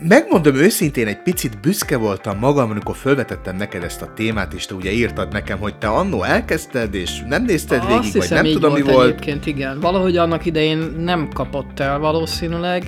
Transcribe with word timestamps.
Megmondom 0.00 0.54
őszintén, 0.54 1.06
egy 1.06 1.22
picit 1.22 1.60
büszke 1.60 1.96
voltam 1.96 2.38
magam, 2.38 2.70
amikor 2.70 2.96
felvetettem 2.96 3.56
neked 3.56 3.82
ezt 3.82 4.02
a 4.02 4.12
témát, 4.14 4.52
és 4.52 4.66
te 4.66 4.74
ugye 4.74 4.92
írtad 4.92 5.32
nekem, 5.32 5.58
hogy 5.58 5.78
te 5.78 5.86
annó 5.86 6.22
elkezdted, 6.22 6.94
és 6.94 7.22
nem 7.26 7.44
nézted 7.44 7.78
Azt 7.78 7.88
végig, 7.88 8.12
vagy 8.12 8.22
hiszem, 8.22 8.44
nem 8.44 8.52
tudom, 8.52 8.72
mi 8.72 8.80
volt 8.80 8.94
volt. 8.94 9.08
egyébként, 9.08 9.46
igen. 9.46 9.80
Valahogy 9.80 10.16
annak 10.16 10.46
idején 10.46 10.78
nem 10.98 11.28
kapott 11.28 11.80
el 11.80 11.98
valószínűleg, 11.98 12.84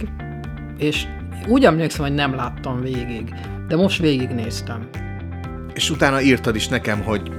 és 0.78 1.06
úgy 1.48 1.64
emlékszem, 1.64 2.04
hogy 2.04 2.14
nem 2.14 2.34
láttam 2.34 2.80
végig. 2.80 3.34
De 3.68 3.76
most 3.76 4.00
végignéztem. 4.00 4.88
És 5.74 5.90
utána 5.90 6.20
írtad 6.20 6.54
is 6.54 6.68
nekem, 6.68 7.02
hogy 7.02 7.30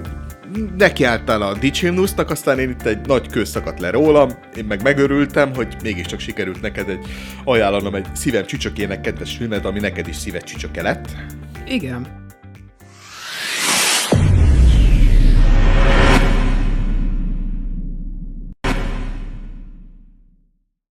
nekiálltál 0.78 1.42
a 1.42 1.54
Dicsimnusznak, 1.54 2.30
aztán 2.30 2.60
én 2.60 2.70
itt 2.70 2.86
egy 2.86 3.06
nagy 3.06 3.28
kő 3.28 3.44
szakadt 3.44 3.80
le 3.80 3.90
rólam, 3.90 4.30
én 4.56 4.66
meg 4.66 4.84
megörültem, 4.84 5.56
hogy 5.56 5.76
mégiscsak 5.84 6.20
sikerült 6.20 6.62
neked 6.62 6.90
egy 6.90 7.06
ajánlanom 7.44 7.96
egy 7.96 8.16
szívem 8.16 8.46
csücsökének 8.46 9.02
kedves 9.02 9.38
filmet, 9.38 9.66
ami 9.66 9.80
neked 9.80 10.08
is 10.08 10.16
szíved 10.16 10.44
csücsöke 10.44 10.82
lett. 10.82 11.08
Igen. 11.68 12.20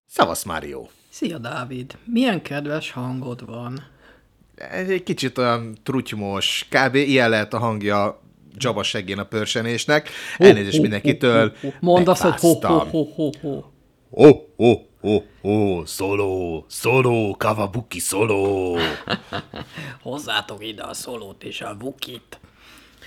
Szavasz, 0.06 0.44
Mário! 0.44 0.86
Szia, 1.10 1.38
Dávid! 1.38 1.98
Milyen 2.04 2.42
kedves 2.42 2.90
hangod 2.90 3.46
van. 3.46 3.86
Egy 4.72 5.02
kicsit 5.02 5.38
olyan 5.38 5.74
trutymos, 5.82 6.66
kb. 6.70 6.94
ilyen 6.94 7.30
lehet 7.30 7.54
a 7.54 7.58
hangja 7.58 8.20
Jabba 8.62 8.82
seggén 8.82 9.18
a 9.18 9.24
pörsenésnek. 9.24 10.10
Elnézést 10.38 10.80
mindenkitől. 10.80 11.52
Mondd 11.80 12.08
azt, 12.08 12.22
hogy 12.22 12.40
ho, 12.40 12.48
ho, 12.48 12.52
megfáztam. 12.52 12.90
ho, 12.90 13.04
ho, 13.14 13.30
ho. 13.40 13.62
Oh, 14.10 14.36
oh, 14.56 14.78
oh, 15.00 15.22
oh, 15.42 15.84
szoló, 15.84 16.64
szoló, 16.68 17.36
kavabuki 17.38 17.98
szoló. 17.98 18.78
Hozzátok 20.02 20.66
ide 20.66 20.82
a 20.82 20.94
szolót 20.94 21.44
és 21.44 21.60
a 21.60 21.76
vukit. 21.78 22.40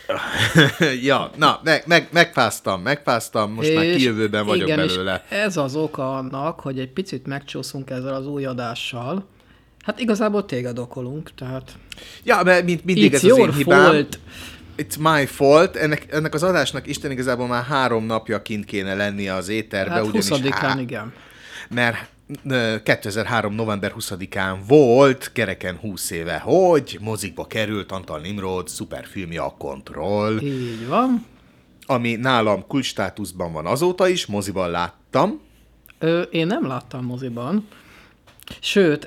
ja, 1.03 1.31
na, 1.37 1.59
meg, 1.63 1.83
meg, 1.85 2.09
megfáztam, 2.11 2.81
megfáztam, 2.81 3.51
most 3.51 3.73
már 3.73 3.83
És 3.83 3.95
kijövőben 3.95 4.45
vagyok 4.45 4.67
igen, 4.67 4.77
belőle. 4.77 5.25
És 5.29 5.35
ez 5.37 5.57
az 5.57 5.75
oka 5.75 6.17
annak, 6.17 6.59
hogy 6.59 6.79
egy 6.79 6.89
picit 6.89 7.25
megcsúszunk 7.27 7.89
ezzel 7.89 8.13
az 8.13 8.27
új 8.27 8.45
adással. 8.45 9.25
Hát 9.83 9.99
igazából 9.99 10.45
téged 10.45 10.79
okolunk, 10.79 11.33
tehát 11.35 11.77
Ja, 12.23 12.43
mert 12.43 12.65
mint 12.65 12.85
mindig 12.85 13.11
it's 13.11 13.15
ez 13.15 13.23
az 13.23 13.37
én 13.37 13.53
hibám. 13.53 13.83
fault. 13.83 14.19
It's 14.77 14.99
my 14.99 15.25
fault. 15.25 15.75
Ennek, 15.75 16.05
ennek 16.11 16.33
az 16.33 16.43
adásnak 16.43 16.87
Isten 16.87 17.11
igazából 17.11 17.47
már 17.47 17.63
három 17.63 18.05
napja 18.05 18.41
kint 18.41 18.65
kéne 18.65 18.95
lennie 18.95 19.33
az 19.33 19.49
éterbe, 19.49 19.91
Hát 19.93 20.03
ugyanis 20.05 20.27
20-án, 20.29 20.49
há- 20.51 20.79
igen. 20.79 21.13
mert 21.69 22.09
ö, 22.49 22.75
2003. 22.83 23.53
november 23.55 23.93
20-án 23.99 24.57
volt, 24.67 25.31
kereken 25.33 25.75
20 25.75 26.09
éve, 26.11 26.37
hogy 26.37 26.97
mozikba 27.01 27.45
került 27.47 27.91
Antal 27.91 28.19
Nimrod 28.19 28.67
szuperfilmje 28.67 29.41
a 29.41 29.55
Control, 29.57 30.41
Így 30.41 30.87
van. 30.87 31.25
ami 31.85 32.15
nálam 32.15 32.67
kulcsstátuszban 32.67 33.51
van 33.51 33.65
azóta 33.65 34.07
is, 34.07 34.25
moziban 34.25 34.69
láttam. 34.71 35.41
Ö, 35.99 36.21
én 36.21 36.47
nem 36.47 36.67
láttam 36.67 37.05
moziban. 37.05 37.67
Sőt, 38.59 39.03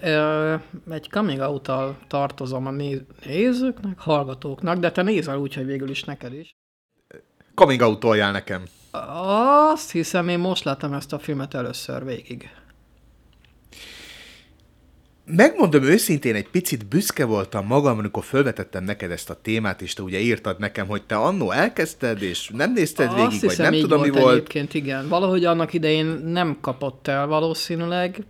egy 0.90 1.08
coming 1.10 1.40
out 1.40 1.70
tartozom 2.08 2.66
a 2.66 2.70
néz- 2.70 3.02
nézőknek, 3.26 3.98
hallgatóknak, 3.98 4.78
de 4.78 4.90
te 4.90 5.02
nézel 5.02 5.38
úgy, 5.38 5.54
hogy 5.54 5.66
végül 5.66 5.90
is 5.90 6.04
neked 6.04 6.32
is. 6.34 6.56
Coming 7.54 7.80
out 7.80 8.02
nekem. 8.16 8.62
Azt 9.70 9.90
hiszem, 9.90 10.28
én 10.28 10.38
most 10.38 10.64
láttam 10.64 10.92
ezt 10.92 11.12
a 11.12 11.18
filmet 11.18 11.54
először 11.54 12.04
végig. 12.04 12.48
Megmondom 15.24 15.82
őszintén, 15.82 16.34
egy 16.34 16.48
picit 16.48 16.86
büszke 16.86 17.24
voltam 17.24 17.66
magam, 17.66 17.98
amikor 17.98 18.24
felvetettem 18.24 18.84
neked 18.84 19.10
ezt 19.10 19.30
a 19.30 19.40
témát, 19.40 19.82
és 19.82 19.94
te 19.94 20.02
ugye 20.02 20.18
írtad 20.18 20.58
nekem, 20.58 20.86
hogy 20.86 21.02
te 21.02 21.16
annó 21.16 21.50
elkezdted, 21.50 22.22
és 22.22 22.48
nem 22.54 22.72
nézted 22.72 23.08
végig, 23.14 23.24
Azt 23.26 23.40
vagy 23.40 23.50
hiszem, 23.50 23.64
nem 23.64 23.74
így 23.74 23.80
tudom, 23.80 24.00
mi 24.00 24.08
volt 24.08 24.22
volt. 24.22 24.34
egyébként, 24.34 24.74
igen. 24.74 25.08
Valahogy 25.08 25.44
annak 25.44 25.72
idején 25.72 26.06
nem 26.06 26.58
kapott 26.60 27.08
el 27.08 27.26
valószínűleg, 27.26 28.24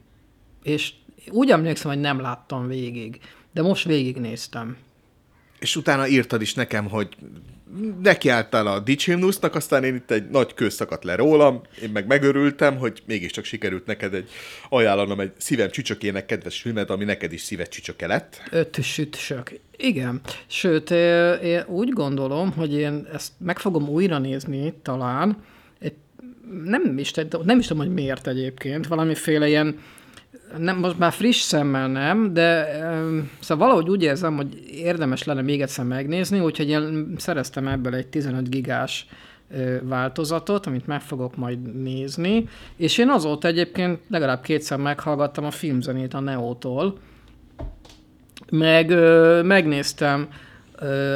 és 0.67 0.93
úgy 1.31 1.51
emlékszem, 1.51 1.91
hogy 1.91 2.01
nem 2.01 2.21
láttam 2.21 2.69
végig. 2.69 3.19
De 3.53 3.63
most 3.63 3.85
végignéztem. 3.85 4.77
És 5.59 5.77
utána 5.77 6.07
írtad 6.07 6.41
is 6.41 6.55
nekem, 6.55 6.89
hogy 6.89 7.17
nekiálltál 8.03 8.67
a 8.67 8.81
Dicsimnusznak, 8.81 9.55
aztán 9.55 9.85
én 9.85 9.95
itt 9.95 10.11
egy 10.11 10.29
nagy 10.29 10.55
kő 10.55 10.69
szakadt 10.69 11.05
le 11.05 11.15
rólam, 11.15 11.61
én 11.83 11.91
meg 11.91 12.07
megörültem, 12.07 12.77
hogy 12.77 13.03
mégiscsak 13.07 13.45
sikerült 13.45 13.87
neked 13.87 14.15
egy 14.15 14.29
ajánlanom 14.69 15.21
egy 15.21 15.33
szívem 15.37 15.71
csücsökének 15.71 16.27
kedves 16.27 16.61
filmet, 16.61 16.91
ami 16.91 17.05
neked 17.05 17.33
is 17.33 17.41
szíved 17.41 17.69
csücsöke 17.69 18.07
lett. 18.07 18.43
Öt 18.51 18.83
sütsök. 18.83 19.61
Igen. 19.77 20.21
Sőt, 20.47 20.91
én 21.43 21.65
úgy 21.67 21.89
gondolom, 21.89 22.53
hogy 22.53 22.75
én 22.75 23.07
ezt 23.13 23.33
meg 23.39 23.59
fogom 23.59 23.89
újra 23.89 24.19
nézni 24.19 24.75
talán. 24.83 25.45
Nem 26.65 26.99
is, 26.99 27.13
nem 27.45 27.59
is 27.59 27.67
tudom, 27.67 27.87
hogy 27.87 27.95
miért 27.95 28.27
egyébként. 28.27 28.87
Valamiféle 28.87 29.49
ilyen, 29.49 29.79
nem, 30.59 30.79
most 30.79 30.99
már 30.99 31.13
friss 31.13 31.41
szemmel 31.41 31.89
nem, 31.89 32.33
de 32.33 32.79
ö, 32.81 33.19
szóval 33.41 33.67
valahogy 33.67 33.91
úgy 33.91 34.03
érzem, 34.03 34.37
hogy 34.37 34.63
érdemes 34.71 35.25
lenne 35.25 35.43
még 35.43 35.61
egyszer 35.61 35.85
megnézni, 35.85 36.41
úgyhogy 36.41 36.69
én 36.69 37.15
szereztem 37.17 37.69
ebből 37.69 37.95
egy 37.95 38.07
15 38.07 38.51
gigás 38.51 39.07
változatot, 39.83 40.67
amit 40.67 40.87
meg 40.87 41.01
fogok 41.01 41.37
majd 41.37 41.83
nézni, 41.83 42.49
és 42.77 42.99
én 42.99 43.09
azóta 43.09 43.49
egyébként 43.49 44.01
legalább 44.09 44.41
kétszer 44.41 44.79
meghallgattam 44.79 45.45
a 45.45 45.51
filmzenét 45.51 46.15
a 46.15 46.21
Neótól, 46.21 46.99
meg 48.51 48.91
megnéztem 49.45 50.29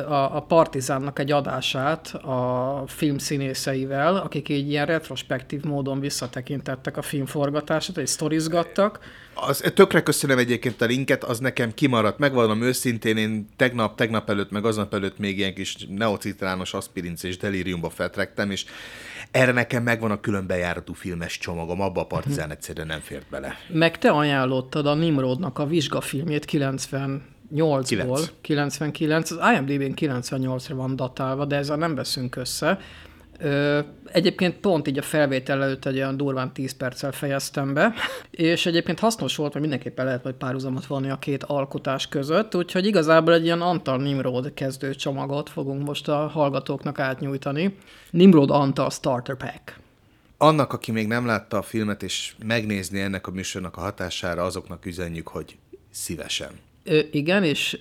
a, 0.08 0.36
a 0.36 0.40
Partizánnak 0.40 1.18
egy 1.18 1.32
adását 1.32 2.14
a 2.14 2.84
filmszínészeivel, 2.86 4.16
akik 4.16 4.48
így 4.48 4.68
ilyen 4.68 4.86
retrospektív 4.86 5.62
módon 5.62 6.00
visszatekintettek 6.00 6.96
a 6.96 7.02
filmforgatását, 7.02 7.96
és 7.98 8.08
sztorizgattak. 8.08 9.00
Az, 9.34 9.72
tökre 9.74 10.02
köszönöm 10.02 10.38
egyébként 10.38 10.80
a 10.80 10.84
linket, 10.84 11.24
az 11.24 11.38
nekem 11.38 11.74
kimaradt, 11.74 12.18
megvallom 12.18 12.62
őszintén, 12.62 13.16
én 13.16 13.48
tegnap, 13.56 13.96
tegnap 13.96 14.30
előtt, 14.30 14.50
meg 14.50 14.64
aznap 14.64 14.94
előtt 14.94 15.18
még 15.18 15.38
ilyen 15.38 15.54
kis 15.54 15.76
neocitrános 15.88 16.74
aspirinc 16.74 17.22
és 17.22 17.36
delíriumba 17.36 17.90
feltrektem, 17.90 18.50
és 18.50 18.64
erre 19.30 19.52
nekem 19.52 19.82
megvan 19.82 20.10
a 20.10 20.20
külön 20.20 20.46
bejáratú 20.46 20.92
filmes 20.92 21.38
csomagom, 21.38 21.80
abba 21.80 22.00
a 22.00 22.06
partizán 22.06 22.50
egyszerűen 22.50 22.86
nem 22.86 23.00
fért 23.00 23.26
bele. 23.30 23.56
Meg 23.68 23.98
te 23.98 24.10
ajánlottad 24.10 24.86
a 24.86 24.94
Nimrodnak 24.94 25.58
a 25.58 25.66
vizsgafilmjét 25.66 26.44
98-ból, 27.54 28.28
Kilenc. 28.40 28.76
99, 28.76 29.30
az 29.30 29.38
IMDb-n 29.56 29.92
98-ra 29.96 30.72
van 30.74 30.96
datálva, 30.96 31.44
de 31.44 31.56
ezzel 31.56 31.76
nem 31.76 31.94
veszünk 31.94 32.36
össze. 32.36 32.78
Ö, 33.38 33.78
egyébként 34.12 34.56
pont 34.56 34.88
így 34.88 34.98
a 34.98 35.02
felvétel 35.02 35.62
előtt 35.62 35.84
egy 35.84 35.96
olyan 35.96 36.16
durván 36.16 36.52
10 36.52 36.72
perccel 36.72 37.12
fejeztem 37.12 37.74
be, 37.74 37.94
és 38.30 38.66
egyébként 38.66 38.98
hasznos 38.98 39.36
volt, 39.36 39.52
mert 39.52 39.60
mindenképpen 39.60 40.04
lehet 40.04 40.22
majd 40.22 40.34
párhuzamot 40.34 40.86
vonni 40.86 41.10
a 41.10 41.18
két 41.18 41.44
alkotás 41.44 42.08
között, 42.08 42.54
úgyhogy 42.54 42.86
igazából 42.86 43.34
egy 43.34 43.44
ilyen 43.44 43.60
Antal 43.60 43.98
Nimrod 43.98 44.54
kezdő 44.54 44.94
csomagot 44.94 45.48
fogunk 45.48 45.86
most 45.86 46.08
a 46.08 46.26
hallgatóknak 46.26 46.98
átnyújtani. 46.98 47.76
Nimrod 48.10 48.50
Antal 48.50 48.90
Starter 48.90 49.36
Pack. 49.36 49.78
Annak, 50.36 50.72
aki 50.72 50.92
még 50.92 51.06
nem 51.06 51.26
látta 51.26 51.56
a 51.56 51.62
filmet, 51.62 52.02
és 52.02 52.34
megnézni 52.44 53.00
ennek 53.00 53.26
a 53.26 53.30
műsornak 53.30 53.76
a 53.76 53.80
hatására, 53.80 54.42
azoknak 54.42 54.86
üzenjük, 54.86 55.28
hogy 55.28 55.56
szívesen. 55.90 56.50
Igen, 57.10 57.44
és 57.44 57.78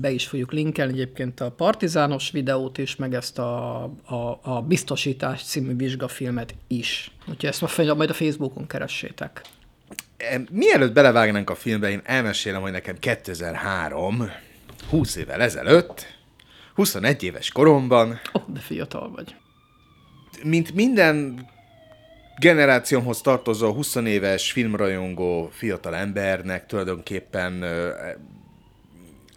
be 0.00 0.10
is 0.10 0.26
fogjuk 0.26 0.52
linkelni 0.52 0.92
egyébként 0.92 1.40
a 1.40 1.50
Partizános 1.50 2.30
videót 2.30 2.78
is, 2.78 2.96
meg 2.96 3.14
ezt 3.14 3.38
a, 3.38 3.82
a, 4.04 4.38
a 4.42 4.62
Biztosítás 4.62 5.42
című 5.42 5.76
vizsgafilmet 5.76 6.54
is. 6.66 7.10
Úgyhogy 7.28 7.48
ezt 7.48 7.94
majd 7.94 8.10
a 8.10 8.14
Facebookon 8.14 8.66
keressétek. 8.66 9.40
Mielőtt 10.50 10.92
belevágnánk 10.92 11.50
a 11.50 11.54
filmbe, 11.54 11.90
én 11.90 12.00
elmesélem, 12.04 12.62
hogy 12.62 12.72
nekem 12.72 12.98
2003, 12.98 14.30
20 14.90 15.16
évvel 15.16 15.42
ezelőtt, 15.42 16.06
21 16.74 17.22
éves 17.22 17.50
koromban, 17.50 18.20
oh, 18.32 18.42
de 18.46 18.60
fiatal 18.60 19.10
vagy. 19.10 19.34
mint 20.44 20.74
minden 20.74 21.46
generációmhoz 22.38 23.20
tartozó 23.20 23.72
20 23.72 23.94
éves 23.94 24.52
filmrajongó 24.52 25.48
fiatal 25.52 25.94
embernek 25.94 26.66
tulajdonképpen 26.66 27.64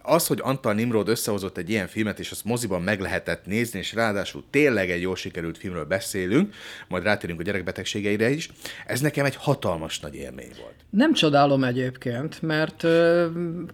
az, 0.06 0.26
hogy 0.26 0.38
Antal 0.42 0.74
Nimrod 0.74 1.08
összehozott 1.08 1.56
egy 1.56 1.70
ilyen 1.70 1.86
filmet, 1.86 2.18
és 2.18 2.30
azt 2.30 2.44
moziban 2.44 2.82
meg 2.82 3.00
lehetett 3.00 3.46
nézni, 3.46 3.78
és 3.78 3.92
ráadásul 3.92 4.44
tényleg 4.50 4.90
egy 4.90 5.00
jól 5.00 5.16
sikerült 5.16 5.58
filmről 5.58 5.84
beszélünk, 5.84 6.54
majd 6.88 7.02
rátérünk 7.02 7.40
a 7.40 7.42
gyerekbetegségeire 7.42 8.30
is, 8.30 8.50
ez 8.86 9.00
nekem 9.00 9.24
egy 9.24 9.36
hatalmas 9.36 10.00
nagy 10.00 10.14
élmény 10.14 10.50
volt. 10.60 10.74
Nem 10.90 11.12
csodálom 11.12 11.64
egyébként, 11.64 12.42
mert 12.42 12.76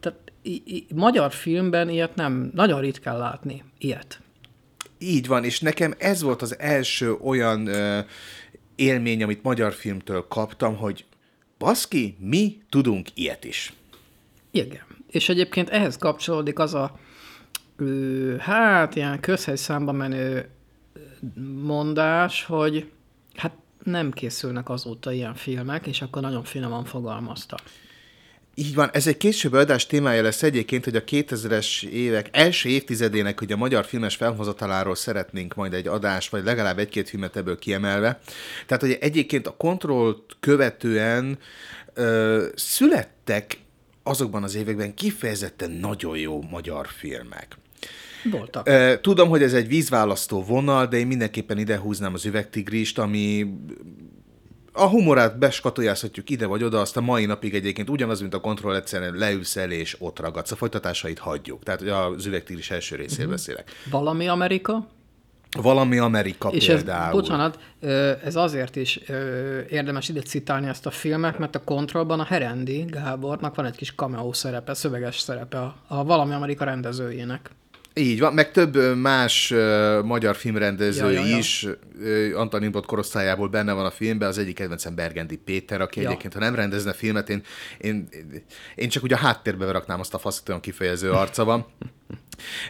tehát, 0.01 0.17
i, 0.43 0.63
i, 0.65 0.87
magyar 0.95 1.33
filmben 1.33 1.89
ilyet 1.89 2.15
nem, 2.15 2.51
nagyon 2.55 2.81
ritkán 2.81 3.19
látni, 3.19 3.65
ilyet. 3.79 4.21
Így 4.99 5.27
van, 5.27 5.45
és 5.45 5.61
nekem 5.61 5.95
ez 5.99 6.23
volt 6.23 6.43
az 6.43 6.59
első 6.59 7.15
olyan 7.15 7.67
ö, 7.67 7.99
élmény, 8.75 9.23
amit 9.23 9.43
magyar 9.43 9.73
filmtől 9.73 10.27
kaptam, 10.29 10.77
hogy 10.77 11.05
baszki, 11.59 12.17
mi 12.21 12.63
tudunk 12.71 13.09
ilyet 13.15 13.45
is. 13.45 13.73
Igen. 14.51 14.92
És 15.13 15.29
egyébként 15.29 15.71
ehhez 15.71 15.97
kapcsolódik 15.97 16.59
az 16.59 16.75
a, 16.75 16.99
hát 18.39 18.97
ilyen 18.97 19.21
közhelyszámba 19.21 19.93
menő 19.93 20.49
mondás, 21.63 22.45
hogy 22.45 22.91
hát 23.35 23.53
nem 23.83 24.13
készülnek 24.13 24.69
azóta 24.69 25.13
ilyen 25.13 25.35
filmek, 25.35 25.87
és 25.87 26.03
akkor 26.03 26.23
nagyon 26.23 26.45
finoman 26.45 26.85
fogalmazta. 26.85 27.57
Így 28.55 28.75
van, 28.75 28.91
ez 28.93 29.07
egy 29.07 29.17
később 29.17 29.53
adás 29.53 29.87
témája 29.87 30.23
lesz 30.23 30.43
egyébként, 30.43 30.85
hogy 30.85 30.97
a 30.97 31.05
2000-es 31.05 31.83
évek 31.83 32.29
első 32.33 32.69
évtizedének, 32.69 33.39
hogy 33.39 33.53
a 33.53 33.57
magyar 33.57 33.85
filmes 33.85 34.17
felhozataláról 34.17 34.95
szeretnénk 34.95 35.55
majd 35.55 35.75
egy 35.75 35.87
adás, 35.87 36.29
vagy 36.29 36.45
legalább 36.45 36.79
egy-két 36.79 37.09
filmet 37.09 37.37
ebből 37.37 37.59
kiemelve. 37.59 38.21
Tehát, 38.67 38.83
hogy 38.83 38.97
egyébként 39.01 39.47
a 39.47 39.57
kontrollt 39.57 40.37
követően 40.41 41.39
ö, 41.95 42.47
születtek 42.55 43.59
azokban 44.03 44.43
az 44.43 44.55
években 44.55 44.95
kifejezetten 44.95 45.71
nagyon 45.71 46.19
jó 46.19 46.43
magyar 46.51 46.87
filmek. 46.87 47.57
Voltak. 48.31 48.71
Tudom, 49.01 49.29
hogy 49.29 49.43
ez 49.43 49.53
egy 49.53 49.69
vízválasztó 49.69 50.43
vonal, 50.43 50.87
de 50.87 50.97
én 50.97 51.07
mindenképpen 51.07 51.59
ide 51.59 51.79
húznám 51.79 52.15
az 52.15 52.25
üvegtigrist, 52.25 52.99
ami 52.99 53.55
a 54.73 54.87
humorát 54.87 55.39
beskatujázhatjuk 55.39 56.31
ide 56.31 56.47
vagy 56.47 56.63
oda, 56.63 56.81
azt 56.81 56.97
a 56.97 57.01
mai 57.01 57.25
napig 57.25 57.55
egyébként 57.55 57.91
ugyanaz, 57.91 58.21
mint 58.21 58.35
a 58.35 58.41
kontroll 58.41 58.75
egyszerűen 58.75 59.15
leülsz 59.15 59.57
el 59.57 59.71
és 59.71 59.97
ott 59.99 60.19
ragadsz. 60.19 60.51
A 60.51 60.57
folytatásait 60.57 61.19
hagyjuk. 61.19 61.63
Tehát 61.63 61.81
az 61.81 62.27
üvegtigris 62.27 62.71
első 62.71 62.97
részéről 62.97 63.25
uh-huh. 63.25 63.33
beszélek. 63.33 63.71
Valami 63.91 64.29
Amerika? 64.29 64.89
Valami 65.61 65.99
Amerika 65.99 66.49
és 66.49 66.67
például. 66.67 67.07
Ez, 67.07 67.13
bocsánat, 67.13 67.59
ez 68.25 68.37
azért 68.37 68.77
is 68.77 69.01
érdemes 69.71 70.09
ide 70.09 70.21
citálni 70.21 70.69
ezt 70.69 70.87
a 70.87 70.91
filmet, 70.91 71.39
mert 71.39 71.55
a 71.55 71.65
kontrollban 71.65 72.21
a 72.21 72.25
Herendi 72.25 72.85
Gábornak 72.89 73.55
van 73.55 73.65
egy 73.65 73.77
kis 73.77 73.95
cameo 73.95 74.33
szerepe, 74.33 74.75
szöveges 74.75 75.19
szerepe 75.19 75.59
a, 75.59 75.77
a 75.87 76.05
Valami 76.05 76.33
Amerika 76.35 76.65
rendezőjének. 76.65 77.51
Így 77.95 78.21
van, 78.21 78.35
meg 78.35 78.51
több 78.51 78.97
más 78.97 79.51
uh, 79.51 80.03
magyar 80.03 80.37
filmrendező 80.37 81.13
ja, 81.13 81.21
ja, 81.21 81.27
ja. 81.27 81.37
is 81.37 81.67
uh, 82.01 82.41
Antal 82.41 82.63
Imbrot 82.63 82.87
korosztályából 82.87 83.49
benne 83.49 83.73
van 83.73 83.85
a 83.85 83.91
filmben, 83.91 84.29
az 84.29 84.39
egyik 84.39 84.55
kedvencem 84.55 84.95
Bergendi 84.95 85.37
Péter, 85.37 85.81
aki 85.81 86.01
ja. 86.01 86.09
egyébként, 86.09 86.33
ha 86.33 86.39
nem 86.39 86.55
rendezne 86.55 86.93
filmet, 86.93 87.29
én, 87.29 87.43
én, 87.79 88.09
én 88.75 88.89
csak 88.89 89.03
ugye 89.03 89.15
a 89.15 89.19
háttérbe 89.19 89.71
raknám 89.71 90.01
azt 90.01 90.15
a 90.15 90.19
faszt, 90.19 90.49
olyan 90.49 90.61
kifejező 90.61 91.11
arca 91.11 91.45
van. 91.45 91.67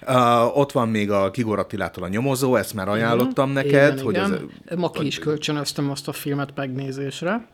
Uh, 0.07 0.59
ott 0.59 0.73
van 0.73 0.89
még 0.89 1.11
a 1.11 1.31
Kigor 1.31 1.59
Attilától 1.59 2.05
a 2.05 2.09
nyomozó, 2.09 2.57
ezt 2.57 2.75
már 2.75 2.89
ajánlottam 2.89 3.51
mm, 3.51 3.53
neked. 3.53 3.93
Igen, 3.93 4.05
hogy 4.05 4.15
igen. 4.15 4.51
Ez, 4.65 4.77
Ma 4.77 4.91
ki 4.91 5.07
is 5.07 5.19
kölcsönöztem 5.19 5.91
azt 5.91 6.09
a 6.09 6.13
filmet 6.13 6.51
megnézésre. 6.55 7.47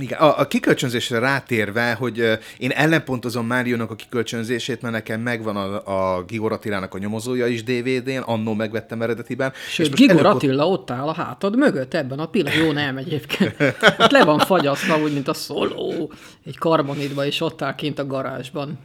Igen, 0.00 0.18
a, 0.18 0.38
a 0.38 0.46
kikölcsönzésre 0.46 1.18
rátérve, 1.18 1.92
hogy 1.92 2.20
uh, 2.20 2.32
én 2.58 2.70
ellenpontozom 2.70 3.46
Máriónak 3.46 3.90
a 3.90 3.94
kikölcsönzését, 3.94 4.82
mert 4.82 4.94
nekem 4.94 5.20
megvan 5.20 5.56
a, 5.56 6.16
a 6.16 6.22
Gigor 6.22 6.52
Attilának 6.52 6.94
a 6.94 6.98
nyomozója 6.98 7.46
is 7.46 7.64
DVD-n, 7.64 8.22
annó 8.24 8.54
megvettem 8.54 9.02
eredetiben. 9.02 9.52
Sőt, 9.68 9.94
Gigor 9.94 10.16
előbb... 10.16 10.34
Attila 10.34 10.68
ott 10.68 10.90
áll 10.90 11.08
a 11.08 11.14
hátad 11.14 11.56
mögött 11.56 11.94
ebben 11.94 12.18
a 12.18 12.26
pillanatban. 12.26 12.64
Jó, 12.66 12.72
nem 12.72 12.96
egyébként. 12.96 13.54
Ott 13.98 14.10
le 14.10 14.24
van 14.24 14.38
fagyasztva, 14.38 14.98
úgy, 14.98 15.12
mint 15.12 15.28
a 15.28 15.34
szoló, 15.34 16.12
egy 16.44 16.58
karbonidba, 16.58 17.26
és 17.26 17.40
ott 17.40 17.62
áll 17.62 17.74
kint 17.74 17.98
a 17.98 18.06
garázsban. 18.06 18.78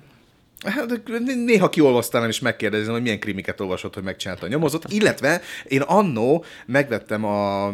Hát, 0.66 1.02
néha 1.46 1.70
kiolvasztálom 1.70 2.30
és 2.30 2.40
megkérdezem, 2.40 2.94
hogy 2.94 3.02
milyen 3.02 3.20
krimiket 3.20 3.62
olvasott, 3.62 3.94
hogy 3.94 4.04
megcsinálta 4.04 4.46
a 4.46 4.50
nyomozat. 4.50 4.86
Illetve 4.90 5.42
én 5.68 5.82
annó 5.82 6.46
megvettem 6.66 7.26
a 7.26 7.72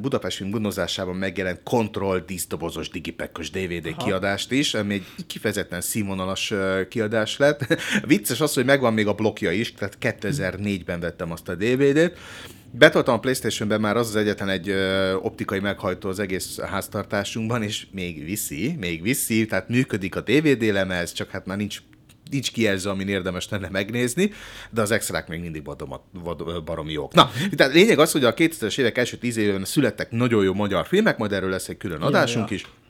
Budapest 0.00 0.36
film 0.36 0.50
gondozásában 0.50 1.16
megjelent 1.16 1.60
Control 1.62 2.18
díszdobozos 2.26 2.88
digipekkos 2.88 3.50
DVD 3.50 3.86
Aha. 3.86 4.04
kiadást 4.04 4.52
is, 4.52 4.74
ami 4.74 4.94
egy 4.94 5.26
kifejezetten 5.26 5.80
színvonalas 5.80 6.52
kiadás 6.88 7.36
lett. 7.36 7.66
Vicces 8.06 8.40
az, 8.40 8.54
hogy 8.54 8.64
megvan 8.64 8.92
még 8.92 9.06
a 9.06 9.14
blokja 9.14 9.50
is, 9.50 9.72
tehát 9.72 9.98
2004-ben 10.00 11.00
vettem 11.00 11.32
azt 11.32 11.48
a 11.48 11.54
DVD-t, 11.54 12.18
Betoltam 12.74 13.14
a 13.14 13.18
Playstation-ben 13.18 13.80
már 13.80 13.96
az 13.96 14.08
az 14.08 14.16
egyetlen 14.16 14.48
egy 14.48 14.68
ö, 14.68 15.14
optikai 15.14 15.60
meghajtó 15.60 16.08
az 16.08 16.18
egész 16.18 16.58
háztartásunkban, 16.60 17.62
és 17.62 17.86
még 17.90 18.24
viszi, 18.24 18.76
még 18.80 19.02
viszi, 19.02 19.46
tehát 19.46 19.68
működik 19.68 20.16
a 20.16 20.20
DVD 20.20 20.62
lemez, 20.62 21.12
csak 21.12 21.30
hát 21.30 21.46
már 21.46 21.56
nincs 21.56 21.80
nincs 22.32 22.52
kijelző, 22.52 22.90
amin 22.90 23.08
érdemes 23.08 23.48
lenne 23.48 23.68
megnézni, 23.68 24.32
de 24.70 24.80
az 24.80 24.90
extrák 24.90 25.28
még 25.28 25.40
mindig 25.40 25.64
vadom, 25.64 26.00
vad, 26.12 26.64
baromi 26.64 26.92
jók. 26.92 27.14
Na, 27.14 27.30
tehát 27.56 27.72
lényeg 27.72 27.98
az, 27.98 28.12
hogy 28.12 28.24
a 28.24 28.34
2000-es 28.34 28.78
évek 28.78 28.98
első 28.98 29.16
tíz 29.16 29.36
évben 29.36 29.64
születtek 29.64 30.10
nagyon 30.10 30.44
jó 30.44 30.54
magyar 30.54 30.86
filmek, 30.86 31.18
majd 31.18 31.32
erről 31.32 31.50
lesz 31.50 31.68
egy 31.68 31.76
külön 31.76 32.02
adásunk 32.02 32.50
ja, 32.50 32.56
ja. 32.56 32.62
is. 32.62 32.80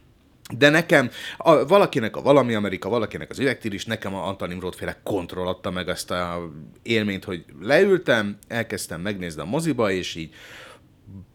De 0.59 0.69
nekem, 0.69 1.11
a, 1.37 1.67
valakinek 1.67 2.17
a 2.17 2.23
Valami 2.23 2.55
Amerika, 2.55 2.89
valakinek 2.89 3.31
az 3.31 3.43
is, 3.62 3.85
nekem 3.85 4.15
a 4.15 4.27
Antal 4.27 4.50
Imrót 4.50 4.77
féle 4.77 5.00
kontroll 5.03 5.47
adta 5.47 5.71
meg 5.71 5.89
ezt 5.89 6.11
a 6.11 6.50
élményt, 6.83 7.25
hogy 7.25 7.44
leültem, 7.61 8.39
elkezdtem 8.49 9.00
megnézni 9.00 9.41
a 9.41 9.44
moziba, 9.44 9.91
és 9.91 10.15
így 10.15 10.35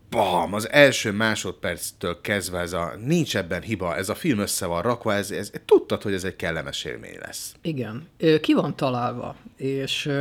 bam, 0.09 0.53
az 0.53 0.69
első 0.69 1.11
másodperctől 1.11 2.21
kezdve 2.21 2.59
ez 2.59 2.73
a 2.73 2.93
nincs 3.05 3.37
ebben 3.37 3.61
hiba, 3.61 3.95
ez 3.95 4.09
a 4.09 4.15
film 4.15 4.39
össze 4.39 4.65
van 4.65 4.81
rakva, 4.81 5.13
ez, 5.13 5.31
ez, 5.31 5.51
tudtad, 5.65 6.01
hogy 6.01 6.13
ez 6.13 6.23
egy 6.23 6.35
kellemes 6.35 6.83
élmény 6.83 7.17
lesz. 7.19 7.55
Igen. 7.61 8.07
Ki 8.41 8.53
van 8.53 8.75
találva, 8.75 9.35
és 9.55 10.11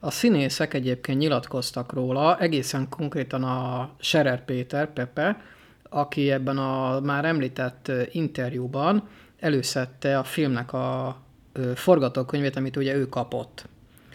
a 0.00 0.10
színészek 0.10 0.74
egyébként 0.74 1.18
nyilatkoztak 1.18 1.92
róla, 1.92 2.38
egészen 2.38 2.88
konkrétan 2.88 3.42
a 3.44 3.90
Serer 4.00 4.44
Péter, 4.44 4.92
Pepe, 4.92 5.42
aki 5.88 6.30
ebben 6.30 6.58
a 6.58 7.00
már 7.00 7.24
említett 7.24 7.90
interjúban 8.12 9.08
előszette 9.40 10.18
a 10.18 10.24
filmnek 10.24 10.72
a 10.72 11.16
forgatókönyvét, 11.74 12.56
amit 12.56 12.76
ugye 12.76 12.94
ő 12.94 13.08
kapott. 13.08 13.64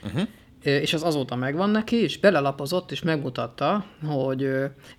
Uh-huh 0.04 0.28
és 0.64 0.94
az 0.94 1.04
azóta 1.04 1.36
megvan 1.36 1.70
neki, 1.70 1.96
és 1.96 2.20
belelapozott, 2.20 2.92
és 2.92 3.02
megmutatta, 3.02 3.86
hogy 4.06 4.50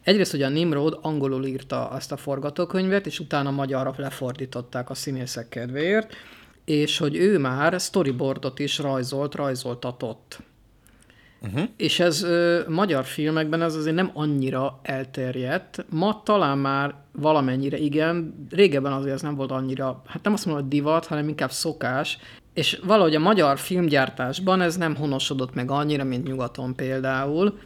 egyrészt 0.03 0.35
ugye 0.35 0.47
a 0.47 0.49
Nimrod 0.49 0.99
angolul 1.03 1.45
írta 1.45 1.89
azt 1.89 2.13
a 2.13 2.17
forgatókönyvet, 2.17 3.07
és 3.07 3.19
utána 3.19 3.51
magyarra 3.51 3.95
lefordították 3.97 4.91
a 4.91 4.95
színészek 4.95 5.49
kedvéért, 5.49 6.15
és 6.65 6.99
hogy 6.99 7.17
ő 7.17 7.39
már 7.39 7.81
storyboardot 7.81 8.59
is 8.59 8.79
rajzolt, 8.79 9.35
rajzoltatott. 9.35 10.39
Uh-huh. 11.43 11.69
És 11.77 12.01
ez 12.01 12.23
ö, 12.23 12.61
magyar 12.69 13.05
filmekben 13.05 13.63
ez 13.63 13.75
azért 13.75 13.95
nem 13.95 14.11
annyira 14.15 14.81
elterjedt. 14.83 15.85
Ma 15.91 16.23
talán 16.25 16.59
már 16.59 16.95
valamennyire 17.13 17.79
igen, 17.79 18.47
régebben 18.51 18.93
azért 18.93 19.15
ez 19.15 19.23
nem 19.23 19.35
volt 19.35 19.51
annyira, 19.51 20.03
hát 20.07 20.23
nem 20.23 20.33
azt 20.33 20.47
mondom, 20.47 20.63
hogy 20.63 20.73
divat, 20.73 21.07
hanem 21.07 21.29
inkább 21.29 21.51
szokás, 21.51 22.19
és 22.61 22.79
valahogy 22.83 23.15
a 23.15 23.19
magyar 23.19 23.59
filmgyártásban 23.59 24.61
ez 24.61 24.77
nem 24.77 24.97
honosodott 24.97 25.55
meg 25.55 25.71
annyira, 25.71 26.05
mint 26.05 26.27
nyugaton 26.27 26.75
például. 26.75 27.59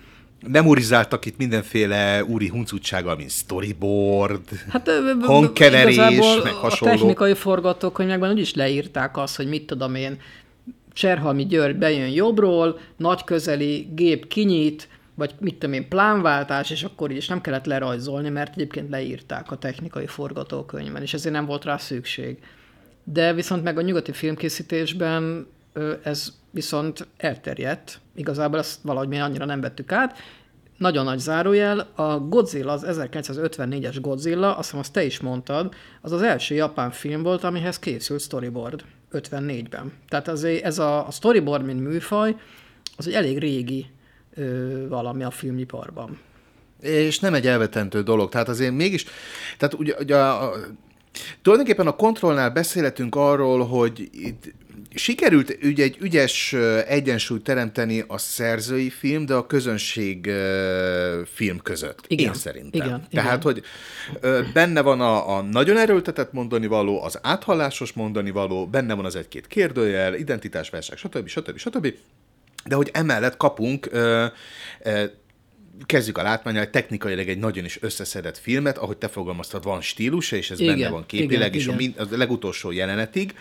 Memorizáltak 0.47 1.25
itt 1.25 1.37
mindenféle 1.37 2.25
úri 2.25 2.49
huncutsággal, 2.49 3.17
mint 3.17 3.31
storyboard, 3.31 4.49
hát, 4.69 4.91
hangkeverés, 5.21 5.97
meg 6.43 6.53
hasonló. 6.53 6.95
A 6.95 6.97
technikai 6.97 7.35
forgatókönyvekben 7.35 8.31
úgyis 8.31 8.55
leírták 8.55 9.17
azt, 9.17 9.37
hogy 9.37 9.47
mit 9.47 9.67
tudom 9.67 9.95
én, 9.95 10.21
Cserhalmi 10.93 11.47
György 11.47 11.77
bejön 11.77 12.09
jobbról, 12.09 12.79
nagy 12.97 13.25
közeli 13.25 13.89
gép 13.95 14.27
kinyit, 14.27 14.89
vagy 15.15 15.35
mit 15.41 15.55
tudom 15.55 15.75
én, 15.75 15.89
plánváltás, 15.89 16.71
és 16.71 16.83
akkor 16.83 17.11
is 17.11 17.29
nem 17.29 17.41
kellett 17.41 17.67
lerajzolni, 17.67 18.29
mert 18.29 18.55
egyébként 18.55 18.91
leírták 18.91 19.51
a 19.51 19.57
technikai 19.57 20.07
forgatókönyvben, 20.07 21.03
és 21.03 21.15
ezért 21.15 21.35
nem 21.35 21.47
volt 21.47 21.65
rá 21.65 21.77
szükség 21.77 22.39
de 23.05 23.33
viszont 23.33 23.63
meg 23.63 23.79
a 23.79 23.81
nyugati 23.81 24.13
filmkészítésben 24.13 25.47
ez 26.03 26.33
viszont 26.51 27.07
elterjedt. 27.17 28.01
Igazából 28.15 28.59
ezt 28.59 28.79
valahogy 28.83 29.09
mi 29.09 29.19
annyira 29.21 29.45
nem 29.45 29.61
vettük 29.61 29.93
át. 29.93 30.19
Nagyon 30.79 31.05
nagy 31.05 31.19
zárójel, 31.19 31.89
a 31.95 32.19
Godzilla, 32.19 32.73
az 32.73 32.85
1954-es 32.89 33.97
Godzilla, 34.01 34.57
azt 34.57 34.65
hiszem 34.65 34.79
azt 34.79 34.93
te 34.93 35.05
is 35.05 35.21
mondtad, 35.21 35.75
az 36.01 36.13
az 36.13 36.23
első 36.23 36.55
japán 36.55 36.91
film 36.91 37.23
volt, 37.23 37.45
amihez 37.45 37.79
készült 37.79 38.21
storyboard 38.21 38.85
54-ben. 39.13 39.93
Tehát 40.09 40.29
azért 40.29 40.65
ez 40.65 40.79
a, 40.79 41.07
a 41.07 41.11
storyboard, 41.11 41.65
mint 41.65 41.81
műfaj, 41.81 42.37
az 42.97 43.07
egy 43.07 43.13
elég 43.13 43.39
régi 43.39 43.87
ö, 44.35 44.89
valami 44.89 45.23
a 45.23 45.31
filmiparban. 45.31 46.19
És 46.81 47.19
nem 47.19 47.35
egy 47.35 47.47
elvetentő 47.47 48.03
dolog. 48.03 48.29
Tehát 48.29 48.49
azért 48.49 48.75
mégis, 48.75 49.05
tehát 49.59 49.75
ugye, 49.75 49.95
ugye 49.99 50.17
a, 50.17 50.55
Tulajdonképpen 51.43 51.87
a 51.87 51.97
kontrollnál 51.97 52.51
beszélhetünk 52.51 53.15
arról, 53.15 53.67
hogy 53.67 54.09
itt 54.13 54.53
sikerült 54.95 55.59
ugye 55.63 55.83
egy 55.85 55.97
ügyes 56.01 56.53
egyensúlyt 56.87 57.43
teremteni 57.43 58.05
a 58.07 58.19
szerzői 58.19 58.91
film, 58.91 59.27
de 59.27 59.35
a 59.35 59.47
közönség 59.47 60.31
film 61.35 61.59
között. 61.63 62.05
Igen, 62.07 62.27
én 62.27 62.35
szerintem. 62.35 62.87
Igen, 62.87 63.07
Tehát, 63.11 63.41
igen. 63.41 63.53
hogy 63.53 63.63
benne 64.53 64.81
van 64.81 65.01
a, 65.01 65.37
a 65.37 65.43
nagyon 65.43 65.77
erőltetett 65.77 66.33
mondani 66.33 66.67
való, 66.67 67.03
az 67.03 67.19
áthallásos 67.23 67.93
mondani 67.93 68.31
való, 68.31 68.67
benne 68.67 68.95
van 68.95 69.05
az 69.05 69.17
egy-két 69.17 69.47
kérdőjel, 69.47 70.15
identitásversek, 70.15 70.99
stb. 70.99 71.29
stb. 71.29 71.59
stb. 71.59 71.95
De 72.65 72.75
hogy 72.75 72.91
emellett 72.93 73.37
kapunk 73.37 73.89
ö, 73.91 74.27
ö, 74.83 75.05
kezdjük 75.87 76.19
a 76.19 76.23
látmányal, 76.23 76.71
technikailag 76.71 77.29
egy 77.29 77.39
nagyon 77.39 77.65
is 77.65 77.83
összeszedett 77.83 78.39
filmet, 78.39 78.79
ahogy 78.79 78.97
te 78.97 79.09
fogalmaztad, 79.09 79.65
van 79.65 79.81
stílusa, 79.81 80.37
és 80.37 80.51
ez 80.51 80.61
igen, 80.61 80.79
benne 80.79 80.91
van 80.91 81.07
képileg, 81.07 81.55
igen, 81.55 81.77
és 81.77 81.83
igen. 81.85 82.07
A, 82.09 82.15
a 82.15 82.17
legutolsó 82.17 82.71
jelenetig. 82.71 83.35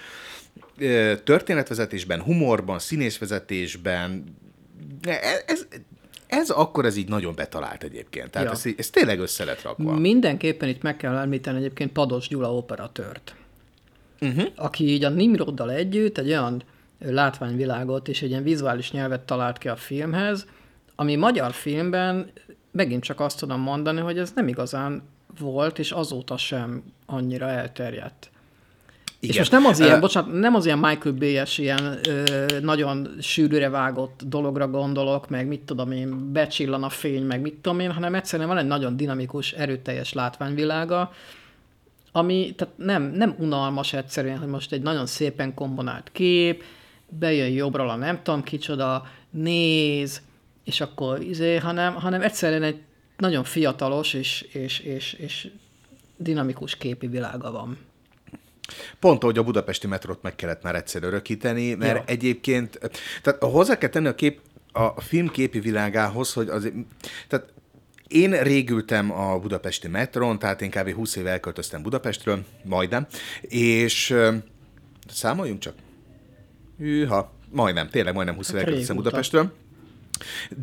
Történetvezetésben, 1.24 2.22
humorban, 2.22 2.80
színészvezetésben, 2.80 4.24
e- 5.02 5.44
ez, 5.48 5.66
ez 6.28 6.50
akkor 6.50 6.86
ez 6.86 6.96
így 6.96 7.08
nagyon 7.08 7.36
betalált 7.36 7.84
egyébként. 7.84 8.30
Tehát 8.30 8.48
Ja. 8.48 8.54
ez, 8.54 8.74
ez 8.78 8.90
tényleg 8.90 9.20
össze 9.20 9.44
lett 9.44 9.62
rakva. 9.62 10.00
Mindenképpen 10.00 10.70
itt 10.70 10.82
meg 10.82 10.98
kell 10.98 11.16
említeni 11.16 11.58
egyébként 11.58 11.92
Pados 11.92 12.28
Gyula 12.28 12.56
operatőrt, 12.56 13.36
uh-huh. 14.22 14.48
aki 14.56 14.90
így 14.90 15.04
a 15.04 15.10
Nimroddal 15.10 15.72
együtt 15.72 16.18
egy 16.18 16.28
olyan 16.28 16.64
látványvilágot 17.00 18.08
és 18.08 18.22
egy 18.22 18.30
ilyen 18.30 18.44
vizuális 18.44 18.92
nyelvet 18.92 19.22
talált 19.22 19.58
ki 19.58 19.68
a 19.68 19.76
filmhez, 19.76 20.46
ami 20.96 21.16
magyar 21.16 21.52
filmben 21.52 22.32
megint 22.72 23.04
csak 23.04 23.20
azt 23.20 23.40
tudom 23.40 23.62
mondani, 23.62 24.00
hogy 24.00 24.18
ez 24.18 24.32
nem 24.36 24.48
igazán 24.48 25.02
volt, 25.40 25.80
és 25.80 25.92
azóta 25.92 26.38
sem 26.38 26.84
annyira 27.06 27.50
elterjedt. 27.50 28.32
Igen. 29.20 29.36
És 29.36 29.38
most 29.38 29.52
nem 29.52 29.66
az 29.66 29.80
ilyen, 29.80 29.96
Ö, 29.96 30.00
bocsánat, 30.00 30.40
nem 30.40 30.56
az 30.56 30.66
ilyen 30.66 30.78
Michael 30.78 31.16
Bay-es 31.16 31.58
ilyen 31.58 32.00
ö, 32.08 32.46
nagyon 32.62 33.16
sűrűre 33.22 33.70
vágott 33.70 34.22
dologra 34.26 34.68
gondolok, 34.68 35.30
meg 35.30 35.48
mit 35.48 35.62
tudom 35.62 35.92
én, 35.92 36.32
becsillan 36.32 36.84
a 36.84 36.90
fény, 36.90 37.24
meg 37.24 37.42
mit 37.42 37.54
tudom 37.54 37.80
én, 37.80 37.92
hanem 37.92 38.16
egyszerűen 38.16 38.48
van 38.48 38.58
egy 38.58 38.68
nagyon 38.68 38.98
dinamikus, 38.98 39.52
erőteljes 39.52 40.14
látványvilága, 40.14 41.12
ami 42.12 42.54
tehát 42.56 42.74
nem, 42.78 43.04
nem 43.04 43.36
unalmas 43.38 43.94
egyszerűen, 43.94 44.38
hogy 44.38 44.48
most 44.48 44.72
egy 44.72 44.82
nagyon 44.82 45.06
szépen 45.06 45.54
komponált 45.54 46.10
kép, 46.12 46.64
bejön 47.20 47.50
jobbról 47.50 47.90
a 47.90 47.96
nem 47.96 48.20
tudom 48.24 48.44
kicsoda, 48.44 49.08
néz, 49.30 50.22
és 50.64 50.82
akkor 50.82 51.22
izé, 51.22 51.56
hanem, 51.58 51.94
hanem 51.94 52.22
egyszerűen 52.22 52.64
egy 52.64 52.82
nagyon 53.18 53.44
fiatalos 53.44 54.14
és, 54.14 54.42
és, 54.42 54.80
és, 54.80 55.14
és 55.14 55.50
dinamikus 56.18 56.78
képi 56.78 57.08
világa 57.08 57.52
van. 57.52 57.78
Pont 59.00 59.24
ahogy 59.24 59.38
a 59.38 59.44
budapesti 59.44 59.88
metrót 59.88 60.22
meg 60.22 60.36
kellett 60.36 60.64
már 60.64 60.76
egyszer 60.76 61.04
örökíteni, 61.04 61.74
mert 61.74 61.96
Ja. 61.98 62.04
egyébként, 62.06 62.80
tehát 63.22 63.44
hozzá 63.44 63.78
kell 63.78 63.90
tenni 63.90 64.08
a, 64.08 64.16
kép, 64.16 64.40
a 64.72 65.02
film 65.02 65.28
képi 65.28 65.60
világához, 65.60 66.34
hogy 66.34 66.50
azért, 66.50 66.74
tehát 67.28 67.54
én 68.08 68.32
régültem 68.44 69.12
a 69.12 69.40
budapesti 69.40 69.88
metron, 69.88 70.40
tehát 70.40 70.62
én 70.62 70.70
kb. 70.70 70.94
20 70.94 71.16
éve 71.16 71.30
elköltöztem 71.30 71.82
Budapestről, 71.82 72.46
majdnem, 72.64 73.08
és 73.42 74.16
számoljunk 75.10 75.60
csak. 75.60 75.74
Hűha, 76.78 77.34
majdnem, 77.50 77.90
tényleg 77.90 78.14
majdnem 78.14 78.36
20 78.36 78.48
éve 78.50 78.58
Hát 78.58 78.66
elköltöztem. 78.68 78.96
Budapestről. 78.96 79.54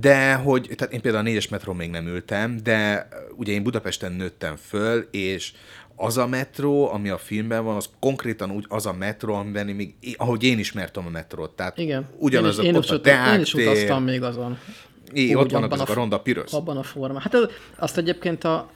De 0.00 0.34
hogy, 0.34 0.70
tehát 0.76 0.92
én 0.92 1.00
például 1.00 1.24
a 1.24 1.26
négyes 1.28 1.48
metrón 1.48 1.76
még 1.76 1.90
nem 1.90 2.06
ültem, 2.06 2.56
de 2.62 3.08
ugye 3.36 3.52
én 3.52 3.62
Budapesten 3.62 4.12
nőttem 4.12 4.56
föl, 4.56 5.08
és 5.10 5.52
az 5.96 6.16
a 6.16 6.26
metró, 6.26 6.92
ami 6.92 7.08
a 7.08 7.18
filmben 7.18 7.64
van, 7.64 7.76
az 7.76 7.88
konkrétan 7.98 8.50
úgy 8.50 8.64
az 8.68 8.86
a 8.86 8.92
metró, 8.92 9.34
amiben 9.34 9.68
én 9.68 9.74
még, 9.74 9.94
ahogy 10.16 10.42
én 10.44 10.58
ismertem 10.58 11.06
a 11.06 11.10
metrót. 11.10 11.50
Tehát 11.50 11.78
Igen. 11.78 12.08
ugyanaz 12.18 12.58
én 12.58 12.74
is, 12.76 12.90
a, 12.90 12.94
ott 12.94 13.06
a 13.06 13.10
ut- 13.10 13.34
én 13.34 13.40
is 13.40 13.54
utaztam 13.54 14.04
még 14.04 14.22
azon. 14.22 14.58
Így, 15.14 15.34
ott 15.34 15.50
vannak 15.50 15.72
azok 15.72 15.88
a 15.88 15.92
a- 15.92 15.94
ronda 15.94 16.20
piros. 16.20 16.52
Abban 16.52 16.76
a 16.76 16.82
formában. 16.82 17.22
Hát 17.22 17.34
az- 17.34 17.48
azt 17.76 17.98
egyébként 17.98 18.44
a, 18.44 18.70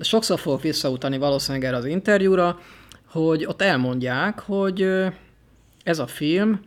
sokszor 0.00 0.38
fogok 0.38 0.62
visszautani 0.62 1.18
valószínűleg 1.18 1.66
erre 1.68 1.76
az 1.76 1.84
interjúra, 1.84 2.60
hogy 3.06 3.44
ott 3.44 3.62
elmondják, 3.62 4.38
hogy 4.38 4.86
ez 5.82 5.98
a 5.98 6.06
film, 6.06 6.60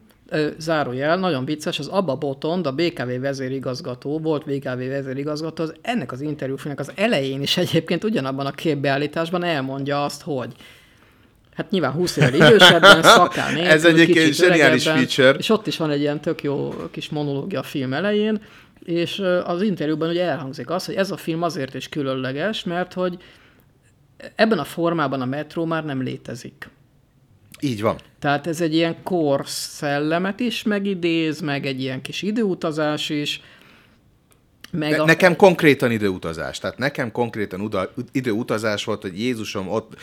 zárójel, 0.58 1.18
nagyon 1.18 1.46
vicces, 1.46 1.80
az 1.80 1.88
Abba 1.88 2.16
Botond, 2.16 2.68
a 2.68 2.72
BKV 2.72 3.20
vezérigazgató, 3.20 4.20
volt 4.20 4.46
BKV 4.46 4.78
vezérigazgató, 4.78 5.64
az 5.64 5.74
ennek 5.82 6.12
az 6.12 6.22
interjúfilmnek 6.22 6.80
az 6.80 6.92
elején 6.96 7.42
is 7.42 7.58
egyébként 7.58 8.04
ugyanabban 8.04 8.46
a 8.46 8.52
képbeállításban 8.52 9.44
elmondja 9.44 10.04
azt, 10.04 10.22
hogy 10.22 10.54
Hát 11.56 11.72
nyilván 11.72 11.92
20 11.92 12.18
évvel 12.18 12.34
idősebben, 12.48 13.04
szakál 13.04 13.54
nélkül, 13.54 13.72
Ez 13.72 13.86
egyébként 13.86 14.34
zseniális 14.34 14.84
feature. 14.84 15.38
És 15.38 15.50
ott 15.50 15.68
is 15.68 15.78
van 15.78 15.90
egy 15.90 16.00
ilyen 16.00 16.22
tök 16.22 16.44
jó 16.44 16.74
kis 16.92 17.10
monológia 17.10 17.60
a 17.60 17.64
film 17.64 17.94
elején, 17.94 18.42
és 18.84 19.24
az 19.44 19.62
interjúban 19.62 20.10
ugye 20.10 20.24
elhangzik 20.24 20.70
az, 20.70 20.86
hogy 20.86 20.96
ez 20.96 21.12
a 21.12 21.18
film 21.18 21.42
azért 21.42 21.74
is 21.74 21.90
különleges, 21.90 22.64
mert 22.64 22.94
hogy 22.94 23.18
ebben 24.36 24.60
a 24.60 24.64
formában 24.64 25.22
a 25.22 25.26
metró 25.26 25.66
már 25.66 25.86
nem 25.86 26.02
létezik. 26.02 26.70
Így 27.62 27.82
van. 27.82 27.96
Tehát 28.20 28.48
ez 28.48 28.62
egy 28.62 28.74
ilyen 28.76 29.04
korsz 29.04 29.68
szellemet 29.76 30.40
is 30.40 30.64
megidéz, 30.64 31.40
meg 31.40 31.66
egy 31.66 31.82
ilyen 31.82 32.02
kis 32.02 32.22
időutazás 32.22 33.10
is, 33.10 33.42
meg 34.72 34.90
Ne, 34.92 35.02
a, 35.02 35.06
nekem 35.06 35.36
konkrétan 35.36 35.92
időutazás. 35.92 36.60
Tehát 36.60 36.78
nekem 36.78 37.12
konkrétan 37.12 37.62
uda, 37.62 37.94
időutazás 38.12 38.84
volt, 38.84 39.02
hogy 39.02 39.20
Jézusom 39.20 39.68
ott, 39.70 39.96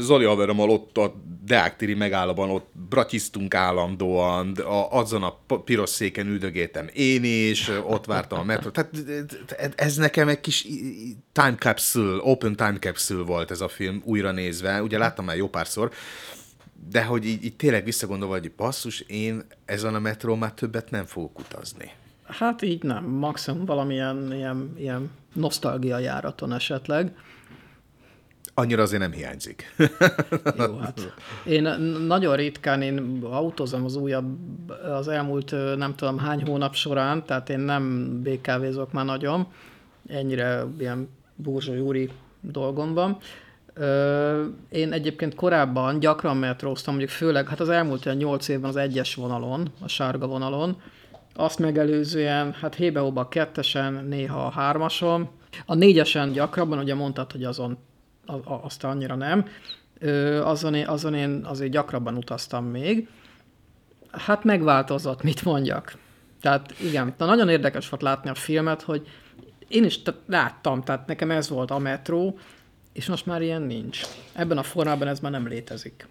Zoli 0.00 0.24
haverommal 0.24 0.70
ott 0.70 0.98
a 0.98 1.14
Deáktiri 1.46 1.94
megállóban 1.94 2.50
ott 2.50 2.70
bratisztunk 2.88 3.54
állandóan, 3.54 4.52
a, 4.54 4.90
azon 4.92 5.22
a 5.22 5.38
piros 5.64 5.90
széken 5.90 6.26
üldögéltem 6.26 6.88
én 6.92 7.24
is, 7.24 7.70
ott 7.86 8.06
vártam 8.06 8.38
a 8.38 8.44
metro. 8.44 8.70
Tehát 8.70 8.90
ez- 9.56 9.72
ez 9.76 9.96
nekem 9.96 10.28
egy 10.28 10.40
kis 10.40 10.66
time 11.32 11.54
capsule, 11.58 12.18
open 12.22 12.56
time 12.56 12.78
capsule 12.80 13.22
volt 13.22 13.50
ez 13.50 13.60
a 13.60 13.68
film 13.68 14.02
újra 14.04 14.30
nézve. 14.32 14.82
Ugye 14.82 14.98
láttam 14.98 15.24
már 15.24 15.36
jó 15.36 15.48
párszor, 15.48 15.90
de 16.90 17.04
hogy 17.04 17.24
így, 17.24 17.44
így 17.44 17.56
tényleg 17.56 17.84
visszagondolva, 17.84 18.38
hogy 18.38 18.52
basszus, 18.56 19.00
én 19.00 19.42
ezen 19.64 19.94
a 19.94 19.98
metrón 19.98 20.38
már 20.38 20.52
többet 20.52 20.90
nem 20.90 21.04
fogok 21.04 21.38
utazni. 21.38 21.90
Hát 22.24 22.62
így 22.62 22.82
nem, 22.82 23.04
maximum 23.04 23.64
valamilyen 23.64 24.32
ilyen, 24.32 24.74
ilyen 24.76 25.10
nosztalgia 25.32 25.98
járaton 25.98 26.52
esetleg. 26.52 27.16
Annyira 28.54 28.82
azért 28.82 29.02
nem 29.02 29.12
hiányzik. 29.12 29.74
Jó, 30.58 30.76
hát. 30.76 31.14
Én 31.46 31.62
nagyon 32.06 32.36
ritkán, 32.36 32.82
én 32.82 33.18
autózom 33.22 33.84
az 33.84 33.96
újabb, 33.96 34.38
az 34.98 35.08
elmúlt 35.08 35.76
nem 35.76 35.94
tudom 35.94 36.18
hány 36.18 36.42
hónap 36.42 36.74
során, 36.74 37.24
tehát 37.24 37.48
én 37.48 37.58
nem 37.58 38.10
BKV-zok 38.22 38.92
már 38.92 39.04
nagyon, 39.04 39.46
ennyire 40.08 40.64
ilyen 40.78 41.08
burzsói 41.34 41.80
úri 41.80 42.10
dolgom 42.40 42.94
van. 42.94 43.18
Ö, 43.78 44.44
én 44.68 44.92
egyébként 44.92 45.34
korábban 45.34 45.98
gyakran 45.98 46.36
metróztam, 46.36 46.94
mondjuk 46.94 47.16
főleg, 47.16 47.48
hát 47.48 47.60
az 47.60 47.68
elmúlt 47.68 48.06
olyan 48.06 48.18
8 48.18 48.48
évben 48.48 48.70
az 48.70 48.76
egyes 48.76 49.14
vonalon, 49.14 49.68
a 49.80 49.88
sárga 49.88 50.26
vonalon, 50.26 50.80
azt 51.34 51.58
megelőzően, 51.58 52.52
hát 52.52 52.74
hébe-hóba 52.74 53.20
a 53.20 53.28
kettesen, 53.28 54.04
néha 54.08 54.46
a 54.46 54.50
hármason. 54.50 55.28
A 55.66 55.74
négyesen 55.74 56.32
gyakrabban, 56.32 56.78
ugye 56.78 56.94
mondtad, 56.94 57.32
hogy 57.32 57.44
azon 57.44 57.78
azt 58.44 58.84
annyira 58.84 59.14
nem. 59.14 59.44
Ö, 59.98 60.42
azon, 60.42 60.74
én, 60.74 60.86
azon 60.86 61.14
én 61.14 61.40
azért 61.44 61.70
gyakrabban 61.70 62.16
utaztam 62.16 62.64
még. 62.64 63.08
Hát 64.10 64.44
megváltozott, 64.44 65.22
mit 65.22 65.44
mondjak. 65.44 65.98
Tehát 66.40 66.74
igen, 66.80 67.14
de 67.18 67.24
nagyon 67.24 67.48
érdekes 67.48 67.88
volt 67.88 68.02
látni 68.02 68.30
a 68.30 68.34
filmet, 68.34 68.82
hogy 68.82 69.08
én 69.68 69.84
is 69.84 70.02
tehát 70.02 70.20
láttam, 70.26 70.82
tehát 70.82 71.06
nekem 71.06 71.30
ez 71.30 71.48
volt 71.48 71.70
a 71.70 71.78
metró, 71.78 72.38
és 72.96 73.06
most 73.06 73.26
már 73.26 73.42
ilyen 73.42 73.62
nincs. 73.62 74.00
Ebben 74.32 74.58
a 74.58 74.62
formában 74.62 75.08
ez 75.08 75.20
már 75.20 75.32
nem 75.32 75.48
létezik. 75.48 76.06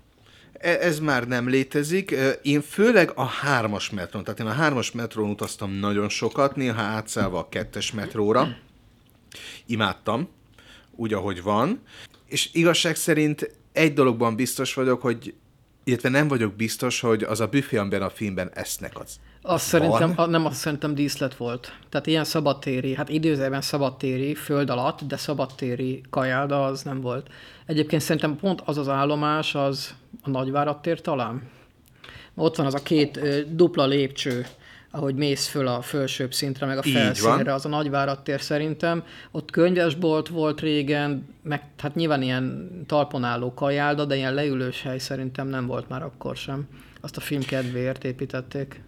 E- 0.54 0.80
Ez 0.80 1.00
már 1.00 1.28
nem 1.28 1.50
létezik. 1.50 2.16
Én 2.42 2.62
főleg 2.62 3.12
a 3.16 3.24
hármas 3.24 3.90
metrón, 3.90 4.24
tehát 4.24 4.40
én 4.40 4.46
a 4.46 4.52
hármas 4.52 4.92
metrón 4.92 5.30
utaztam 5.30 5.72
nagyon 5.72 6.10
sokat, 6.10 6.56
néha 6.56 6.82
átszállva 6.82 7.40
a 7.40 7.50
kettes 7.50 7.92
metróra. 7.92 8.58
Imádtam, 9.66 10.30
úgy, 10.96 11.14
ahogy 11.14 11.42
van. 11.42 11.82
És 12.28 12.50
igazság 12.54 12.96
szerint 12.96 13.56
egy 13.72 13.94
dologban 13.94 14.36
biztos 14.36 14.74
vagyok, 14.74 15.02
hogy 15.02 15.34
illetve 15.84 16.10
nem 16.10 16.28
vagyok 16.28 16.54
biztos, 16.54 17.00
hogy 17.00 17.24
az 17.24 17.40
a 17.40 17.48
büfé, 17.48 17.78
amiben 17.78 18.02
a 18.02 18.10
filmben 18.10 18.52
esznek 18.54 19.00
az. 19.00 19.20
Azt 19.48 19.66
szerintem, 19.66 20.14
a, 20.16 20.26
nem 20.26 20.46
azt 20.46 20.56
szerintem 20.56 20.96
díszlet 20.96 21.36
volt. 21.36 21.78
Tehát 21.90 22.08
ilyen 22.08 22.24
szabadtéri, 22.24 22.96
hát 22.96 23.10
időzőben 23.10 23.62
szabadtéri, 23.62 24.36
föld 24.36 24.70
alatt, 24.70 25.02
de 25.02 25.18
szabadtéri 25.18 26.02
kajálda 26.10 26.66
az 26.66 26.82
nem 26.82 27.02
volt. 27.02 27.28
Egyébként 27.66 28.02
szerintem 28.02 28.36
pont 28.36 28.62
az 28.66 28.78
az 28.78 28.90
állomás, 28.90 29.56
az 29.56 29.94
a 30.24 30.30
Nagyvárad 30.30 30.82
tér 30.82 31.02
talán. 31.02 31.42
Ott 32.36 32.56
van 32.56 32.66
az 32.66 32.74
a 32.74 32.84
két 32.84 33.18
ö, 33.18 33.40
dupla 33.50 33.86
lépcső, 33.86 34.46
ahogy 34.92 35.16
mész 35.16 35.48
föl 35.48 35.68
a 35.68 35.82
felsőbb 35.82 36.34
szintre, 36.34 36.66
meg 36.66 36.78
a 36.78 36.82
felszínre, 36.82 37.44
van. 37.44 37.48
az 37.48 37.66
a 37.66 37.70
Nagyvárad 37.70 38.22
tér 38.22 38.42
szerintem. 38.42 39.04
Ott 39.32 39.52
könyvesbolt 39.52 40.28
volt 40.28 40.62
régen, 40.62 41.28
meg 41.42 41.64
hát 41.78 41.96
nyilván 41.96 42.22
ilyen 42.22 42.70
talpon 42.88 43.24
álló 43.24 43.54
kajálda, 43.54 44.06
de 44.06 44.16
ilyen 44.16 44.34
leülős 44.34 44.82
hely 44.82 44.98
szerintem 44.98 45.48
nem 45.48 45.66
volt 45.66 45.90
már 45.90 46.04
akkor 46.04 46.36
sem. 46.36 46.68
Azt 47.02 47.18
a 47.18 47.22
film 47.22 47.42
kedvéért 47.42 48.04
építették. 48.04 48.82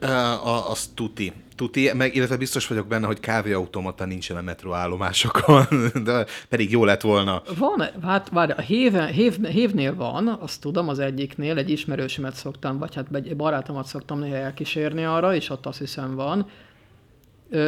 A, 0.00 0.70
az 0.70 0.90
tuti. 0.94 1.32
Tuti, 1.56 1.90
meg 1.94 2.14
illetve 2.14 2.36
biztos 2.36 2.66
vagyok 2.66 2.86
benne, 2.86 3.06
hogy 3.06 3.20
kávéautomata 3.20 4.04
nincsen 4.04 4.36
a 4.36 4.40
metróállomásokon, 4.40 5.66
de 6.04 6.26
pedig 6.48 6.70
jó 6.70 6.84
lett 6.84 7.00
volna. 7.00 7.42
Van, 7.58 7.88
hát 8.02 8.28
várj, 8.28 8.52
a 8.52 8.60
héve, 8.60 9.06
hév, 9.06 9.44
hévnél 9.44 9.94
van, 9.94 10.28
azt 10.28 10.60
tudom, 10.60 10.88
az 10.88 10.98
egyiknél, 10.98 11.58
egy 11.58 11.70
ismerősömet 11.70 12.34
szoktam, 12.34 12.78
vagy 12.78 12.94
hát 12.94 13.06
egy 13.12 13.36
barátomat 13.36 13.86
szoktam 13.86 14.18
néha 14.18 14.36
elkísérni 14.36 15.04
arra, 15.04 15.34
és 15.34 15.50
ott 15.50 15.66
azt 15.66 15.78
hiszem 15.78 16.14
van. 16.14 16.46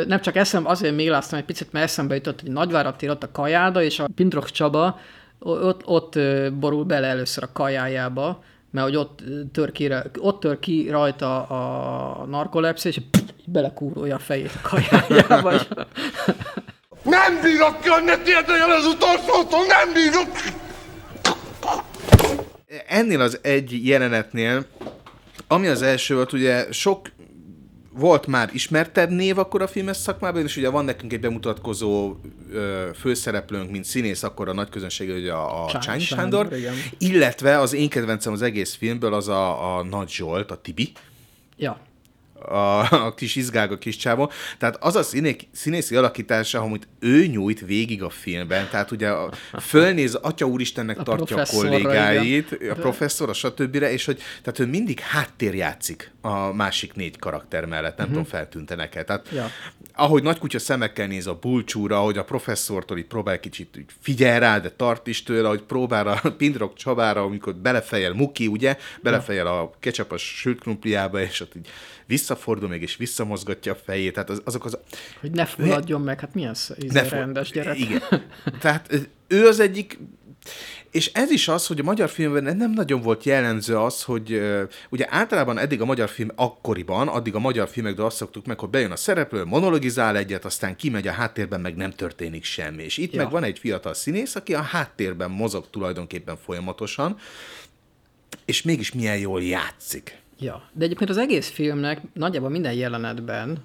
Nem 0.07 0.21
csak 0.21 0.37
eszem, 0.37 0.67
azért 0.67 0.95
méláztam 0.95 1.39
egy 1.39 1.45
picit, 1.45 1.73
mert 1.73 1.85
eszembe 1.85 2.15
jutott, 2.15 2.41
hogy 2.41 2.51
Nagyvárad 2.51 2.97
tér 2.97 3.11
ott 3.11 3.23
a 3.23 3.31
kajáda, 3.33 3.83
és 3.83 3.99
a 3.99 4.09
Pindrok 4.15 4.51
Csaba 4.51 4.99
ott, 5.39 5.87
ott 5.87 6.19
borul 6.59 6.85
bele 6.85 7.07
először 7.07 7.43
a 7.43 7.53
kajájába, 7.53 8.43
mert 8.71 8.87
hogy 8.87 8.97
ott 8.97 9.23
tör 9.53 9.73
ki, 9.73 9.93
ott 10.19 10.41
tör 10.41 10.59
ki 10.59 10.89
rajta 10.91 11.43
a 11.43 12.25
narkolepszia, 12.25 12.91
és 12.91 13.01
belekúrolja 13.45 14.15
a 14.15 14.19
fejét 14.19 14.59
a 14.63 14.69
kajájába. 14.69 15.53
Nem 17.03 17.41
bírok 17.43 17.85
jönni, 17.85 18.23
kérdőjel 18.23 18.71
az 18.71 18.87
utolsótól, 18.87 19.67
nem 19.67 19.93
bírok! 19.93 20.29
Ennél 22.87 23.21
az 23.21 23.39
egy 23.43 23.87
jelenetnél, 23.87 24.67
ami 25.49 25.67
az 25.67 25.83
első 25.83 26.15
volt, 26.15 26.33
ugye 26.33 26.73
sok 26.73 27.11
volt 27.99 28.27
már 28.27 28.51
ismertebb 28.53 29.11
név 29.11 29.39
akkor 29.39 29.63
a 29.63 29.67
filmes 29.67 29.97
szakmában, 29.97 30.43
és 30.43 30.57
ugye 30.57 30.69
van 30.69 30.85
nekünk 30.85 31.13
egy 31.13 31.21
bemutatkozó 31.21 32.17
ö, 32.53 32.89
főszereplőnk, 32.99 33.71
mint 33.71 33.85
színész, 33.85 34.23
akkor 34.23 34.49
a 34.49 34.53
nagy 34.53 34.69
közönség, 34.69 35.11
ugye 35.11 35.33
a, 35.33 35.65
a 35.65 35.79
Csányi 35.79 36.03
Sándor, 36.03 36.53
igen. 36.53 36.75
illetve 36.99 37.59
az 37.59 37.73
én 37.73 37.89
kedvencem 37.89 38.33
az 38.33 38.43
egész 38.43 38.75
filmből 38.75 39.15
az 39.15 39.29
a, 39.29 39.77
a 39.77 39.83
Nagy 39.83 40.09
Zsolt, 40.09 40.51
a 40.51 40.57
Tibi, 40.57 40.93
Ja. 41.59 41.81
A, 42.41 42.93
a 43.07 43.15
kis 43.15 43.37
izgága 43.37 43.79
kis 43.79 43.97
csávó. 43.97 44.31
Tehát 44.59 44.77
az 44.81 44.97
a 44.97 45.03
színé, 45.03 45.37
színészi 45.53 45.97
alakítása, 45.97 46.61
amit 46.61 46.89
ő 47.01 47.27
nyújt 47.27 47.61
végig 47.61 48.03
a 48.03 48.11
filmben, 48.11 48.69
tehát 48.71 48.91
ugye 48.91 49.09
a, 49.09 49.31
fölnéz, 49.61 50.15
Atya 50.15 50.47
Úristennek 50.47 50.99
A 50.99 51.03
tartja 51.03 51.37
a 51.37 51.47
kollégáit, 51.47 52.51
igen. 52.53 52.71
a 52.71 52.75
professzor, 52.75 53.29
a 53.29 53.33
stb. 53.33 53.75
és 53.75 54.05
hogy 54.05 54.21
tehát 54.43 54.59
ő 54.59 54.67
mindig 54.67 55.01
háttér 55.01 55.55
játszik 55.55 56.13
a 56.21 56.53
másik 56.53 56.95
négy 56.95 57.19
karakter 57.19 57.65
mellett, 57.65 57.97
nem 57.97 58.07
tudom, 58.07 58.25
feltűnte 58.25 58.75
neked. 58.75 59.07
Tehát. 59.07 59.29
Ja. 59.33 59.51
ahogy 59.95 60.23
nagy 60.23 60.39
kutya 60.39 60.59
szemekkel 60.59 61.07
néz 61.07 61.27
a 61.27 61.39
bulcsúra, 61.41 61.99
ahogy 61.99 62.19
a 62.19 62.25
professzortól 62.25 62.99
így 62.99 63.07
próbál 63.07 63.41
kicsit 63.41 63.77
úgy 63.77 63.85
figyel 64.01 64.41
rá, 64.41 64.59
de 64.59 64.71
tart 64.71 65.07
is 65.07 65.23
tőle, 65.23 65.47
ahogy 65.47 65.63
próbál 65.63 66.07
a 66.07 66.21
Pindrok 66.39 66.75
Csabára, 66.75 67.23
amikor 67.23 67.55
belefejel 67.55 68.13
Muki, 68.13 68.47
ugye, 68.47 68.77
belefejel 69.03 69.47
a 69.47 69.71
ketchupos 69.81 70.23
sült 70.23 70.61
krumpliába, 70.61 71.21
és 71.21 71.41
ott 71.41 71.55
így 71.55 71.69
visszafordul 72.09 72.69
még, 72.69 72.83
és 72.83 72.97
visszamozgatja 72.97 73.73
a 73.73 73.79
fejét. 73.85 74.13
Tehát 74.13 74.31
az, 74.31 74.41
azok 74.45 74.65
az... 74.65 74.79
Hogy 75.21 75.31
ne 75.31 75.45
fulladjon 75.45 76.01
meg, 76.01 76.21
hát 76.21 76.35
milyen 76.35 76.55
íze 76.83 77.03
Ne 77.03 77.09
rendes 77.09 77.51
gyerek. 77.51 77.79
Igen. 77.79 78.03
Tehát 78.61 79.09
ő 79.27 79.47
az 79.47 79.61
egyik, 79.61 79.99
és 80.91 81.11
ez 81.13 81.31
is 81.31 81.49
az, 81.49 81.67
hogy 81.67 81.79
a 81.81 81.83
magyar 81.83 82.09
filmben 82.09 82.57
nem 82.57 82.71
nagyon 82.71 83.01
volt 83.01 83.25
jellemző 83.25 83.79
az, 83.79 84.03
hogy 84.03 84.43
ugye 84.89 85.07
általában 85.09 85.59
eddig 85.59 85.81
a 85.81 85.85
magyar 85.85 86.09
film 86.09 86.29
akkoriban, 86.35 87.09
addig 87.09 87.35
a 87.35 87.39
magyar 87.39 87.69
filmekben 87.69 88.07
azt 88.07 88.17
szoktuk 88.17 88.47
meg, 88.47 88.59
hogy 88.59 88.69
bejön 88.69 88.91
a 88.91 88.97
szereplő, 88.97 89.45
monologizál 89.45 90.17
egyet, 90.17 90.45
aztán 90.45 90.77
kimegy 90.77 91.09
a 91.09 91.13
háttérben, 91.13 91.61
meg 91.61 91.77
nem 91.77 91.91
történik 91.91 92.45
semmi. 92.45 92.83
És 92.83 92.97
itt 92.97 93.13
Ja. 93.13 93.23
meg 93.23 93.31
van 93.31 93.45
egy 93.45 93.59
fiatal 93.59 93.95
színész, 93.95 94.35
aki 94.35 94.55
a 94.55 94.63
háttérben 94.63 95.31
mozog 95.31 95.71
tulajdonképpen 95.71 96.37
folyamatosan, 96.37 97.17
és 98.45 98.63
mégis 98.63 98.93
milyen 98.93 99.19
jól 99.19 99.43
játszik. 99.43 100.19
Ja, 100.41 100.63
de 100.73 100.85
egyébként 100.85 101.11
az 101.11 101.19
egész 101.19 101.49
filmnek 101.49 102.01
nagyjából 102.13 102.49
minden 102.49 102.73
jelenetben 102.73 103.65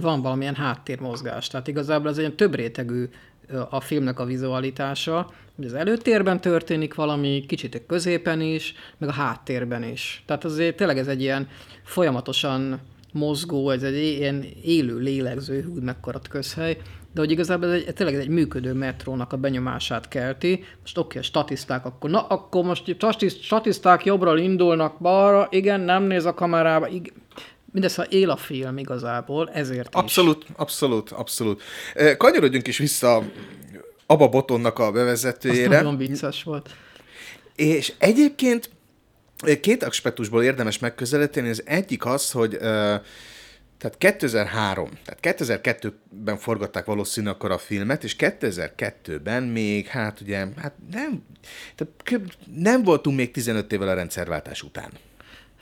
van 0.00 0.22
valamilyen 0.22 0.54
háttérmozgás. 0.54 1.46
Tehát 1.48 1.68
igazából 1.68 2.10
ez 2.10 2.18
egy 2.18 2.34
több 2.34 2.54
rétegű 2.54 3.08
a 3.70 3.80
filmnek 3.80 4.18
a 4.18 4.24
vizualitása, 4.24 5.30
hogy 5.56 5.64
az 5.64 5.74
előtérben 5.74 6.40
történik 6.40 6.94
valami, 6.94 7.44
kicsit 7.46 7.74
a 7.74 7.78
középen 7.86 8.40
is, 8.40 8.74
meg 8.98 9.08
a 9.08 9.12
háttérben 9.12 9.82
is. 9.82 10.22
Tehát 10.26 10.44
azért 10.44 10.76
tényleg 10.76 10.98
ez 10.98 11.06
egy 11.06 11.20
ilyen 11.20 11.48
folyamatosan 11.84 12.80
mozgó, 13.12 13.70
ez 13.70 13.82
egy 13.82 13.96
ilyen 13.96 14.44
élő, 14.62 14.98
lélegző, 14.98 15.62
hú, 15.62 15.80
mekkora 15.80 16.20
közhely, 16.28 16.76
de 17.12 17.20
hogy 17.20 17.30
igazából 17.30 17.68
ez 17.68 17.74
egy, 17.74 17.94
tényleg 17.94 18.14
ez 18.14 18.20
egy 18.20 18.28
működő 18.28 18.72
metrónak 18.72 19.32
a 19.32 19.36
benyomását 19.36 20.08
kelti. 20.08 20.64
Most 20.80 20.98
oké, 20.98 21.18
a 21.18 21.22
statiszták 21.22 21.84
akkor, 21.84 22.10
na 22.10 22.26
akkor 22.26 22.64
most 22.64 22.94
statiszt- 22.96 23.42
statiszták 23.42 24.04
jobbról 24.04 24.38
indulnak 24.38 24.98
balra, 25.00 25.46
igen, 25.50 25.80
nem 25.80 26.02
néz 26.02 26.24
a 26.24 26.34
kamerába, 26.34 26.88
igen. 26.88 27.12
Mindez, 27.72 27.94
ha 27.94 28.04
él 28.04 28.30
a 28.30 28.36
film 28.36 28.78
igazából, 28.78 29.50
ezért 29.54 29.88
is. 29.88 29.94
Abszolút, 30.00 30.46
abszolút, 30.56 31.10
abszolút. 31.10 31.62
Eh, 31.94 32.16
Kanyarodjunk 32.16 32.66
is 32.66 32.78
vissza 32.78 33.22
Abba 34.06 34.28
Botonnak 34.28 34.78
a 34.78 34.86
Az 34.86 34.92
bevezetőjére. 34.92 35.76
nagyon 35.76 35.96
vicces 35.96 36.42
volt. 36.42 36.70
És 37.56 37.92
egyébként 37.98 38.70
két 39.60 39.82
aspektusból 39.82 40.42
érdemes 40.42 40.78
megközelíteni. 40.78 41.48
Az 41.48 41.62
egyik 41.66 42.06
az, 42.06 42.30
hogy 42.30 42.56
ö, 42.60 42.94
tehát 43.80 43.98
2003, 43.98 44.90
tehát 45.04 45.40
2002-ben 45.40 46.38
forgatták 46.38 46.84
valószínűleg 46.84 47.34
akkor 47.34 47.50
a 47.50 47.58
filmet, 47.58 48.04
és 48.04 48.16
2002-ben 48.18 49.42
még, 49.42 49.86
hát 49.86 50.20
ugye, 50.20 50.46
hát 50.56 50.74
nem, 50.92 51.22
tehát 51.74 52.22
nem 52.54 52.82
voltunk 52.82 53.16
még 53.16 53.30
15 53.30 53.72
évvel 53.72 53.88
a 53.88 53.94
rendszerváltás 53.94 54.62
után. 54.62 54.90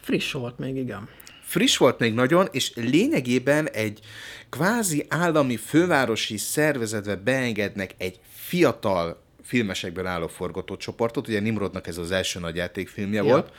Friss 0.01 0.33
volt 0.33 0.59
még, 0.59 0.77
igen. 0.77 1.09
Friss 1.43 1.77
volt 1.77 1.99
még 1.99 2.15
nagyon, 2.15 2.49
és 2.51 2.73
lényegében 2.75 3.69
egy 3.69 4.01
kvázi 4.49 5.07
állami 5.09 5.57
fővárosi 5.57 6.37
szervezetbe 6.37 7.17
beengednek 7.17 7.95
egy 7.99 8.21
fiatal 8.33 9.23
filmesekben 9.43 10.07
álló 10.07 10.27
forgatócsoportot, 10.27 11.29
ugye 11.29 11.41
Nimrodnak 11.41 11.87
ez 11.87 11.99
az 11.99 12.11
első 12.11 12.41
nagy 12.41 12.57
játékfilmje 12.57 13.23
Ja. 13.23 13.29
volt, 13.29 13.53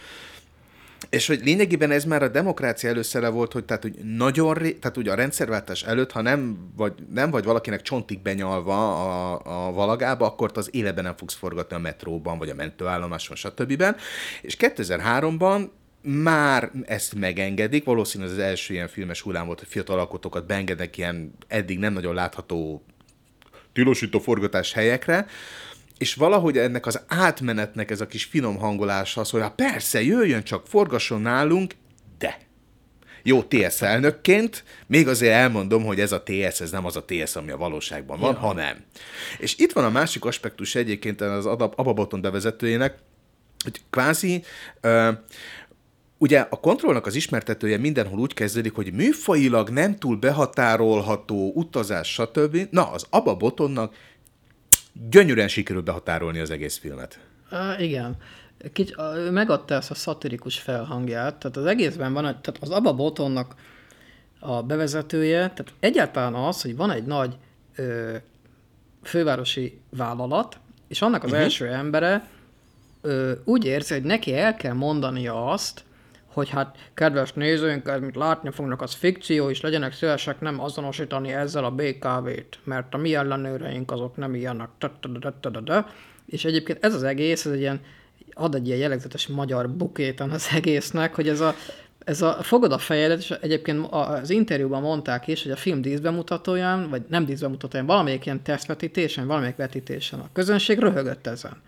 és 1.09 1.27
hogy 1.27 1.41
lényegében 1.43 1.91
ez 1.91 2.03
már 2.03 2.23
a 2.23 2.27
demokrácia 2.27 2.89
előszere 2.89 3.29
volt, 3.29 3.53
hogy 3.53 3.65
tehát, 3.65 3.81
hogy 3.81 3.95
nagyon, 4.03 4.53
ré, 4.53 4.71
tehát 4.71 4.97
ugye 4.97 5.11
a 5.11 5.15
rendszerváltás 5.15 5.83
előtt, 5.83 6.11
ha 6.11 6.21
nem 6.21 6.57
vagy, 6.75 6.93
nem 7.13 7.31
vagy 7.31 7.43
valakinek 7.43 7.81
csontig 7.81 8.21
benyalva 8.21 9.05
a, 9.05 9.67
a 9.67 9.71
valagába, 9.71 10.25
akkor 10.25 10.51
az 10.53 10.69
életben 10.71 11.03
nem 11.03 11.17
fogsz 11.17 11.35
forgatni 11.35 11.75
a 11.75 11.79
metróban, 11.79 12.37
vagy 12.37 12.49
a 12.49 12.55
mentőállomáson, 12.55 13.35
stb. 13.35 13.83
És 14.41 14.57
2003-ban 14.59 15.69
már 16.01 16.71
ezt 16.85 17.15
megengedik, 17.15 17.83
valószínűleg 17.83 18.33
az 18.33 18.39
első 18.39 18.73
ilyen 18.73 18.87
filmes 18.87 19.21
hullám 19.21 19.45
volt, 19.45 19.59
hogy 19.59 19.67
fiatal 19.67 19.99
alkotókat 19.99 20.45
beengednek 20.45 20.97
ilyen 20.97 21.33
eddig 21.47 21.79
nem 21.79 21.93
nagyon 21.93 22.13
látható 22.13 22.83
tilos 23.73 24.07
forgatás 24.21 24.73
helyekre, 24.73 25.25
és 25.99 26.13
valahogy 26.13 26.57
ennek 26.57 26.85
az 26.85 27.01
átmenetnek 27.07 27.91
ez 27.91 28.01
a 28.01 28.07
kis 28.07 28.23
finom 28.23 28.57
hangolása 28.57 29.21
az, 29.21 29.29
hogy 29.29 29.41
hát 29.41 29.55
persze, 29.55 30.03
jöjjön 30.03 30.43
csak, 30.43 30.67
forgasson 30.67 31.21
nálunk, 31.21 31.73
de 32.17 32.39
jó 33.23 33.43
TS 33.43 33.81
elnökként, 33.81 34.63
még 34.87 35.07
azért 35.07 35.33
elmondom, 35.33 35.83
hogy 35.85 35.99
ez 35.99 36.11
a 36.11 36.23
TS, 36.23 36.61
ez 36.61 36.71
nem 36.71 36.85
az 36.85 36.95
a 36.95 37.05
TS, 37.05 37.35
ami 37.35 37.51
a 37.51 37.57
valóságban 37.57 38.19
van, 38.19 38.33
Ja. 38.33 38.39
hanem. 38.39 38.83
És 39.37 39.57
itt 39.57 39.71
van 39.71 39.83
a 39.83 39.89
másik 39.89 40.25
aspektus 40.25 40.75
egyébként 40.75 41.21
az 41.21 41.45
Ababoton 41.45 42.21
bevezetőjének, 42.21 42.97
hogy 43.63 43.81
kvázi 43.89 44.43
ö, 44.81 45.11
Ugye 46.21 46.39
a 46.39 46.59
kontrollnak 46.59 47.05
az 47.05 47.15
ismertetője 47.15 47.77
mindenhol 47.77 48.19
úgy 48.19 48.33
kezdődik, 48.33 48.73
hogy 48.73 48.93
műfajilag 48.93 49.69
nem 49.69 49.97
túl 49.97 50.15
behatárolható 50.15 51.51
utazás, 51.55 52.13
stb. 52.13 52.67
Na, 52.71 52.91
az 52.91 53.05
Abba 53.09 53.35
Botonnak 53.35 53.95
gyönyörűen 55.09 55.47
sikerül 55.47 55.81
behatárolni 55.81 56.39
az 56.39 56.49
egész 56.49 56.77
filmet. 56.77 57.19
Uh, 57.51 57.81
igen. 57.81 58.17
Kics, 58.73 58.91
ő 59.15 59.31
megadta 59.31 59.73
ezt 59.75 59.91
a 59.91 59.95
szatirikus 59.95 60.59
felhangját, 60.59 61.35
tehát 61.35 61.57
az 61.57 61.65
egészben 61.65 62.13
van, 62.13 62.23
tehát 62.23 62.57
az 62.59 62.69
Abba 62.69 62.93
Botonnak 62.93 63.55
a 64.39 64.63
bevezetője, 64.63 65.37
tehát 65.37 65.73
egyáltalán 65.79 66.33
az, 66.33 66.61
hogy 66.61 66.75
van 66.75 66.91
egy 66.91 67.05
nagy 67.05 67.35
ö, 67.75 68.15
fővárosi 69.03 69.79
vállalat, 69.89 70.59
és 70.87 71.01
annak 71.01 71.23
az 71.23 71.29
uh-huh. 71.29 71.43
első 71.43 71.67
embere 71.67 72.27
ö, 73.01 73.31
úgy 73.43 73.65
érzi, 73.65 73.93
hogy 73.93 74.03
neki 74.03 74.35
el 74.35 74.55
kell 74.55 74.73
mondania 74.73 75.45
azt, 75.45 75.83
hogy 76.39 76.49
hát 76.49 76.75
kedves 76.93 77.33
nézőink, 77.33 77.87
amit 77.87 78.15
látni 78.15 78.51
fognak, 78.51 78.81
az 78.81 78.93
fikció, 78.93 79.49
és 79.49 79.61
legyenek 79.61 79.93
szívesek 79.93 80.39
nem 80.39 80.61
azonosítani 80.61 81.33
ezzel 81.33 81.63
a 81.63 81.71
BKV-t, 81.71 82.59
mert 82.63 82.93
a 82.93 82.97
mi 82.97 83.15
ellenőreink 83.15 83.91
azok 83.91 84.17
nem 84.17 84.35
ilyenek. 84.35 84.69
És 86.25 86.45
egyébként 86.45 86.83
ez 86.83 86.93
az 86.93 87.03
egész, 87.03 87.45
ez 87.45 87.51
egy 87.51 87.59
ilyen, 87.59 87.81
ad 88.33 88.55
egy 88.55 88.67
ilyen 88.67 88.79
jellegzetes 88.79 89.27
magyar 89.27 89.69
bukétan 89.69 90.29
az 90.29 90.49
egésznek, 90.55 91.15
hogy 91.15 91.27
ez 91.27 91.39
a, 91.39 91.55
ez 92.05 92.21
a 92.21 92.37
fogod 92.41 92.71
a 92.71 92.77
fejedet, 92.77 93.19
és 93.19 93.31
egyébként 93.41 93.87
az 93.89 94.29
interjúban 94.29 94.81
mondták 94.81 95.27
is, 95.27 95.43
hogy 95.43 95.51
a 95.51 95.55
film 95.55 95.81
díszbemutatóján, 95.81 96.89
vagy 96.89 97.01
nem 97.09 97.25
díszbemutatóján, 97.25 97.85
valamelyik 97.85 98.25
ilyen 98.25 98.43
tesztvetítésen, 98.43 99.27
valamelyik 99.27 99.55
vetítésen 99.55 100.19
a 100.19 100.29
közönség 100.33 100.79
röhögött 100.79 101.27
ezen. 101.27 101.61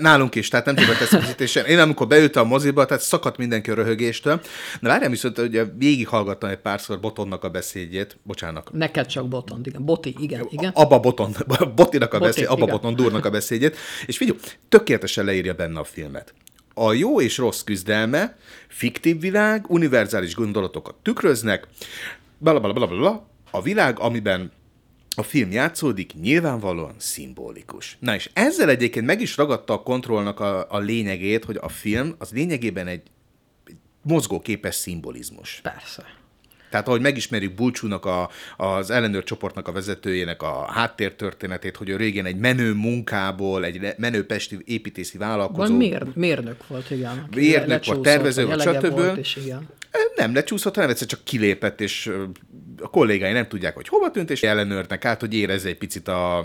Nálunk 0.00 0.34
is, 0.34 0.48
tehát 0.48 0.66
nem 0.66 0.74
csak 0.74 0.88
a 0.88 0.96
tesztvetítésen. 0.98 1.64
Én 1.64 1.78
amikor 1.78 2.06
beültem 2.06 2.44
a 2.44 2.46
moziba, 2.46 2.84
tehát 2.84 3.02
szakadt 3.02 3.36
mindenki 3.36 3.70
a 3.70 3.74
röhögéstől. 3.74 4.40
De 4.80 4.88
várjál 4.88 5.10
viszont, 5.10 5.36
hogy 5.36 5.62
végighallgattam 5.78 6.50
egy 6.50 6.56
párszor 6.56 7.00
Botonnak 7.00 7.44
a 7.44 7.48
beszédjét. 7.48 8.18
Bocsánat. 8.22 8.72
Neked 8.72 9.06
csak 9.06 9.28
Botond, 9.28 9.66
igen. 9.66 9.84
Boti, 9.84 10.14
igen, 10.18 10.46
igen. 10.50 10.70
Abba 10.74 11.00
Boton, 11.00 11.34
Botinak 11.76 12.14
a 12.14 12.18
Boti, 12.18 12.30
beszéd, 12.30 12.46
Abba 12.46 12.62
igen. 12.62 12.74
Boton 12.74 12.94
Durnak 12.94 13.24
a 13.24 13.30
beszédjét. 13.30 13.76
És 14.06 14.16
figyelj, 14.16 14.38
tökéletesen 14.68 15.24
leírja 15.24 15.54
benne 15.54 15.78
a 15.78 15.84
filmet. 15.84 16.34
A 16.74 16.92
jó 16.92 17.20
és 17.20 17.38
rossz 17.38 17.62
küzdelme, 17.62 18.36
fiktív 18.68 19.20
világ, 19.20 19.64
univerzális 19.68 20.34
gondolatokat 20.34 20.94
tükröznek, 21.02 21.66
bla 22.38 22.60
bla 22.60 22.72
bla 22.72 22.86
bla 22.86 22.96
bla, 22.96 23.28
a 23.50 23.62
világ, 23.62 23.98
amiben 23.98 24.52
a 25.16 25.22
film 25.22 25.50
játszódik, 25.50 26.14
nyilvánvalóan 26.20 26.94
szimbolikus. 26.96 27.96
Na 28.00 28.14
és 28.14 28.30
ezzel 28.32 28.68
egyébként 28.68 29.06
meg 29.06 29.20
is 29.20 29.36
ragadta 29.36 29.72
a 29.72 29.82
kontrollnak 29.82 30.40
a, 30.40 30.66
a 30.70 30.78
lényegét, 30.78 31.44
hogy 31.44 31.58
a 31.60 31.68
film 31.68 32.14
az 32.18 32.30
lényegében 32.30 32.86
egy, 32.86 33.02
egy 33.64 33.76
mozgóképes 34.02 34.74
szimbolizmus. 34.74 35.60
Persze. 35.62 36.18
Tehát 36.70 36.88
ahogy 36.88 37.00
megismerjük 37.00 37.54
Bulcsúnak, 37.54 38.04
a, 38.04 38.30
az 38.56 38.90
ellenőr 38.90 39.24
csoportnak 39.24 39.68
a 39.68 39.72
vezetőjének 39.72 40.42
a 40.42 40.70
háttértörténetét, 40.72 41.76
hogy 41.76 41.88
ő 41.88 41.96
régen 41.96 42.26
egy 42.26 42.36
menő 42.36 42.72
munkából, 42.72 43.64
egy 43.64 43.94
menő 43.96 44.26
pesti 44.26 44.58
építési 44.64 45.18
vállalkozó. 45.18 45.68
Van 45.68 45.72
mér, 45.72 46.06
mérnök 46.14 46.66
volt, 46.66 46.90
igen. 46.90 47.28
Mérnök 47.34 47.84
volt, 47.84 48.02
tervező 48.02 48.46
volt, 48.46 48.60
stb. 48.60 48.90
Volt, 48.90 49.16
és 49.16 49.36
igen. 49.36 49.68
Nem 50.16 50.34
lecsúszott, 50.34 50.74
hanem 50.74 50.90
egyszer 50.90 51.06
csak 51.06 51.24
kilépett, 51.24 51.80
és 51.80 52.10
a 52.82 52.88
kollégái 52.88 53.32
nem 53.32 53.48
tudják, 53.48 53.74
hogy 53.74 53.88
hova 53.88 54.10
tűnt, 54.10 54.30
és 54.30 54.42
ellenőrnek 54.42 55.04
át, 55.04 55.20
hogy 55.20 55.34
érezze 55.34 55.68
egy 55.68 55.78
picit 55.78 56.08
a, 56.08 56.38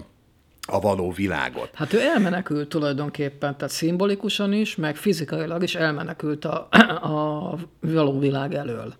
a 0.67 0.79
való 0.79 1.11
világot. 1.11 1.69
Hát 1.73 1.93
ő 1.93 1.99
elmenekült 1.99 2.69
tulajdonképpen, 2.69 3.57
tehát 3.57 3.73
szimbolikusan 3.73 4.53
is, 4.53 4.75
meg 4.75 4.95
fizikailag 4.95 5.63
is 5.63 5.75
elmenekült 5.75 6.45
a, 6.45 6.67
a 7.01 7.57
való 7.79 8.19
világ 8.19 8.53
elől. 8.53 8.93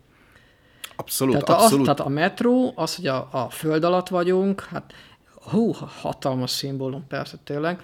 Abszolút, 0.95 1.33
Tehát, 1.33 1.49
a, 1.49 1.63
abszolút. 1.63 1.85
tehát 1.85 1.99
a 1.99 2.09
metró, 2.09 2.73
az, 2.75 2.95
hogy 2.95 3.07
a, 3.07 3.27
a 3.31 3.49
föld 3.49 3.83
alatt 3.83 4.07
vagyunk, 4.07 4.61
hát 4.61 4.93
hú, 5.41 5.71
hatalmas 6.01 6.51
szimbólum 6.51 7.07
persze 7.07 7.37
tényleg, 7.43 7.81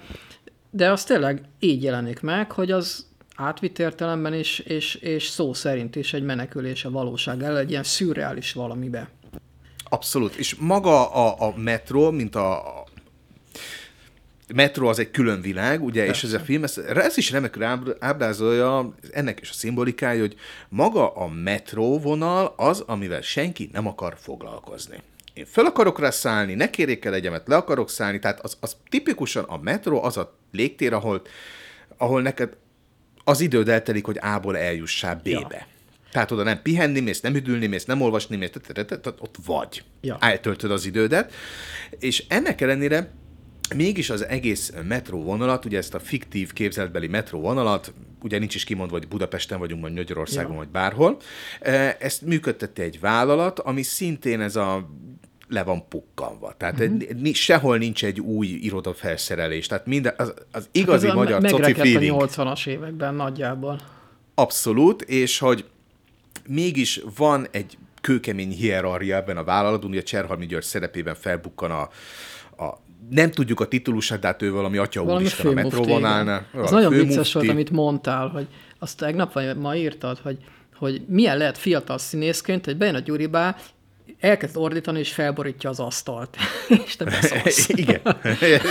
de 0.70 0.90
az 0.90 1.04
tényleg 1.04 1.42
így 1.58 1.82
jelenik 1.82 2.20
meg, 2.20 2.52
hogy 2.52 2.70
az 2.70 3.06
átvitt 3.36 3.78
értelemben 3.78 4.34
is, 4.34 4.58
és, 4.58 4.94
és 4.94 5.26
szó 5.26 5.52
szerint 5.52 5.96
is 5.96 6.12
egy 6.12 6.22
menekülés 6.22 6.84
a 6.84 6.90
valóság 6.90 7.42
el, 7.42 7.58
egy 7.58 7.70
ilyen 7.70 7.82
szürreális 7.82 8.52
valamibe. 8.52 9.08
Abszolút. 9.92 10.34
És 10.34 10.54
maga 10.54 11.12
a, 11.12 11.48
a 11.48 11.54
metró, 11.56 12.10
mint 12.10 12.34
a, 12.34 12.78
a 12.78 12.84
metró 14.54 14.88
az 14.88 14.98
egy 14.98 15.10
külön 15.10 15.40
világ, 15.40 15.82
ugye, 15.82 16.04
Persze. 16.04 16.26
és 16.26 16.32
ez 16.32 16.40
a 16.40 16.44
film, 16.44 16.64
ez, 16.64 16.78
ez 16.78 17.16
is 17.16 17.30
remekül 17.30 17.62
ábr- 17.62 17.96
ábrázolja, 18.00 18.94
ennek 19.12 19.40
is 19.40 19.50
a 19.50 19.52
szimbolikája, 19.52 20.20
hogy 20.20 20.36
maga 20.68 21.12
a 21.14 21.28
metróvonal 21.28 22.54
az, 22.56 22.80
amivel 22.80 23.20
senki 23.20 23.68
nem 23.72 23.86
akar 23.86 24.16
foglalkozni. 24.18 24.96
Én 25.34 25.44
fel 25.44 25.64
akarok 25.64 25.98
rá 25.98 26.10
szállni, 26.10 26.54
ne 26.54 26.70
kérjék 26.70 27.04
el 27.04 27.14
egyemet, 27.14 27.48
le 27.48 27.56
akarok 27.56 27.90
szállni, 27.90 28.18
tehát 28.18 28.40
az, 28.40 28.56
az 28.60 28.76
tipikusan 28.88 29.44
a 29.44 29.58
metró 29.58 30.02
az 30.02 30.16
a 30.16 30.36
légtér, 30.52 30.92
ahol, 30.92 31.22
ahol 31.96 32.22
neked 32.22 32.56
az 33.24 33.40
időd 33.40 33.68
eltelik, 33.68 34.04
hogy 34.04 34.18
A-ból 34.18 34.56
eljussál 34.56 35.14
B-be. 35.14 35.30
Ja. 35.30 35.66
Tehát 36.12 36.30
oda 36.30 36.42
nem 36.42 36.62
pihenni 36.62 37.00
mész, 37.00 37.20
nem 37.20 37.34
üdülni 37.34 37.66
mész, 37.66 37.84
nem 37.84 38.00
olvasni 38.00 38.36
mész, 38.36 38.50
tehát- 38.72 39.06
ott 39.06 39.36
vagy. 39.46 39.82
Ja. 40.00 40.16
Eltöltöd 40.20 40.70
az 40.70 40.86
idődet. 40.86 41.32
És 41.98 42.24
ennek 42.28 42.60
ellenére 42.60 43.10
mégis 43.76 44.10
az 44.10 44.26
egész 44.26 44.72
metróvonalat, 44.88 45.64
ugye 45.64 45.78
ezt 45.78 45.94
a 45.94 45.98
fiktív 46.00 46.52
képzeletbeli 46.52 47.06
metróvonalat, 47.06 47.92
ugye 48.22 48.38
nincs 48.38 48.54
is 48.54 48.64
kimondva, 48.64 48.96
hogy 48.98 49.08
Budapesten 49.08 49.58
vagyunk, 49.58 49.82
vagy 49.82 49.92
Magyarországon, 49.92 50.52
Ja. 50.52 50.58
vagy 50.58 50.68
bárhol, 50.68 51.16
eh, 51.60 51.94
ezt 51.98 52.22
működtette 52.22 52.82
egy 52.82 53.00
vállalat, 53.00 53.58
ami 53.58 53.82
szintén 53.82 54.40
ez 54.40 54.56
a 54.56 54.90
le 55.48 55.62
van 55.62 55.88
pukkanva. 55.88 56.54
Tehát 56.56 56.78
Mhm. 56.78 56.94
uh-huh. 56.94 57.32
sehol 57.32 57.78
nincs 57.78 58.04
egy 58.04 58.20
új 58.20 58.46
irodafelszerelés. 58.46 59.66
Tehát 59.66 59.86
minden, 59.86 60.14
az, 60.16 60.34
az 60.52 60.68
igazi 60.72 61.06
Ez 61.06 61.12
a 61.12 61.16
magyar 61.16 61.42
coci 61.42 61.72
feeling. 61.74 62.20
a 62.20 62.26
80-as 62.26 62.66
években 62.66 63.14
nagyjából. 63.14 63.80
Abszolút, 64.34 65.02
és 65.02 65.38
hogy 65.38 65.64
mégis 66.48 67.00
van 67.16 67.46
egy 67.50 67.78
kőkemény 68.00 68.50
hierarchia 68.50 69.16
ebben 69.16 69.36
a 69.36 69.44
vállalatban, 69.44 69.90
ugye 69.90 70.02
Cserhalmi 70.02 70.46
György 70.46 70.64
szerepében 70.64 71.14
felbukkan 71.14 71.70
a, 71.70 71.80
a 72.64 72.78
nem 73.10 73.30
tudjuk 73.30 73.60
a 73.60 73.66
titulusát, 73.68 74.20
de 74.20 74.26
hát 74.26 74.42
ő 74.42 74.52
valami 74.52 74.76
atya 74.76 75.04
Valami 75.04 75.22
úristen 75.22 75.56
a 75.56 75.82
igen. 75.82 76.46
Az 76.52 76.70
nagyon 76.70 76.92
vicces 76.92 77.32
volt, 77.32 77.48
amit 77.48 77.70
mondtál, 77.70 78.28
hogy 78.28 78.46
azt 78.78 78.98
tegnap 78.98 79.32
vagy 79.32 79.56
ma 79.56 79.76
írtad, 79.76 80.18
hogy, 80.18 80.38
hogy 80.76 81.02
milyen 81.06 81.36
lehet 81.36 81.58
fiatal 81.58 81.98
színészként, 81.98 82.64
hogy 82.64 82.76
bejön 82.76 82.94
a 82.94 82.98
gyuribá, 82.98 83.56
elkezd 84.20 84.56
ordítani, 84.56 84.98
és 84.98 85.12
felborítja 85.12 85.70
az 85.70 85.80
asztalt. 85.80 86.36
és 86.86 86.96
te 86.96 87.04
beszólsz. 87.04 87.68
Igen. 87.82 88.00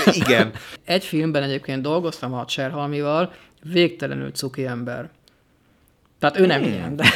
Igen. 0.06 0.52
Egy 0.86 1.04
filmben 1.04 1.44
egyébként 1.44 1.82
dolgoztam 1.82 2.34
a 2.34 2.46
Cserhalmival, 2.46 3.34
végtelenül 3.64 4.32
cuki 4.32 4.66
ember. 4.66 5.10
Tehát 6.22 6.40
ő 6.40 6.46
nem 6.46 6.64
ilyen, 6.64 6.96
de, 6.96 7.10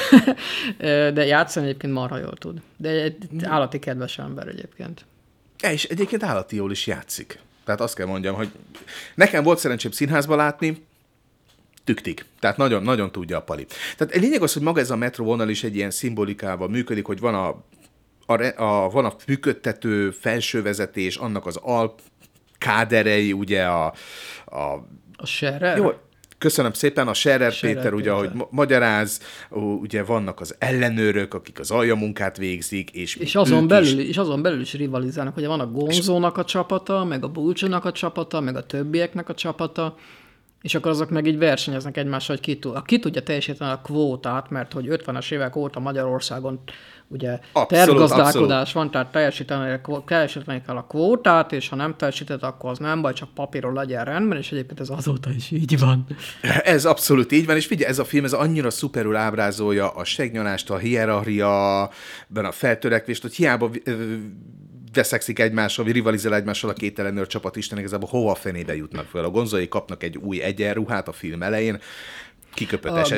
de 1.12 1.26
játszani 1.26 1.68
egyébként 1.68 1.94
marha 1.94 2.18
jól 2.18 2.34
tud. 2.34 2.62
De 2.78 2.89
egy 2.89 3.18
állati 3.44 3.80
kedves 3.80 4.18
ember 4.18 4.48
egyébként. 4.48 5.06
Ja, 5.60 5.72
és 5.72 5.84
egyébként 5.84 6.24
állati 6.24 6.56
jól 6.56 6.72
is 6.72 6.88
játszik. 6.88 7.39
Tehát 7.65 7.82
azt 7.82 7.96
kell 7.96 8.06
mondjam, 8.06 8.36
hogy 8.36 8.50
nekem 9.15 9.44
volt 9.44 9.60
szerencsém 9.60 9.91
színházba 9.91 10.36
látni, 10.36 10.86
tüktik. 11.84 12.26
Tehát 12.39 12.58
nagyon, 12.58 12.84
nagyon 12.84 13.12
tudja 13.12 13.38
a 13.38 13.41
pali. 13.41 13.65
Tehát 13.98 14.15
a 14.15 14.20
lényeg 14.20 14.41
az, 14.41 14.54
hogy 14.54 14.62
maga 14.62 14.80
ez 14.80 14.91
a 14.91 14.96
metróvonal 14.96 15.50
is 15.50 15.63
egy 15.63 15.76
ilyen 15.76 15.91
szimbolikával 15.91 16.68
működik, 16.68 17.06
hogy 17.06 17.20
van 17.20 17.36
a, 17.36 17.63
a, 18.34 18.63
a, 18.63 18.89
van 18.89 19.06
a 19.06 19.15
működtető 19.28 20.12
felsővezetés, 20.12 21.15
annak 21.15 21.46
az 21.46 21.56
alp 21.56 22.02
káderei, 22.58 23.34
ugye 23.34 23.63
a, 23.63 23.94
a 24.46 24.60
A 25.15 25.26
Scherer? 25.26 25.78
jó, 25.78 25.91
köszönöm 26.38 26.74
szépen, 26.74 27.08
a 27.08 27.13
Scherer 27.13 27.52
Scherer 27.52 27.76
Péter, 27.76 27.93
ugye, 27.93 28.12
ahogy 28.12 28.30
ma- 28.34 28.48
magyaráz, 28.52 29.21
ugye 29.82 30.04
vannak 30.04 30.39
az 30.39 30.56
ellenőrök, 30.60 31.34
akik 31.34 31.60
az 31.60 31.71
aljamunkát 31.71 32.38
végzik, 32.38 32.89
és, 32.91 33.15
És 33.15 33.36
azon, 33.36 33.62
is- 33.62 33.67
belül, 33.67 34.00
és 34.00 34.17
azon 34.17 34.41
belül 34.41 34.62
is 34.62 34.74
rivalizálnak, 34.74 35.38
ugye 35.38 35.48
van 35.48 35.60
a 35.60 35.71
Gonzónak 35.71 36.38
a 36.38 36.43
csapata, 36.45 37.04
meg 37.04 37.24
a 37.24 37.28
Bulcsónak 37.28 37.86
a 37.86 37.91
csapata, 37.91 38.39
meg 38.39 38.56
a 38.56 38.65
többieknek 38.65 39.30
a 39.30 39.34
csapata, 39.34 39.95
és 40.65 40.75
akkor 40.75 40.91
azok 40.91 41.10
meg 41.10 41.25
így 41.25 41.38
versenyeznek 41.38 41.97
egymással, 41.97 42.36
hogy 42.36 42.45
ki, 42.45 42.60
tud, 42.60 42.86
ki 42.86 42.99
tudja 42.99 43.21
teljesíteni 43.21 43.71
a 43.71 43.82
kvótát, 43.84 44.49
mert 44.49 44.73
hogy 44.73 44.88
50-es 44.89 45.32
évek 45.32 45.56
óta 45.56 45.80
Magyarországon 45.80 46.60
ugye 47.08 47.39
Abszolút, 47.51 47.86
tervgazdálkodás 47.86 48.73
van, 48.73 48.91
tehát 48.91 49.12
teljesíteni, 49.12 49.80
teljesíteni 50.06 50.62
kell 50.65 50.75
a 50.75 50.84
kvótát, 50.84 51.51
és 51.51 51.69
ha 51.69 51.75
nem 51.75 51.95
teljesíted, 51.97 52.43
akkor 52.43 52.69
az 52.69 52.78
nem 52.78 53.01
baj, 53.01 53.13
csak 53.13 53.30
papíron 53.34 53.73
legyen 53.73 54.06
rendben, 54.06 54.38
és 54.38 54.51
egyébként 54.51 54.80
ez 54.80 54.89
azóta 54.89 55.30
is 55.30 55.51
így 55.51 55.80
van. 55.80 56.06
Ez 56.63 56.86
abszolút 56.86 57.32
így 57.32 57.45
van, 57.45 57.56
és 57.56 57.65
figyelj, 57.65 57.89
ez 57.89 57.99
a 57.99 58.06
film 58.06 58.25
ez 58.25 58.34
annyira 58.34 58.69
szuperül 58.69 59.15
ábrázolja 59.15 59.89
a 59.89 60.04
segnyalást, 60.04 60.69
a 60.69 60.78
hierarchia, 60.78 61.82
a 62.34 62.51
feltörekvést, 62.51 63.21
hogy 63.21 63.36
hiába 63.36 63.69
veszekszik 64.95 65.39
egymással, 65.39 65.86
vagy 65.86 65.93
rivalizál 65.93 66.36
egymással 66.36 66.69
a 66.69 66.73
két 66.73 66.99
ellenőr 66.99 67.27
csapat, 67.27 67.55
Isten 67.55 67.77
igazából 67.77 68.10
hova 68.10 68.31
a 68.31 68.36
fenébe 68.36 68.75
jutnak 68.75 69.05
föl. 69.05 69.23
A 69.23 69.29
gonzai 69.29 69.67
kapnak 69.67 70.03
egy 70.03 70.17
új 70.17 70.41
egyenruhát 70.41 71.08
a 71.08 71.12
film 71.12 71.43
elején, 71.43 71.79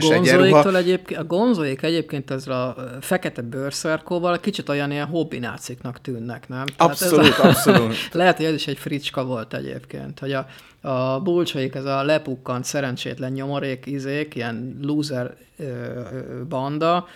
A 0.08 0.12
egyenruha. 0.14 0.76
egyébként, 0.76 1.20
a 1.20 1.24
gonzóik 1.24 1.82
egyébként 1.82 2.32
ezzel 2.32 2.54
a 2.54 2.76
fekete 3.02 3.42
bőrszerkóval 3.42 4.40
kicsit 4.40 4.70
olyan 4.70 4.92
ilyen 4.92 5.06
hobbináciknak 5.06 6.02
tűnnek, 6.02 6.48
nem? 6.48 6.66
Tehát 6.66 6.92
Abszolút, 6.92 7.28
ez 7.28 7.40
a, 7.40 7.48
abszolút. 7.48 7.96
Lehet, 8.12 8.38
hogy 8.38 8.46
ez 8.46 8.54
is 8.54 8.68
egy 8.68 8.78
fricska 8.78 9.26
volt 9.26 9.54
egyébként, 9.54 10.20
hogy 10.20 10.32
a, 10.32 10.48
a 10.82 11.20
bulcsaik, 11.22 11.76
ez 11.76 11.86
a 11.86 12.04
lepukkant, 12.04 12.66
szerencsétlen 12.66 13.32
nyomorék 13.32 13.86
izék, 13.86 14.36
ilyen 14.36 14.78
loser 14.82 15.36
ö, 15.58 15.64
ö, 15.64 16.44
banda, 16.50 17.08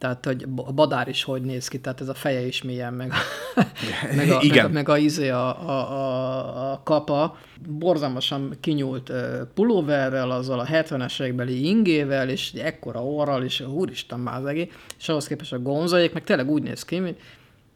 tehát, 0.00 0.24
hogy 0.24 0.46
a 0.56 0.72
badár 0.72 1.08
is 1.08 1.22
hogy 1.22 1.42
néz 1.42 1.68
ki, 1.68 1.80
tehát 1.80 2.00
ez 2.00 2.08
a 2.08 2.14
feje 2.14 2.46
is 2.46 2.62
milyen, 2.62 2.92
meg 2.94 3.12
a, 3.12 3.16
meg 4.16 4.30
a, 4.30 4.34
meg 4.34 4.44
Igen. 4.44 4.64
a, 4.64 4.68
meg 4.68 4.88
a, 4.88 4.98
izé 4.98 5.28
a, 5.28 5.68
a, 5.68 5.92
a, 5.92 6.72
a 6.72 6.80
kapa, 6.84 7.38
borzalmasan 7.68 8.56
kinyúlt 8.60 9.12
pulóverrel, 9.54 10.30
azzal 10.30 10.60
a 10.60 10.66
70-es 10.66 11.22
évekbeli 11.22 11.66
ingével, 11.66 12.28
és 12.28 12.52
ekkora 12.52 13.04
orral, 13.04 13.42
és 13.44 13.60
úristen 13.60 14.20
már 14.20 14.40
az 14.40 14.46
egész, 14.46 14.68
és 14.98 15.08
ahhoz 15.08 15.26
képest 15.26 15.52
a 15.52 15.62
gonzaik, 15.62 16.12
meg 16.12 16.24
tényleg 16.24 16.50
úgy 16.50 16.62
néz 16.62 16.84
ki, 16.84 16.98
mint, 16.98 17.18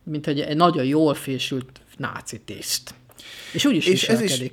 mint 0.02 0.26
egy, 0.26 0.40
egy 0.40 0.56
nagyon 0.56 0.84
jól 0.84 1.14
fésült 1.14 1.80
náci 1.96 2.40
tiszt. 2.40 2.94
És 3.52 3.64
úgy 3.64 3.76
is 3.76 3.86
És 3.86 4.08
ez 4.08 4.20
is-. 4.20 4.52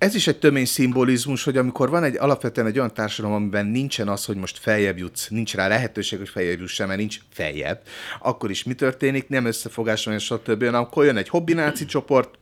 Ez 0.00 0.14
is 0.14 0.26
egy 0.26 0.38
tömény 0.38 0.64
szimbolizmus, 0.64 1.44
hogy 1.44 1.56
amikor 1.56 1.90
van 1.90 2.04
egy 2.04 2.16
alapvetően 2.16 2.66
egy 2.66 2.78
olyan 2.78 2.94
társadalom, 2.94 3.36
amiben 3.36 3.66
nincsen 3.66 4.08
az, 4.08 4.24
hogy 4.24 4.36
most 4.36 4.58
feljebb 4.58 4.98
jutsz, 4.98 5.28
nincs 5.28 5.54
rá 5.54 5.68
lehetőség, 5.68 6.18
hogy 6.18 6.28
feljebb 6.28 6.60
juss, 6.60 6.78
mert 6.78 6.96
nincs 6.96 7.18
feljebb, 7.32 7.80
akkor 8.20 8.50
is 8.50 8.64
mi 8.64 8.74
történik? 8.74 9.28
Nem 9.28 9.44
összefogás 9.44 10.04
van, 10.04 10.18
stb. 10.18 10.64
hanem 10.64 10.80
Akkor 10.80 11.04
jön 11.04 11.16
egy 11.16 11.28
hobbináci 11.28 11.84
csoport, 11.84 12.38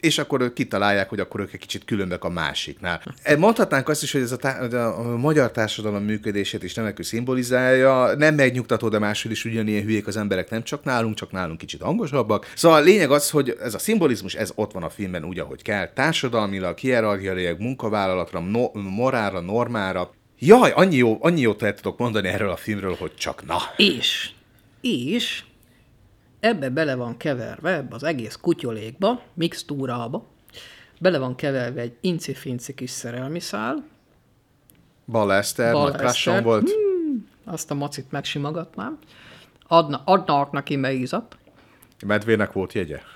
és 0.00 0.18
akkor 0.18 0.40
ők 0.40 0.52
kitalálják, 0.52 1.08
hogy 1.08 1.20
akkor 1.20 1.40
ők 1.40 1.52
egy 1.52 1.60
kicsit 1.60 1.84
különbek 1.84 2.24
a 2.24 2.28
másiknál. 2.28 3.02
E, 3.22 3.36
Mondhatnánk 3.36 3.88
azt 3.88 4.02
is, 4.02 4.12
hogy 4.12 4.20
ez 4.20 4.32
a, 4.32 4.36
tá- 4.36 4.72
a 4.74 5.16
magyar 5.16 5.50
társadalom 5.50 6.02
működését 6.02 6.62
is 6.62 6.76
remekül 6.76 7.04
szimbolizálja, 7.04 8.14
nem 8.16 8.34
megnyugtató, 8.34 8.88
de 8.88 8.98
máshol 8.98 9.32
is 9.32 9.44
ugyanilyen 9.44 9.82
hülyék 9.82 10.06
az 10.06 10.16
emberek, 10.16 10.50
nem 10.50 10.62
csak 10.62 10.84
nálunk, 10.84 11.14
csak 11.14 11.32
nálunk 11.32 11.58
kicsit 11.58 11.82
hangosabbak. 11.82 12.52
Szóval 12.54 12.80
a 12.80 12.82
lényeg 12.82 13.10
az, 13.10 13.30
hogy 13.30 13.56
ez 13.62 13.74
a 13.74 13.78
szimbolizmus, 13.78 14.34
ez 14.34 14.52
ott 14.54 14.72
van 14.72 14.82
a 14.82 14.90
filmben 14.90 15.24
úgy, 15.24 15.38
ahogy 15.38 15.62
kell, 15.62 15.92
társadalmilag, 15.92 16.78
hierarchiailag, 16.78 17.60
munkavállalatra, 17.60 18.40
no, 18.40 18.70
morálra, 18.72 19.40
normára. 19.40 20.10
Jaj, 20.38 20.70
annyi, 20.74 20.96
jó, 20.96 21.18
annyi 21.20 21.40
jót 21.40 21.62
el 21.62 21.74
tudok 21.74 21.98
mondani 21.98 22.28
erről 22.28 22.50
a 22.50 22.56
filmről, 22.56 22.96
hogy 22.98 23.14
csak 23.14 23.46
na. 23.46 23.58
És, 23.76 24.30
és 24.80 25.42
ebbe 26.40 26.68
bele 26.68 26.94
van 26.94 27.16
keverve, 27.16 27.74
ebbe 27.74 27.94
az 27.94 28.02
egész 28.02 28.36
kutyolékba, 28.36 29.22
mixtúrába, 29.34 30.26
bele 31.00 31.18
van 31.18 31.34
keverve 31.34 31.80
egy 31.80 31.96
inci-finci 32.00 32.74
kis 32.74 32.90
szerelmi 32.90 33.40
szál, 33.40 33.84
Balla 35.06 35.34
Eszter, 35.34 35.72
Balla 35.72 35.88
nagy 35.88 35.98
crushom 35.98 36.34
Eszter. 36.34 36.42
volt. 36.42 36.70
azt 37.44 37.70
a 37.70 37.74
macit 37.74 38.10
megsimogatnám, 38.10 38.98
adna, 39.66 40.02
adnak 40.04 40.50
neki 40.52 40.76
meízat, 40.76 41.36
Medvének 42.06 42.52
volt 42.52 42.72
jegye. 42.72 43.00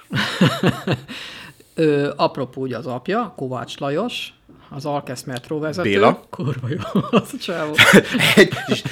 Ö, 1.74 2.12
apropó 2.16 2.62
ugye 2.62 2.76
az 2.76 2.86
apja, 2.86 3.32
Kovács 3.36 3.78
Lajos, 3.78 4.34
az 4.74 4.84
Alkesz 4.86 5.22
metró 5.22 5.58
vezető. 5.58 5.88
Béla. 5.88 6.24
Kurva 6.30 6.68
jó, 6.68 7.00
az 7.10 7.30
a 7.32 7.38
csávó. 7.38 7.74
Egy... 8.36 8.52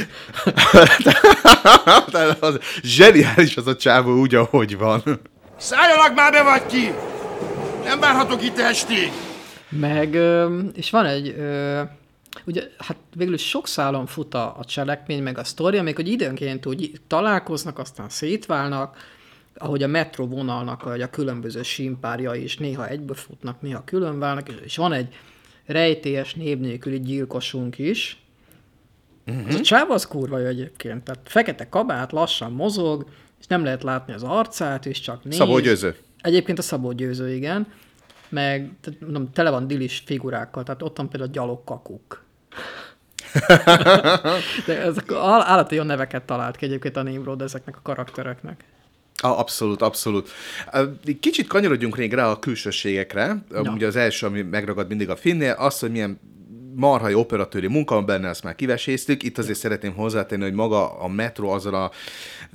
Az 2.41 2.59
zseniális 2.83 3.57
az 3.57 3.67
a 3.67 3.77
csávó 3.77 4.21
úgy, 4.21 4.35
ahogy 4.35 4.79
van. 4.79 5.03
Szálljanak 5.57 6.15
már 6.15 6.33
be 6.33 6.43
vagy 6.43 6.67
ki! 6.67 6.93
Nem 7.85 8.01
várhatok 8.01 8.43
itt 8.43 8.59
estig! 8.59 9.11
Meg, 9.69 10.15
és 10.75 10.91
van 10.91 11.07
egy, 11.07 11.35
ugye, 12.45 12.63
hát 12.79 12.97
végül 13.15 13.35
is 13.35 13.49
sok 13.49 13.69
szálon 13.69 14.07
fut 14.07 14.35
a, 14.35 14.57
a 14.59 14.65
cselekmény, 14.65 15.23
meg 15.23 15.39
a 15.39 15.45
sztori, 15.45 15.79
amik 15.79 15.97
hogy 15.97 16.09
időnként 16.09 16.67
úgy 16.67 17.01
találkoznak, 17.07 17.79
aztán 17.79 18.09
szétválnak, 18.09 18.97
ahogy 19.55 19.83
a 19.83 19.87
metró 19.87 20.27
vonalnak, 20.27 20.83
vagy 20.83 21.03
a 21.03 21.11
különböző 21.11 21.63
simpárja 21.63 22.35
is 22.35 22.57
néha 22.57 22.89
egybe 22.89 23.15
futnak, 23.15 23.61
néha 23.61 23.83
külön 23.85 24.19
válnak, 24.19 24.49
és 24.65 24.77
van 24.77 24.93
egy 24.93 25.15
rejtélyes 25.67 26.35
név 26.35 26.59
nélküli 26.59 27.01
gyilkosunk 27.01 27.79
is. 27.79 28.23
Uh-huh. 29.27 29.49
Az 29.49 29.55
a 29.55 29.61
csáv 29.61 29.91
az 29.91 30.07
kurva 30.07 30.39
jó 30.39 30.47
egyébként, 30.47 31.05
tehát 31.05 31.21
fekete 31.25 31.69
kabát, 31.69 32.13
lassan 32.13 32.53
mozog, 32.53 33.07
és 33.41 33.47
nem 33.47 33.65
lehet 33.65 33.83
látni 33.83 34.13
az 34.13 34.23
arcát, 34.23 34.87
és 34.87 35.01
csak 35.01 35.25
néz. 35.25 35.37
Szabó 35.37 35.59
Győző. 35.59 35.97
Egyébként 36.21 36.59
a 36.59 36.63
Szabó 36.63 36.93
Győző, 36.93 37.35
igen. 37.35 37.67
Meg 38.29 38.71
mondom, 39.01 39.33
tele 39.33 39.51
van 39.51 39.67
dilis 39.67 40.03
figurákkal, 40.07 40.63
tehát 40.63 40.83
ott 40.83 40.97
van 40.97 41.09
például 41.09 41.31
gyalogkakuk. 41.33 42.25
De 44.67 44.81
ezek 44.81 45.13
áll- 45.13 45.43
állati 45.43 45.75
jó 45.75 45.83
neveket 45.83 46.23
talált 46.23 46.57
ki 46.57 46.65
egyébként 46.65 46.97
a 46.97 47.03
Nimrod 47.03 47.43
ezeknek 47.43 47.77
a 47.77 47.81
karaktereknek. 47.83 48.65
Ah, 49.23 49.39
abszolút, 49.39 49.83
abszolút. 49.83 50.31
Kicsit 51.21 51.47
kanyarodjunk 51.47 51.97
még 51.97 52.13
rá 52.15 52.31
a 52.31 52.39
külsőségekre. 52.39 53.45
Na. 53.49 53.73
Ugye 53.73 53.87
az 53.87 53.97
első, 53.97 54.27
ami 54.27 54.43
megragad 54.43 54.89
mindig 54.89 55.09
a 55.11 55.17
filmnél, 55.17 55.53
az, 55.59 55.79
hogy 55.79 55.91
milyen 55.91 56.21
marhai 56.75 57.15
operatőri 57.15 57.67
munka 57.67 57.95
van 57.95 58.07
benne, 58.07 58.29
azt 58.29 58.43
már 58.43 58.55
kiveséztük. 58.55 59.23
Itt 59.23 59.39
azért 59.39 59.59
szeretném 59.59 59.93
hozzátenni, 59.95 60.43
hogy 60.43 60.53
maga 60.53 60.99
a 61.01 61.09
metró 61.09 61.51
azzal 61.51 61.75
a 61.75 61.91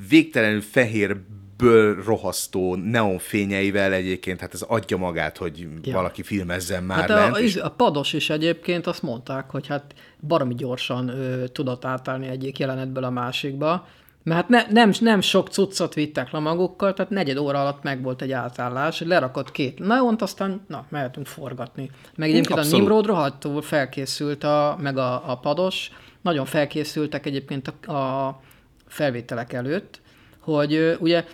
végtelenül 0.09 0.61
fehér 0.61 1.17
ből 1.57 2.03
rohasztó 2.03 2.75
neonfényeivel 2.75 3.93
egyébként, 3.93 4.39
hát 4.39 4.53
ez 4.53 4.61
adja 4.61 4.97
magát, 4.97 5.37
hogy. 5.37 5.67
Ja. 5.83 5.93
valaki 5.93 6.23
filmezzen 6.23 6.83
már 6.83 6.99
Hát 6.99 7.09
lent. 7.09 7.35
a, 7.35 7.39
és- 7.39 7.55
a 7.55 7.69
pados 7.71 8.13
is 8.13 8.29
egyébként 8.29 8.87
azt 8.87 9.01
mondták, 9.01 9.49
hogy 9.49 9.67
hát 9.67 9.93
baromi 10.27 10.55
gyorsan 10.55 11.07
ö, 11.09 11.47
tudott 11.47 11.85
átállni 11.85 12.27
egyik 12.27 12.59
jelenetből 12.59 13.03
a 13.03 13.09
másikba, 13.09 13.87
mert 14.27 14.39
hát 14.39 14.49
ne, 14.49 14.81
nem, 14.81 14.91
nem 14.99 15.21
sok 15.21 15.47
cuccot 15.47 15.93
vittek 15.93 16.31
le 16.31 16.39
magukkal, 16.39 16.93
tehát 16.93 17.11
negyed 17.11 17.37
óra 17.37 17.61
alatt 17.61 17.83
meg 17.83 18.01
volt 18.01 18.21
egy 18.21 18.31
átállás, 18.31 18.99
lerakott 18.99 19.51
két 19.51 19.79
neont, 19.79 20.21
aztán 20.21 20.61
na, 20.67 20.85
mehetünk 20.89 21.25
forgatni. 21.25 21.91
Meg 22.15 22.29
egyébként 22.29 22.59
abszolút. 22.59 22.73
a 22.73 22.77
Nimrod 22.77 23.05
rohadtul 23.05 23.61
felkészült, 23.61 24.43
a, 24.43 24.77
meg 24.81 24.97
a, 24.97 25.31
a 25.31 25.37
pados, 25.37 25.91
nagyon 26.21 26.45
felkészültek 26.45 27.25
egyébként 27.25 27.73
a, 27.85 27.91
a 27.91 28.39
felvételek 28.87 29.53
előtt, 29.53 30.01
hogy 30.39 30.97
ugye 30.99 31.25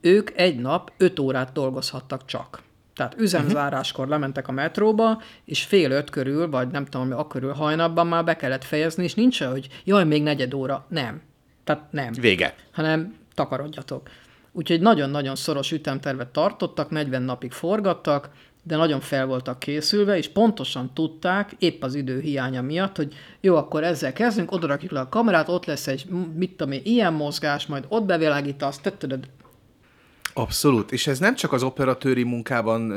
ők 0.00 0.30
egy 0.36 0.58
nap 0.58 0.92
öt 0.96 1.18
órát 1.18 1.52
dolgozhattak 1.52 2.24
csak. 2.24 2.62
Tehát 2.94 3.14
üzemzáráskor 3.18 4.08
lementek 4.08 4.48
a 4.48 4.52
metróba, 4.52 5.22
és 5.44 5.62
fél 5.62 5.90
öt 5.90 6.10
körül, 6.10 6.50
vagy 6.50 6.68
nem 6.68 6.84
tudom, 6.84 7.06
mi 7.06 7.14
akkörül 7.14 7.52
hajnalban 7.52 8.06
már 8.06 8.24
be 8.24 8.36
kellett 8.36 8.64
fejezni, 8.64 9.04
és 9.04 9.14
nincs 9.14 9.42
hogy 9.42 9.68
jaj, 9.84 10.04
még 10.04 10.22
negyed 10.22 10.54
óra. 10.54 10.86
Nem. 10.88 11.30
Tehát 11.64 11.92
nem. 11.92 12.12
Vége. 12.12 12.54
Hanem 12.72 13.16
takarodjatok. 13.34 14.08
Úgyhogy 14.52 14.80
nagyon-nagyon 14.80 15.36
szoros 15.36 15.72
ütemtervet 15.72 16.28
tartottak, 16.28 16.90
40 16.90 17.22
napig 17.22 17.52
forgattak, 17.52 18.30
de 18.62 18.76
nagyon 18.76 19.00
fel 19.00 19.26
voltak 19.26 19.58
készülve, 19.58 20.16
és 20.16 20.28
pontosan 20.28 20.90
tudták, 20.94 21.52
épp 21.58 21.82
az 21.82 21.94
idő 21.94 22.20
hiánya 22.20 22.62
miatt, 22.62 22.96
hogy 22.96 23.14
jó, 23.40 23.56
akkor 23.56 23.84
ezzel 23.84 24.12
kezdünk, 24.12 24.52
oda 24.52 24.66
rakjuk 24.66 24.90
le 24.90 25.00
a 25.00 25.08
kamerát, 25.08 25.48
ott 25.48 25.64
lesz 25.64 25.86
egy, 25.86 26.06
mit 26.34 26.50
tudom 26.50 26.72
én, 26.72 26.80
ilyen 26.84 27.12
mozgás, 27.12 27.66
majd 27.66 27.84
ott 27.88 28.04
bevilágítasz, 28.04 28.78
te 28.78 28.96
tudod, 28.96 29.28
Abszolút, 30.34 30.92
és 30.92 31.06
ez 31.06 31.18
nem 31.18 31.34
csak 31.34 31.52
az 31.52 31.62
operatőri 31.62 32.22
munkában, 32.22 32.88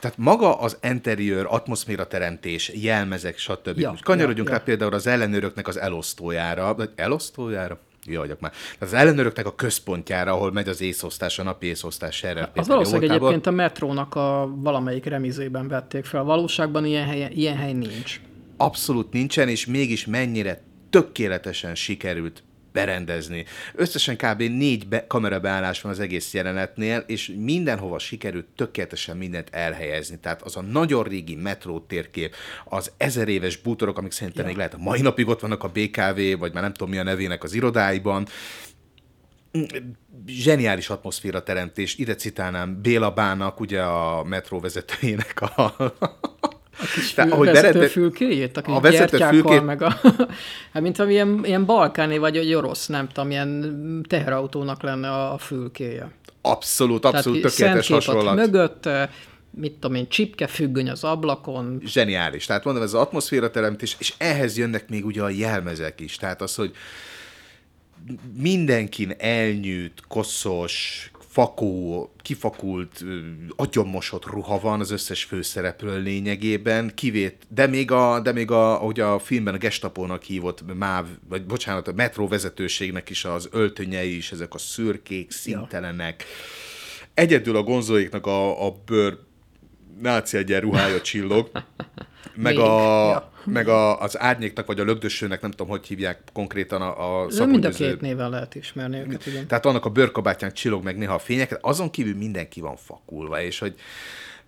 tehát 0.00 0.16
maga 0.16 0.60
az 0.60 0.78
interiőr, 0.82 1.46
atmoszféra 1.48 2.06
teremtés, 2.06 2.72
jelmezek, 2.74 3.38
stb. 3.38 3.78
Ja, 3.78 3.86
Ja, 3.86 3.94
Kanyarodjunk 4.02 4.48
ja, 4.48 4.54
rá 4.54 4.58
ja. 4.58 4.64
például 4.64 4.94
az 4.94 5.06
ellenőröknek 5.06 5.68
az 5.68 5.76
elosztójára, 5.76 6.74
vagy 6.74 6.90
elosztójára? 6.94 7.78
Jó 8.04 8.20
vagyok 8.20 8.40
már. 8.40 8.50
Tehát 8.50 8.80
az 8.80 8.92
ellenőröknek 8.92 9.46
a 9.46 9.54
központjára, 9.54 10.32
ahol 10.32 10.52
megy 10.52 10.68
az 10.68 10.80
észosztás, 10.80 11.38
a 11.38 11.42
napi 11.42 11.66
észosztás 11.66 12.22
erre. 12.22 12.50
Az 12.54 12.66
valószínűleg 12.66 13.10
egyébként 13.10 13.46
a 13.46 13.50
metrónak 13.50 14.14
a 14.14 14.50
valamelyik 14.56 15.04
remizében 15.04 15.68
vették 15.68 16.04
fel. 16.04 16.22
Valóságban 16.22 16.84
ilyen 16.84 17.06
hely, 17.06 17.30
ilyen 17.34 17.56
hely 17.56 17.72
nincs. 17.72 18.20
Abszolút 18.56 19.12
nincsen, 19.12 19.48
és 19.48 19.66
mégis 19.66 20.06
mennyire 20.06 20.62
tökéletesen 20.90 21.74
sikerült 21.74 22.42
berendezni. 22.76 23.44
Összesen 23.74 24.16
kb. 24.16 24.42
négy 24.42 24.88
be- 24.88 25.06
kamerabeállás 25.06 25.80
van 25.80 25.92
az 25.92 26.00
egész 26.00 26.34
jelenetnél, 26.34 27.04
és 27.06 27.32
mindenhova 27.36 27.98
sikerült 27.98 28.46
tökéletesen 28.56 29.16
mindent 29.16 29.48
elhelyezni. 29.50 30.18
Tehát 30.18 30.42
az 30.42 30.56
a 30.56 30.62
nagyon 30.62 31.02
régi 31.02 31.34
metró 31.34 31.80
térkép, 31.80 32.34
az 32.64 32.92
ezer 32.96 33.28
éves 33.28 33.56
bútorok, 33.56 33.98
amik 33.98 34.12
szerintem 34.12 34.42
ja. 34.42 34.48
még 34.48 34.56
lehet 34.56 34.74
a 34.74 34.78
mai 34.78 35.00
napig 35.00 35.28
ott 35.28 35.40
vannak 35.40 35.62
a 35.62 35.68
BKV, 35.68 36.38
vagy 36.38 36.52
már 36.52 36.62
nem 36.62 36.72
tudom 36.72 36.90
mi 36.90 36.98
a 36.98 37.02
nevének 37.02 37.42
az 37.44 37.54
irodáiban, 37.54 38.26
zseniális 40.26 40.88
atmoszféra 40.88 41.42
teremtés. 41.42 41.96
Ide 41.96 42.14
citálnám 42.14 42.80
Béla 42.82 43.10
Bának, 43.10 43.60
ugye 43.60 43.82
a 43.82 44.24
metró 44.24 44.60
vezetőjének 44.60 45.40
a... 45.40 45.74
Kis 46.94 47.14
Tehát, 47.14 47.30
fül, 47.30 47.32
ahogy 47.32 47.46
vezető 47.46 47.66
berende- 47.72 47.90
fülkéjét, 47.90 48.56
a, 48.56 48.62
a 48.70 48.74
a 48.76 48.80
vezető 48.80 49.16
fülkét- 49.16 49.64
meg 49.64 49.82
a... 49.82 50.00
hát 50.72 50.82
mint 50.82 50.98
ami 50.98 51.12
ilyen, 51.12 51.40
ilyen 51.44 51.64
balkáni, 51.64 52.18
vagy 52.18 52.36
egy 52.36 52.54
orosz, 52.54 52.86
nem 52.86 53.08
tudom, 53.08 53.30
ilyen 53.30 54.04
teherautónak 54.08 54.82
lenne 54.82 55.10
a, 55.10 55.32
a 55.32 55.38
fülkéje. 55.38 56.10
Abszolút, 56.42 57.04
abszolút 57.04 57.40
Tehát 57.40 57.56
tökéletes 57.56 57.88
hasonlat. 57.88 58.34
mögött, 58.34 58.88
mit 59.50 59.72
tudom 59.72 59.96
én, 59.96 60.08
csipke 60.08 60.46
függöny 60.46 60.90
az 60.90 61.04
ablakon, 61.04 61.80
zseniális. 61.84 62.46
Tehát 62.46 62.64
mondom, 62.64 62.82
ez 62.82 62.92
az 62.94 63.00
atmoszféra 63.00 63.50
teremtés, 63.50 63.96
és 63.98 64.14
ehhez 64.18 64.58
jönnek 64.58 64.88
még 64.88 65.04
ugye 65.06 65.22
a 65.22 65.28
jelmezek 65.28 66.00
is. 66.00 66.16
Tehát 66.16 66.42
az, 66.42 66.54
hogy 66.54 66.72
mindenkin 68.36 69.14
elnyűt, 69.18 70.02
koszos, 70.08 71.10
fakó, 71.36 72.10
kifakult, 72.22 73.04
agyonmosott 73.56 74.26
ruha 74.26 74.60
van 74.60 74.80
az 74.80 74.90
összes 74.90 75.24
főszereplő 75.24 76.02
lényegében, 76.02 76.92
kivét, 76.94 77.46
de 77.48 77.66
még 77.66 77.90
a, 77.90 78.20
de 78.20 78.32
még 78.32 78.50
a, 78.50 78.80
ahogy 78.80 79.00
a 79.00 79.18
filmben 79.18 79.54
a 79.54 79.58
gestapónak 79.58 80.22
hívott 80.22 80.74
MÁV, 80.74 81.06
vagy 81.28 81.46
bocsánat, 81.46 81.88
a 81.88 81.92
metró 81.92 82.28
vezetőségnek 82.28 83.10
is 83.10 83.24
az 83.24 83.48
öltönyei 83.52 84.16
is, 84.16 84.32
ezek 84.32 84.54
a 84.54 84.58
szürkék, 84.58 85.30
szintelenek. 85.30 86.24
Egyedül 87.14 87.56
a 87.56 87.62
gonzóiknak 87.62 88.26
a, 88.26 88.66
a 88.66 88.76
bőr 88.86 89.18
náci 90.00 90.36
egyenruhája 90.36 91.00
csillog, 91.00 91.50
meg, 92.34 92.58
a, 92.58 93.08
ja. 93.08 93.32
Meg 93.46 93.68
a, 93.68 94.00
az 94.00 94.18
árnyéknak, 94.18 94.66
vagy 94.66 94.80
a 94.80 94.84
lögdösőnek, 94.84 95.40
nem 95.40 95.50
tudom, 95.50 95.68
hogy 95.68 95.86
hívják 95.86 96.22
konkrétan 96.32 96.82
a, 96.82 97.22
a 97.22 97.26
De 97.26 97.46
mind 97.46 97.64
a 97.64 97.70
két 97.70 98.00
néven 98.00 98.30
lehet 98.30 98.54
ismerni 98.54 98.98
őket, 98.98 99.26
igen. 99.26 99.46
tehát 99.46 99.66
annak 99.66 99.84
a 99.84 99.90
bőrkabátján 99.90 100.52
csillog 100.52 100.84
meg 100.84 100.96
néha 100.96 101.14
a 101.14 101.18
fények, 101.18 101.58
azon 101.60 101.90
kívül 101.90 102.16
mindenki 102.16 102.60
van 102.60 102.76
fakulva, 102.76 103.42
és 103.42 103.58
hogy 103.58 103.74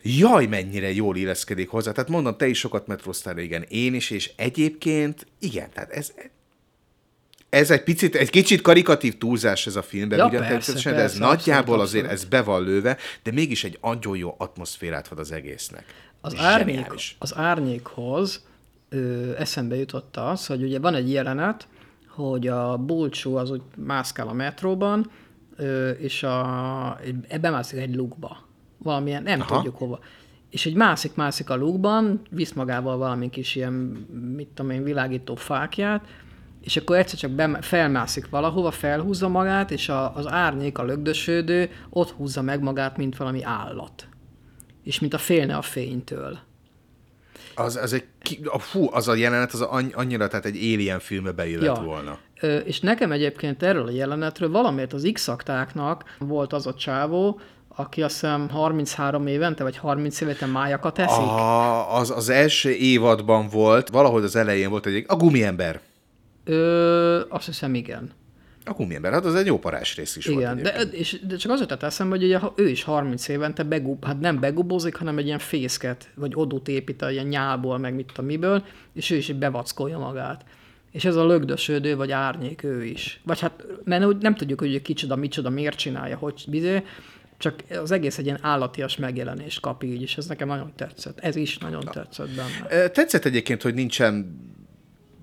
jaj, 0.03 0.47
mennyire 0.47 0.93
jól 0.93 1.17
illeszkedik 1.17 1.69
hozzá. 1.69 1.93
Tehát 1.93 2.11
mondom, 2.11 2.37
te 2.37 2.47
is 2.47 2.59
sokat 2.59 2.87
metróztál 2.87 3.35
régen, 3.35 3.65
én 3.69 3.95
is, 3.95 4.11
és 4.11 4.31
egyébként 4.37 5.27
igen, 5.39 5.71
tehát 5.71 5.91
ez, 5.91 6.13
ez 7.49 7.71
egy 7.71 7.83
picit, 7.83 8.15
egy 8.15 8.31
kicsit 8.31 8.61
karikatív 8.61 9.19
túlzás 9.19 9.67
ez 9.67 9.77
a 9.77 9.83
filmben, 9.83 10.19
Ja, 10.19 10.27
ugyan 10.27 10.41
persze, 10.41 10.49
természetesen, 10.49 10.93
de 10.93 11.01
ez 11.01 11.11
persze, 11.11 11.27
nagyjából 11.27 11.81
abszolút, 11.81 12.05
azért 12.05 12.23
ez 12.23 12.25
be 12.25 12.43
van 12.43 12.65
lőve, 12.65 12.97
de 13.23 13.33
mégis 13.33 13.65
egy 13.65 13.79
nagyon 13.83 14.17
jó 14.17 14.35
atmoszférát 14.39 15.09
ad 15.09 15.19
az 15.19 15.33
egésznek. 15.33 15.85
Az, 16.21 16.35
árnyék, 16.37 16.93
az 17.19 17.37
árnyékhoz 17.37 18.47
ö, 18.89 19.33
eszembe 19.37 19.77
jutott 19.77 20.17
az, 20.17 20.47
hogy 20.47 20.63
ugye 20.63 20.79
van 20.79 20.95
egy 20.95 21.13
jelenet, 21.13 21.69
hogy 22.09 22.47
a 22.47 22.77
bulcsú 22.77 23.37
az 23.37 23.51
úgy 23.51 23.63
mászkál 23.77 24.29
a 24.29 24.33
metróban, 24.33 25.11
ö, 25.57 25.91
és 25.91 26.23
a, 26.23 26.99
ebbe 27.29 27.51
mászik 27.51 27.79
egy 27.79 27.95
lukba. 27.95 28.37
Valamilyen, 28.79 29.23
nem 29.23 29.41
Aha. 29.41 29.55
Tudjuk 29.55 29.77
hova. 29.77 29.99
És 30.51 30.67
egy 30.67 30.75
mászik, 30.75 31.15
mászik 31.15 31.51
a 31.51 31.57
lukban, 31.57 32.21
visz 32.31 32.53
magával 32.53 32.97
valami 32.97 33.31
kis 33.31 33.55
ilyen, 33.55 33.73
mit 34.37 34.49
tudom 34.49 34.71
én, 34.71 34.83
világító 34.83 35.35
fákját, 35.35 36.05
és 36.61 36.77
akkor 36.77 36.97
egyszer 36.97 37.19
csak 37.19 37.31
bem- 37.31 37.65
felmászik 37.65 38.29
valahova, 38.29 38.71
felhúzza 38.71 39.29
magát, 39.29 39.71
és 39.71 39.89
a, 39.89 40.15
az 40.15 40.27
árnyék, 40.27 40.79
a 40.79 40.85
lögdösödő 40.85 41.71
ott 41.91 42.11
húzza 42.11 42.43
meg 42.43 42.63
magát, 42.63 42.97
mint 42.97 43.17
valami 43.17 43.43
állat. 43.43 44.09
És 44.83 44.99
mint 44.99 45.15
a 45.15 45.19
félne 45.19 45.57
a 45.57 45.63
fénytől. 45.63 46.39
Az, 47.59 47.77
az 47.77 47.93
egy, 47.93 48.05
a, 48.45 48.59
fú, 48.59 48.89
az 48.93 49.09
a 49.09 49.15
jelenet, 49.15 49.53
az 49.53 49.61
annyi- 49.61 49.93
annyira, 49.93 50.29
tehát 50.29 50.45
egy 50.45 50.57
Alien 50.57 50.99
filmbe 50.99 51.33
beillett 51.33 51.77
Ja. 51.77 51.83
volna. 51.83 52.19
És 52.65 52.81
nekem 52.81 53.13
egyébként 53.13 53.63
erről 53.63 53.87
a 53.87 53.91
jelenetről 53.91 54.51
valamiért 54.51 54.93
az 54.93 55.11
x 55.13 55.31
volt 56.19 56.53
az 56.53 56.67
a 56.67 56.75
csávó, 56.75 57.41
aki 57.69 58.03
azt 58.03 58.13
hiszem 58.13 58.49
33 58.49 59.27
évente, 59.27 59.63
vagy 59.63 59.77
30 59.77 60.21
évente 60.21 60.47
májakat 60.47 60.99
eszik. 60.99 61.19
A, 61.23 61.97
az, 61.97 62.11
az 62.11 62.29
első 62.29 62.71
évadban 62.71 63.49
volt, 63.49 63.89
valahogy 63.89 64.23
az 64.25 64.37
elején 64.37 64.71
volt 64.71 64.87
egy, 64.87 65.05
a 65.09 65.17
gumiember. 65.17 65.81
Ö, 66.45 67.21
azt 67.29 67.47
hiszem, 67.47 67.75
igen. 67.75 68.11
A 68.69 68.73
gumiember, 68.73 69.13
hát 69.13 69.25
az 69.25 69.35
egy 69.35 69.47
jó 69.47 69.59
parás 69.59 69.97
rész 69.97 70.17
is 70.17 70.27
Igen, 70.27 70.43
volt 70.43 70.63
de, 70.63 70.75
egyébként. 70.75 71.01
és, 71.01 71.21
de 71.27 71.37
csak 71.37 71.53
az 71.53 71.61
jutott 71.61 71.83
eszembe, 71.83 72.17
hogy 72.17 72.25
ugye, 72.25 72.39
ha 72.39 72.53
ő 72.57 72.69
is 72.69 72.83
30 72.83 73.29
évente 73.29 73.63
begub, 73.63 74.05
hát 74.05 74.21
nem 74.21 74.41
begubozik, 74.41 74.95
hanem 74.95 75.19
egy 75.19 75.27
ilyen 75.27 75.39
fészket, 75.39 76.11
vagy 76.15 76.33
odót 76.35 76.69
épít 76.69 77.05
ilyen 77.11 77.27
nyálból, 77.27 77.79
meg 77.79 77.95
mit 77.95 78.07
tudom 78.07 78.27
miből, 78.27 78.65
és 78.95 79.11
ő 79.11 79.17
is 79.17 79.33
bevackolja 79.33 79.99
magát. 79.99 80.45
És 80.93 81.05
ez 81.05 81.17
a 81.17 81.27
lögdösödő, 81.27 81.97
vagy 81.97 82.11
árnyék 82.11 82.63
ő 82.63 82.85
is. 82.85 83.21
Vagy 83.25 83.41
hát, 83.41 83.65
mert 83.85 84.05
úgy 84.05 84.17
nem 84.17 84.35
tudjuk, 84.35 84.61
hogy 84.61 84.83
kicsoda, 84.83 85.17
micsoda, 85.17 85.51
miért 85.51 85.77
csinálja, 85.77 86.17
hogy 86.17 86.45
bizé, 86.49 86.83
csak 87.39 87.55
az 87.83 87.91
egész 87.91 88.19
egy 88.19 88.25
ilyen 88.25 88.39
állatias 88.43 88.97
megjelenést 88.97 89.61
kap 89.61 89.83
így, 89.83 90.03
és 90.03 90.17
ez 90.17 90.27
nekem 90.27 90.49
nagyon 90.49 90.73
tetszett. 90.77 91.19
Ez 91.19 91.37
is 91.37 91.59
nagyon 91.59 91.85
tetszett 91.93 92.29
benne. 92.29 92.89
Tetszett 92.89 93.25
egyébként, 93.25 93.63
hogy 93.63 93.75
nincsen 93.75 94.41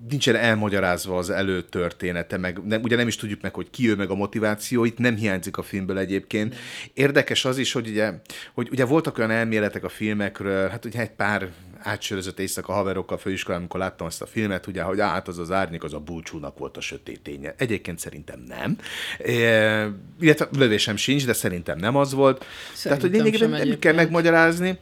nincsen 0.08 0.36
elmagyarázva 0.36 1.18
az 1.18 1.30
előtörténete, 1.30 2.36
meg 2.36 2.60
nem, 2.64 2.82
ugye 2.82 2.96
nem 2.96 3.08
is 3.08 3.16
tudjuk 3.16 3.40
meg, 3.40 3.54
hogy 3.54 3.70
ki 3.70 3.88
ő 3.88 3.94
meg 3.94 4.10
a 4.10 4.14
motivációit, 4.14 4.98
nem 4.98 5.16
hiányzik 5.16 5.56
a 5.56 5.62
filmből 5.62 5.98
egyébként. 5.98 6.54
Érdekes 6.94 7.44
az 7.44 7.58
is, 7.58 7.72
hogy 7.72 7.88
ugye, 7.88 8.12
hogy 8.54 8.68
ugye 8.70 8.84
voltak 8.84 9.18
olyan 9.18 9.30
elméletek 9.30 9.84
a 9.84 9.88
filmekről, 9.88 10.68
hát 10.68 10.84
ugye 10.84 11.00
egy 11.00 11.10
pár 11.10 11.48
átsörözött 11.78 12.38
éjszaka 12.38 12.72
haverokkal 12.72 13.18
főiskolán, 13.18 13.60
amikor 13.60 13.80
láttam 13.80 14.06
ezt 14.06 14.22
a 14.22 14.26
filmet, 14.26 14.66
ugye, 14.66 14.82
hogy 14.82 15.00
hát 15.00 15.28
az 15.28 15.38
az 15.38 15.50
árnyék, 15.50 15.84
az 15.84 15.92
a 15.92 15.98
búcsúnak 15.98 16.58
volt 16.58 16.76
a 16.76 16.80
sötét 16.80 17.20
ténye. 17.20 17.54
Egyébként 17.56 17.98
szerintem 17.98 18.44
nem. 18.48 18.78
E, 19.18 19.90
illetve 20.20 20.48
lövésem 20.52 20.96
sincs, 20.96 21.26
de 21.26 21.32
szerintem 21.32 21.78
nem 21.78 21.96
az 21.96 22.12
volt. 22.12 22.38
Tehát, 22.82 23.00
hogy 23.00 23.10
Szerintem 23.10 23.10
lényegében 23.10 23.68
nem 23.68 23.78
kell 23.78 23.94
megmagyarázni. 23.94 24.78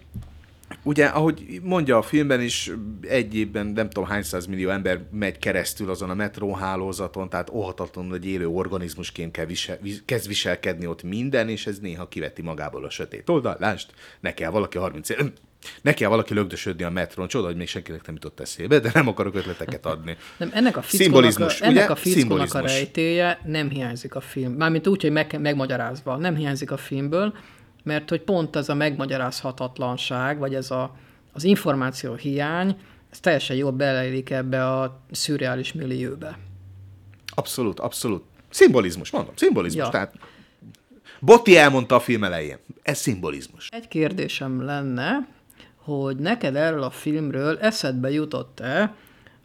Ugye, 0.87 1.07
ahogy 1.07 1.61
mondja 1.63 1.99
a 1.99 2.03
filmben 2.03 2.41
is, 2.41 2.71
egy 3.01 3.35
évben 3.35 3.67
nem 3.67 3.91
tudom 3.91 4.09
hány 4.09 4.25
millió 4.49 4.71
ember 4.71 5.01
megy 5.13 5.39
keresztül 5.39 5.91
azon 5.91 6.11
a 6.11 6.15
metróhálózaton, 6.15 7.29
tehát 7.29 7.51
óhatatlanul 7.51 8.15
egy 8.15 8.27
élő 8.27 8.49
organizmusként 8.49 9.33
kell 9.33 9.45
visel, 9.45 9.79
vis- 9.81 10.03
kezd 10.05 10.29
viselkedni 10.29 10.87
ott 10.87 11.03
minden, 11.03 11.49
és 11.49 11.67
ez 11.67 11.79
néha 11.79 12.09
kiveti 12.09 12.43
magából 12.43 12.85
a 12.85 12.91
sötét 12.91 13.29
oldalást. 13.29 13.93
Ne 14.21 14.35
kell 14.35 14.51
valaki 14.51 14.79
30 14.79 15.09
év, 15.09 15.19
ne 15.83 15.95
kell 15.95 16.09
valaki 16.09 16.35
lögdösödni 16.35 16.85
a 16.85 16.91
metrón, 16.91 17.29
csoda, 17.29 17.47
hogy 17.47 17.57
még 17.57 17.69
senkinek 17.69 18.07
nem 18.07 18.15
jutott 18.15 18.41
eszébe, 18.41 18.79
de 18.79 18.91
nem 18.95 19.09
akarok 19.09 19.35
ötleteket 19.35 19.87
adni. 19.87 20.17
Nem, 20.37 20.51
ennek 20.55 20.77
a 20.77 20.83
fickónak, 20.83 21.39
a, 21.39 21.51
ennek 21.61 21.71
ugye? 21.71 21.85
a 21.85 21.97
fickónak 21.97 22.55
a 22.55 22.61
rejtéje 22.61 23.41
nem 23.45 23.69
hiányzik 23.69 24.15
a 24.15 24.21
film. 24.21 24.53
Mármint 24.53 24.87
úgy, 24.87 25.03
hogy 25.03 25.13
meg, 25.13 25.41
megmagyarázva. 25.41 26.17
Nem 26.17 26.37
hiányzik 26.37 26.71
a 26.71 26.77
filmből, 26.77 27.35
mert 27.85 28.09
hogy 28.09 28.21
pont 28.23 28.57
ez 28.57 28.69
a 28.69 28.75
megmagyarázhatatlanság, 28.75 30.39
vagy 30.39 30.55
ez 30.55 30.71
a, 30.71 30.97
az 31.33 31.45
információ 31.45 32.15
hiány, 32.15 32.77
ez 33.11 33.21
teljesen 33.21 33.57
jól 33.57 33.73
beleillik 33.73 34.31
ebbe 34.31 34.71
a 34.71 35.01
szürreális 35.11 35.73
millióbe. 35.73 36.39
Abszolút, 37.35 37.81
abszolút. 37.81 38.25
Szimbolizmus, 38.51 39.11
mondom, 39.11 39.37
szimbolizmus. 39.37 39.85
Ja. 39.85 39.91
Tehát 39.91 40.15
Botti 41.21 41.57
elmondta 41.57 41.95
a 41.95 42.01
film 42.01 42.25
elején. 42.25 42.59
Ez 42.83 42.99
szimbolizmus. 42.99 43.69
Egy 43.71 43.89
kérdésem 43.89 44.63
lenne, 44.63 45.29
hogy 45.77 46.17
neked 46.17 46.57
erről 46.57 46.83
a 46.83 46.91
filmről 46.91 47.59
eszedbe 47.59 48.11
jutott-e 48.11 48.95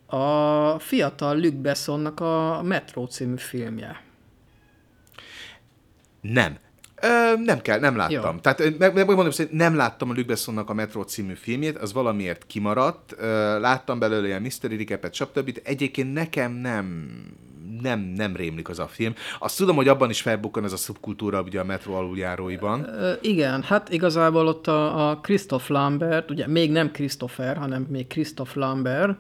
a 0.06 0.80
fiatal 0.80 1.40
Luc 1.40 1.54
Bessonnak 1.54 2.20
a 2.20 2.62
Metro 2.64 3.08
című 3.08 3.38
filmje? 3.38 4.04
Nem. 6.22 6.58
Ö, 7.02 7.42
nem 7.44 7.62
kell, 7.62 7.80
nem 7.80 7.96
láttam. 7.96 8.34
Jó. 8.36 8.42
Tehát 8.42 8.78
meg, 8.78 8.94
meg 8.94 9.06
mondom, 9.06 9.26
hogy 9.36 9.48
nem 9.52 9.76
láttam 9.76 10.10
a 10.10 10.14
Luc 10.14 10.26
Bessonnak 10.26 10.70
a 10.70 10.74
Metro 10.74 11.04
című 11.04 11.34
filmjét, 11.34 11.78
az 11.78 11.94
valamiért 11.94 12.46
kimaradt. 12.48 13.16
Ö, 13.18 13.60
láttam 13.60 14.00
belőle 14.00 14.28
ilyen 14.28 14.42
Mystery 14.42 14.78
Recap-et, 14.78 15.14
stb. 15.14 15.60
Egyébként 15.64 16.14
nekem 16.14 16.52
nem 16.52 17.08
nem, 17.82 18.00
nem 18.00 18.36
rémlik 18.36 18.70
az 18.70 18.80
a 18.80 18.88
film. 18.88 19.14
Azt 19.40 19.58
tudom, 19.58 19.76
hogy 19.76 19.88
abban 19.88 20.10
is 20.10 20.22
felbukkan 20.22 20.64
ez 20.64 20.74
a 20.74 20.78
szubkultúra 20.78 21.42
ugye 21.42 21.60
a 21.60 21.64
metro 21.64 21.94
aluljáróiban. 21.94 22.88
Igen, 23.22 23.64
hát 23.64 23.90
igazából 23.90 24.48
ott 24.48 24.68
a, 24.68 25.10
a 25.10 25.18
Christoph 25.18 25.70
Lambert, 25.70 26.32
ugye 26.32 26.48
még 26.48 26.72
nem 26.72 26.92
Christopher, 26.92 27.58
hanem 27.58 27.88
még 27.90 28.08
Christoph 28.08 28.56
Lambert, 28.56 29.20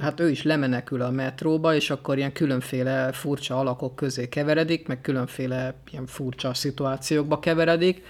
hát 0.00 0.20
ő 0.20 0.30
is 0.30 0.42
lemenekül 0.42 1.02
a 1.02 1.10
metróba, 1.10 1.74
és 1.74 1.90
akkor 1.90 2.16
ilyen 2.16 2.32
különféle 2.32 3.12
furcsa 3.12 3.58
alakok 3.58 3.96
közé 3.96 4.28
keveredik, 4.28 4.86
meg 4.86 5.00
különféle 5.00 5.74
ilyen 5.90 6.06
furcsa 6.06 6.54
szituációkba 6.54 7.38
keveredik. 7.38 8.02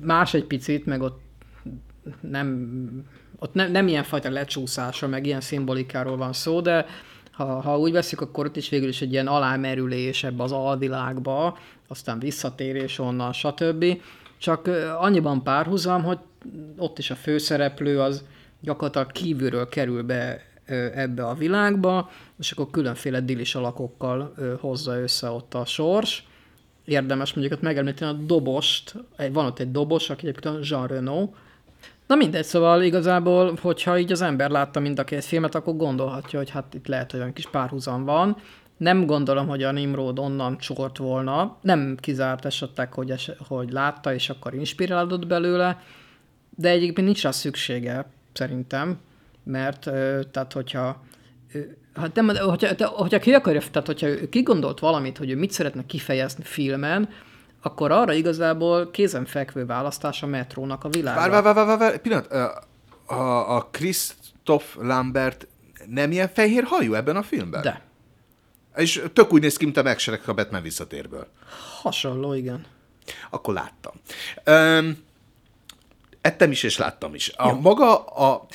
Más 0.00 0.34
egy 0.34 0.44
picit, 0.44 0.86
meg 0.86 1.02
ott 1.02 1.20
nem, 2.20 2.78
ott 3.38 3.54
nem, 3.54 3.70
nem 3.70 3.88
ilyen 3.88 4.02
fajta 4.02 4.30
lecsúszása, 4.30 5.08
meg 5.08 5.26
ilyen 5.26 5.40
szimbolikáról 5.40 6.16
van 6.16 6.32
szó, 6.32 6.60
de 6.60 6.86
ha, 7.30 7.44
ha 7.44 7.78
úgy 7.78 7.92
veszik, 7.92 8.20
akkor 8.20 8.46
ott 8.46 8.56
is 8.56 8.68
végül 8.68 8.88
is 8.88 9.02
egy 9.02 9.12
ilyen 9.12 9.26
alámerülés 9.26 10.24
ebbe 10.24 10.42
az 10.42 10.52
alvilágba, 10.52 11.58
aztán 11.88 12.18
visszatérés 12.18 12.98
onnan, 12.98 13.32
stb. 13.32 13.84
Csak 14.38 14.66
annyiban 14.98 15.42
párhuzam, 15.42 16.02
hogy 16.02 16.18
ott 16.76 16.98
is 16.98 17.10
a 17.10 17.14
főszereplő 17.14 18.00
az 18.00 18.24
gyakorlatilag 18.64 19.12
kívülről 19.12 19.68
kerül 19.68 20.02
be 20.02 20.40
ebbe 20.94 21.26
a 21.26 21.34
világba, 21.34 22.10
és 22.38 22.52
akkor 22.52 22.70
különféle 22.70 23.20
dilis 23.20 23.54
alakokkal 23.54 24.34
hozza 24.60 25.00
össze 25.00 25.28
ott 25.28 25.54
a 25.54 25.64
sors. 25.64 26.26
Érdemes 26.84 27.34
mondjuk 27.34 27.56
ott 27.56 27.64
megemlíteni 27.64 28.10
a 28.10 28.24
dobost, 28.26 28.94
van 29.32 29.46
ott 29.46 29.58
egy 29.58 29.70
dobos, 29.70 30.10
aki 30.10 30.26
egyébként 30.26 30.54
a 30.54 30.58
Jean 30.62 30.86
Renault, 30.86 31.30
Na 32.06 32.14
mindegy, 32.14 32.44
szóval 32.44 32.82
igazából, 32.82 33.58
hogyha 33.60 33.98
így 33.98 34.12
az 34.12 34.22
ember 34.22 34.50
látta 34.50 34.80
mind 34.80 34.98
a 34.98 35.04
két 35.04 35.24
filmet, 35.24 35.54
akkor 35.54 35.76
gondolhatja, 35.76 36.38
hogy 36.38 36.50
hát 36.50 36.74
itt 36.74 36.86
lehet, 36.86 37.10
hogy 37.10 37.20
olyan 37.20 37.32
kis 37.32 37.48
párhuzam 37.48 38.04
van. 38.04 38.36
Nem 38.76 39.06
gondolom, 39.06 39.48
hogy 39.48 39.62
a 39.62 39.72
Nimrod 39.72 40.18
onnan 40.18 40.58
csort 40.58 40.96
volna. 40.98 41.56
Nem 41.60 41.96
kizárt 42.00 42.44
esetleg, 42.44 42.92
hogy, 42.92 43.10
es- 43.10 43.36
hogy 43.48 43.70
látta, 43.70 44.14
és 44.14 44.30
akkor 44.30 44.54
inspirálódott 44.54 45.26
belőle, 45.26 45.82
de 46.56 46.68
egyébként 46.68 47.06
nincs 47.06 47.22
rá 47.22 47.30
szüksége, 47.30 48.06
szerintem, 48.34 48.98
mert 49.44 49.80
tehát 50.30 50.52
hogyha 50.52 51.02
Hát 51.94 52.14
nem, 52.14 52.28
hogyha, 52.28 52.86
hogyha 52.86 53.18
ki 53.18 53.32
akarja, 53.32 53.60
tehát 53.70 53.86
hogyha 53.86 54.06
ő 54.06 54.28
kigondolt 54.28 54.78
valamit, 54.78 55.18
hogy 55.18 55.30
ő 55.30 55.36
mit 55.36 55.50
szeretne 55.50 55.86
kifejezni 55.86 56.44
filmen, 56.44 57.08
akkor 57.62 57.90
arra 57.90 58.12
igazából 58.12 58.90
kézenfekvő 58.90 59.66
választás 59.66 60.22
a 60.22 60.26
metrónak 60.26 60.84
a 60.84 60.88
világa. 60.88 61.20
Vár, 61.20 61.30
vár, 61.30 61.54
vár, 61.54 61.66
vár, 61.66 61.78
vár, 61.78 61.98
pillanat. 61.98 62.32
A, 63.06 63.56
a 63.56 63.68
Christoph 63.70 64.64
Lambert 64.76 65.46
nem 65.86 66.12
ilyen 66.12 66.28
fehér 66.28 66.64
hajú 66.64 66.94
ebben 66.94 67.16
a 67.16 67.22
filmben? 67.22 67.62
De. 67.62 67.82
És 68.76 69.02
tök 69.12 69.32
úgy 69.32 69.40
néz 69.40 69.56
ki, 69.56 69.64
mint 69.64 69.76
a 69.76 69.82
megserek 69.82 70.28
a 70.28 70.34
Batman 70.34 70.62
visszatérből. 70.62 71.26
Hasonló, 71.82 72.34
igen. 72.34 72.64
Akkor 73.30 73.54
láttam. 73.54 73.92
Öm, 74.44 74.98
ettem 76.24 76.50
is, 76.50 76.62
és 76.62 76.78
láttam 76.78 77.14
is. 77.14 77.32
A 77.36 77.60
maga 77.60 78.04
a, 78.04 78.46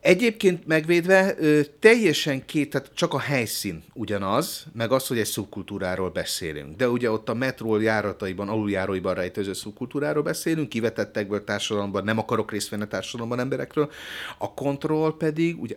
egyébként 0.00 0.66
megvédve 0.66 1.34
teljesen 1.80 2.44
két, 2.44 2.70
tehát 2.70 2.90
csak 2.94 3.14
a 3.14 3.18
helyszín 3.18 3.82
ugyanaz, 3.92 4.64
meg 4.72 4.92
az, 4.92 5.06
hogy 5.06 5.18
egy 5.18 5.26
szubkultúráról 5.26 6.10
beszélünk. 6.10 6.76
De 6.76 6.88
ugye 6.88 7.10
ott 7.10 7.28
a 7.28 7.34
metró 7.34 7.78
járataiban, 7.78 8.48
aluljáróiban 8.48 9.14
rejtőző 9.14 9.52
szubkultúráról 9.52 10.22
beszélünk, 10.22 10.68
kivetettekből 10.68 11.44
társadalomban, 11.44 12.04
nem 12.04 12.18
akarok 12.18 12.50
részt 12.50 12.68
venni 12.68 12.82
a 12.82 12.86
társadalomban 12.86 13.40
emberekről. 13.40 13.90
A 14.38 14.54
kontroll 14.54 15.16
pedig, 15.16 15.60
ugye 15.60 15.76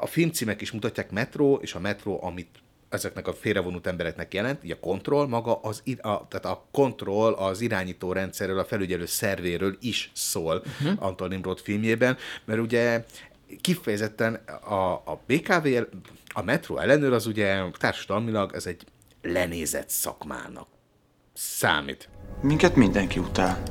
a 0.00 0.06
filmcímek 0.06 0.60
is 0.60 0.72
mutatják 0.72 1.10
metró, 1.10 1.58
és 1.62 1.74
a 1.74 1.80
metró, 1.80 2.18
amit 2.22 2.48
ezeknek 2.88 3.26
a 3.26 3.32
félrevonult 3.32 3.86
embereknek 3.86 4.34
jelent, 4.34 4.64
így 4.64 4.70
a 4.70 4.80
kontroll 4.80 5.26
maga, 5.26 5.60
az, 5.60 5.82
a, 5.84 6.28
tehát 6.28 6.44
a 6.44 6.64
kontroll 6.72 7.32
az 7.32 7.60
irányító 7.60 8.12
rendszerről, 8.12 8.58
a 8.58 8.64
felügyelő 8.64 9.06
szervéről 9.06 9.76
is 9.80 10.10
szól 10.14 10.62
uh-huh. 10.80 11.06
Anton 11.06 11.28
Nimrod 11.28 11.58
filmjében, 11.58 12.16
mert 12.44 12.60
ugye 12.60 13.04
kifejezetten 13.60 14.34
a, 14.68 14.92
a 14.92 15.20
BKV, 15.26 15.66
el- 15.66 15.88
a 16.34 16.42
metró 16.42 16.78
ellenőr 16.78 17.12
az 17.12 17.26
ugye 17.26 17.62
társadalmilag 17.78 18.54
ez 18.54 18.66
egy 18.66 18.84
lenézett 19.22 19.88
szakmának 19.88 20.66
számít. 21.34 22.08
Minket 22.40 22.76
mindenki 22.76 23.18
utál. 23.18 23.62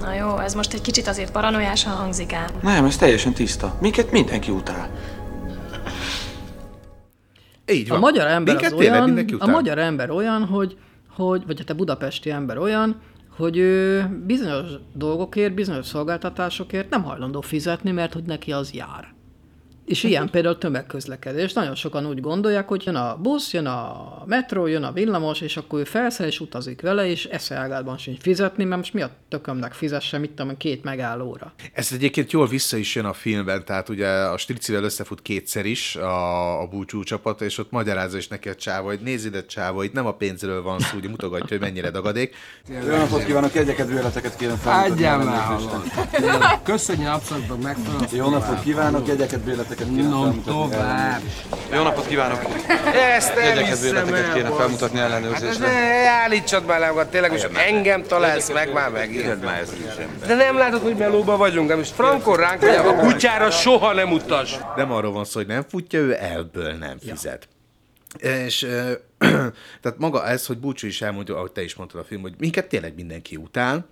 Na 0.00 0.14
jó, 0.14 0.38
ez 0.38 0.54
most 0.54 0.74
egy 0.74 0.80
kicsit 0.80 1.06
azért 1.06 1.32
paranoiásan 1.32 1.92
hangzik 1.92 2.32
ám. 2.32 2.50
Nem, 2.62 2.84
ez 2.84 2.96
teljesen 2.96 3.32
tiszta. 3.32 3.76
Minket 3.80 4.10
mindenki 4.10 4.50
utál. 4.50 4.90
Így 7.70 7.88
van. 7.88 7.98
A 7.98 8.00
magyar 8.00 8.26
ember 8.26 8.54
Minket 8.54 8.72
az 8.72 8.78
olyan, 8.78 9.04
mindenki 9.04 9.34
a 9.38 9.46
magyar 9.46 9.78
ember 9.78 10.10
olyan, 10.10 10.44
hogy, 10.44 10.76
hogy, 11.08 11.46
vagy 11.46 11.58
hát 11.58 11.70
a 11.70 11.74
budapesti 11.74 12.30
ember 12.30 12.58
olyan, 12.58 13.00
hogy 13.36 13.56
ő 13.56 14.06
bizonyos 14.26 14.66
dolgokért, 14.94 15.54
bizonyos 15.54 15.86
szolgáltatásokért 15.86 16.90
nem 16.90 17.02
hajlandó 17.02 17.40
fizetni, 17.40 17.90
mert 17.90 18.12
hogy 18.12 18.24
neki 18.24 18.52
az 18.52 18.72
jár. 18.72 19.16
És 19.88 20.02
ilyen 20.02 20.30
például 20.30 20.58
tömegközlekedés. 20.58 21.52
Nagyon 21.52 21.74
sokan 21.74 22.06
úgy 22.06 22.20
gondolják, 22.20 22.68
hogy 22.68 22.82
jön 22.86 22.94
a 22.94 23.16
busz, 23.16 23.52
jön 23.52 23.66
a 23.66 24.22
metró, 24.26 24.66
jön 24.66 24.82
a 24.82 24.92
villamos, 24.92 25.40
és 25.40 25.56
akkor 25.56 25.78
ő 25.78 25.84
felszáll 25.84 26.26
és 26.26 26.40
utazik 26.40 26.80
vele, 26.80 27.06
és 27.06 27.24
eszeágában 27.24 27.98
sincs 27.98 28.20
fizetni, 28.20 28.64
mert 28.64 28.76
most 28.76 28.94
mi 28.94 29.02
a 29.02 29.10
tökömnek 29.28 29.72
fizesse, 29.72 30.18
mit 30.18 30.30
tudom, 30.30 30.56
két 30.56 30.84
megállóra. 30.84 31.52
Ez 31.72 31.88
egyébként 31.92 32.32
jól 32.32 32.46
vissza 32.46 32.76
is 32.76 32.94
jön 32.94 33.04
a 33.04 33.12
filmben, 33.12 33.64
tehát 33.64 33.88
ugye 33.88 34.08
a 34.08 34.38
Stricivel 34.38 34.84
összefut 34.84 35.22
kétszer 35.22 35.66
is 35.66 35.96
a, 35.96 36.60
a 36.60 36.66
búcsú 36.66 37.02
csapat, 37.02 37.40
és 37.40 37.58
ott 37.58 37.70
magyarázza 37.70 38.16
is 38.16 38.28
neki 38.28 38.48
a 38.48 38.54
csáva, 38.54 38.88
hogy 38.88 39.00
nézd 39.00 39.26
ide 39.26 39.46
csáva, 39.46 39.84
itt 39.84 39.92
nem 39.92 40.06
a 40.06 40.12
pénzről 40.12 40.62
van 40.62 40.78
szó, 40.78 40.96
ugye 40.96 41.08
mutogatja, 41.08 41.46
hogy 41.48 41.60
mennyire 41.60 41.90
dagadék. 41.90 42.34
Jó 42.68 42.96
napot 42.96 43.24
kívánok, 43.24 43.54
jegyeket, 43.54 43.88
bőleteket 43.88 44.36
kérem 44.36 44.60
már 44.64 44.84
ellenőrzésre. 44.84 45.70
hallom. 45.70 46.62
Köszönjük 46.62 47.08
abszolút 47.08 47.62
megfelelő. 47.62 48.06
Jó 48.12 48.28
napot 48.28 48.60
kívánok, 48.60 49.06
jegyeket, 49.06 49.40
bőleteket 49.78 49.94
kérem 49.94 50.10
No, 50.10 50.22
felmutatni. 50.22 50.52
tovább. 50.76 51.20
Jó 51.72 51.82
napot 51.82 52.06
kívánok! 52.06 52.40
Ezt 53.16 53.34
nem 53.34 53.64
hiszem 53.64 54.14
el, 54.14 54.42
bazd. 54.42 54.56
felmutatni 54.56 54.98
Hát 54.98 55.10
ellenőrzésre. 55.10 55.66
ne 55.66 56.08
állítsad 56.08 56.66
már 56.66 56.78
le 56.80 56.86
magad, 56.88 57.08
tényleg, 57.08 57.32
és 57.32 57.42
engem 57.54 58.02
találsz 58.02 58.52
meg 58.52 58.72
már 58.72 58.90
megint. 58.90 59.44
már 59.44 59.60
ez 59.60 59.72
is 59.72 60.26
De 60.26 60.34
nem 60.34 60.56
látod, 60.58 60.82
hogy 60.82 60.96
melóba 60.96 61.36
vagyunk, 61.36 61.68
de 61.68 61.76
most 61.76 61.92
frankon 61.92 62.36
ránk, 62.36 62.60
hogy 62.60 62.68
a 62.74 62.94
kutyára 62.94 63.50
soha 63.50 63.92
nem 63.92 64.12
utas. 64.12 64.58
Nem 64.76 64.92
arról 64.92 65.12
van 65.12 65.24
szó, 65.24 65.38
hogy 65.38 65.48
nem 65.48 65.64
futja, 65.68 65.98
ő 66.00 66.16
elből 66.20 66.72
nem 66.72 66.98
fizet. 66.98 67.48
És 68.18 68.66
tehát 69.82 69.98
maga 69.98 70.26
ez, 70.26 70.46
hogy 70.46 70.58
Búcsú 70.58 70.86
is 70.86 71.02
elmondja, 71.02 71.36
ahogy 71.36 71.52
te 71.52 71.62
is 71.62 71.74
mondtad 71.74 72.00
a 72.00 72.04
film, 72.04 72.20
hogy 72.20 72.34
minket 72.38 72.66
tényleg 72.66 72.94
mindenki 72.94 73.36
utál, 73.36 73.86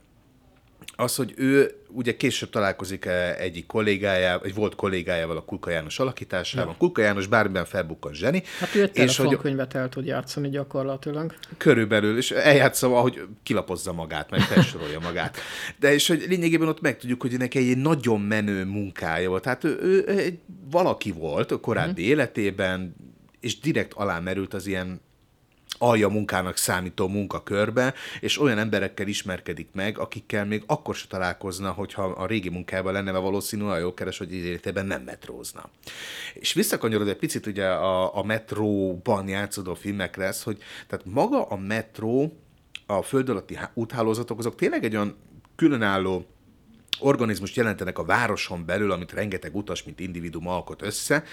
az, 0.96 1.16
hogy 1.16 1.34
ő 1.36 1.80
ugye 1.88 2.16
később 2.16 2.50
találkozik 2.50 3.04
eh, 3.04 3.40
egyik 3.40 3.66
kollégájával, 3.66 4.46
egy 4.46 4.54
volt 4.54 4.74
kollégájával 4.74 5.36
a 5.36 5.44
Kulka 5.44 5.70
János 5.70 5.98
alakításában. 5.98 6.72
Ja. 6.72 6.78
Kulka 6.78 7.02
János 7.02 7.26
bármiben 7.26 7.64
felbukkan 7.64 8.14
zseni. 8.14 8.42
Hát 8.60 8.74
ő 8.74 8.82
egy 8.82 8.90
és 8.92 9.16
hogy 9.16 9.26
telefonkönyvet 9.26 9.74
el 9.74 9.88
tud 9.88 10.06
játszani 10.06 10.48
gyakorlatilag. 10.48 11.34
körülbelül, 11.56 12.16
és 12.16 12.30
eljátsza, 12.30 12.86
ahogy 12.86 13.22
kilapozza 13.42 13.92
magát, 13.92 14.30
meg 14.30 14.40
felsorolja 14.40 15.00
magát. 15.00 15.36
De 15.78 15.92
és 15.92 16.08
hogy 16.08 16.24
lényegében 16.28 16.68
ott 16.68 16.80
megtudjuk, 16.80 17.20
hogy 17.22 17.38
neki 17.38 17.58
egy 17.58 17.76
nagyon 17.76 18.20
menő 18.20 18.64
munkája 18.64 19.28
volt. 19.28 19.42
Tehát 19.42 19.64
ő, 19.64 19.78
ő 19.82 20.08
egy 20.08 20.38
valaki 20.70 21.12
volt 21.12 21.50
a 21.50 21.60
korábbi 21.60 22.02
mm. 22.02 22.08
életében, 22.08 22.94
és 23.40 23.58
direkt 23.58 23.92
alámerült 23.92 24.54
az 24.54 24.66
ilyen 24.66 25.00
alja 25.78 26.08
munkának 26.08 26.56
számító 26.56 27.08
munkakörbe, 27.08 27.94
és 28.20 28.40
olyan 28.40 28.58
emberekkel 28.58 29.06
ismerkedik 29.06 29.68
meg, 29.72 29.98
akikkel 29.98 30.44
még 30.44 30.62
akkor 30.66 30.94
se 30.94 31.06
találkozna, 31.08 31.70
hogyha 31.70 32.02
a 32.02 32.26
régi 32.26 32.48
munkában 32.48 32.92
lenne, 32.92 33.10
mert 33.10 33.24
valószínű 33.24 33.64
olyan 33.64 33.78
jól 33.78 33.94
hogy 34.18 34.34
életében 34.34 34.86
nem 34.86 35.02
metrózna. 35.02 35.70
És 36.34 36.52
visszakanyarod 36.52 37.08
egy 37.08 37.16
picit 37.16 37.46
ugye 37.46 37.66
a, 37.66 38.16
a 38.16 38.22
metróban 38.24 39.28
játszódó 39.28 39.74
filmekre 39.74 40.24
ez, 40.24 40.42
hogy 40.42 40.58
tehát 40.86 41.04
maga 41.04 41.42
a 41.42 41.56
metró, 41.56 42.36
a 42.86 43.02
föld 43.02 43.28
alatti 43.28 43.54
há- 43.54 43.70
úthálózatok, 43.74 44.38
azok 44.38 44.54
tényleg 44.54 44.84
egy 44.84 44.94
olyan 44.94 45.16
különálló 45.56 46.26
organizmust 46.98 47.56
jelentenek 47.56 47.98
a 47.98 48.04
városon 48.04 48.66
belül, 48.66 48.90
amit 48.90 49.12
rengeteg 49.12 49.56
utas, 49.56 49.82
mint 49.82 50.00
individuum 50.00 50.48
alkot 50.48 50.82
össze, 50.82 51.24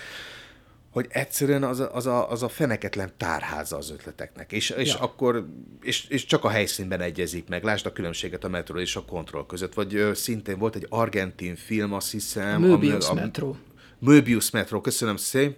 hogy 0.94 1.06
egyszerűen 1.10 1.64
az 1.64 1.80
a, 1.80 1.96
az 1.96 2.06
a, 2.06 2.30
az 2.30 2.44
a 2.44 2.50
feneketlen 2.50 3.12
tárháza 3.18 3.78
az 3.78 3.92
ötleteknek. 3.92 4.52
És, 4.52 4.70
és 4.70 4.94
Ja. 4.94 5.00
akkor, 5.00 5.46
és, 5.82 6.06
és 6.08 6.26
csak 6.26 6.44
a 6.44 6.50
helyszínben 6.50 7.02
egyezik 7.02 7.48
meg. 7.48 7.64
Lásd 7.64 7.86
a 7.86 7.92
különbséget 7.92 8.44
a 8.44 8.50
metro 8.50 8.80
és 8.80 8.96
a 8.96 9.06
kontroll 9.06 9.46
között. 9.46 9.74
Vagy 9.74 9.96
ö, 9.96 10.14
szintén 10.14 10.58
volt 10.58 10.76
egy 10.76 10.86
argentin 10.90 11.56
film, 11.56 11.94
azt 11.94 12.12
hiszem. 12.12 12.62
Möbius 12.62 13.08
ami- 13.08 13.20
Metro. 13.20 13.56
Möbius 14.00 14.50
Metro, 14.50 14.82
köszönöm 14.82 15.16
szép. 15.16 15.58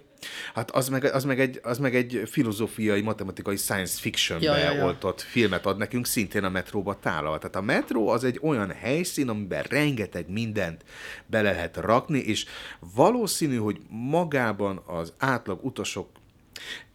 Hát 0.54 0.70
az 0.70 0.88
meg, 0.88 1.04
az, 1.04 1.24
meg 1.24 1.40
egy, 1.40 1.60
az 1.62 1.78
meg 1.78 1.94
egy 1.94 2.22
filozófiai, 2.26 3.00
matematikai 3.00 3.56
science 3.56 4.00
fiction 4.00 4.42
Ja, 4.42 4.56
ja, 4.56 4.72
ja, 4.72 4.84
oltott 4.84 5.20
filmet 5.20 5.66
ad 5.66 5.76
nekünk, 5.76 6.06
szintén 6.06 6.44
a 6.44 6.48
metróba 6.48 6.98
tálal. 6.98 7.38
Tehát 7.38 7.56
a 7.56 7.60
metró 7.60 8.08
az 8.08 8.24
egy 8.24 8.38
olyan 8.42 8.70
helyszín, 8.70 9.28
amiben 9.28 9.62
rengeteg 9.62 10.30
mindent 10.30 10.84
bele 11.26 11.52
lehet 11.52 11.76
rakni, 11.76 12.18
és 12.18 12.46
valószínű, 12.94 13.56
hogy 13.56 13.78
magában 13.88 14.82
az 14.86 15.12
átlag 15.18 15.64
utasok 15.64 16.08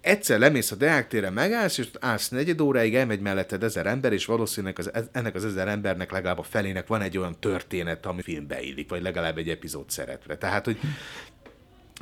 egyszer 0.01 0.39
lemész 0.39 0.71
a 0.71 0.75
Deák 0.75 1.07
téren, 1.07 1.33
megállsz, 1.33 1.77
és 1.77 1.89
állsz 1.99 2.29
negyed 2.29 2.61
óráig, 2.61 2.95
elmegy 2.95 3.19
melletted 3.19 3.63
ezer 3.63 3.85
ember, 3.85 4.13
és 4.13 4.25
valószínűleg 4.25 4.79
az, 4.79 4.91
ennek 5.11 5.35
az 5.35 5.45
ezer 5.45 5.67
embernek 5.67 6.11
legalább 6.11 6.39
a 6.39 6.43
felének 6.43 6.87
van 6.87 7.01
egy 7.01 7.17
olyan 7.17 7.39
történet, 7.39 8.05
ami 8.05 8.21
filmbe 8.21 8.61
illik, 8.61 8.89
vagy 8.89 9.01
legalább 9.01 9.37
egy 9.37 9.49
epizód 9.49 9.89
szeretve. 9.89 10.37
Tehát, 10.37 10.65
hogy 10.65 10.77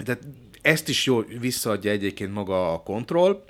tehát 0.03 0.19
ezt 0.61 0.89
is 0.89 1.05
jól 1.05 1.25
visszaadja 1.39 1.91
egyébként 1.91 2.33
maga 2.33 2.73
a 2.73 2.83
kontroll. 2.83 3.43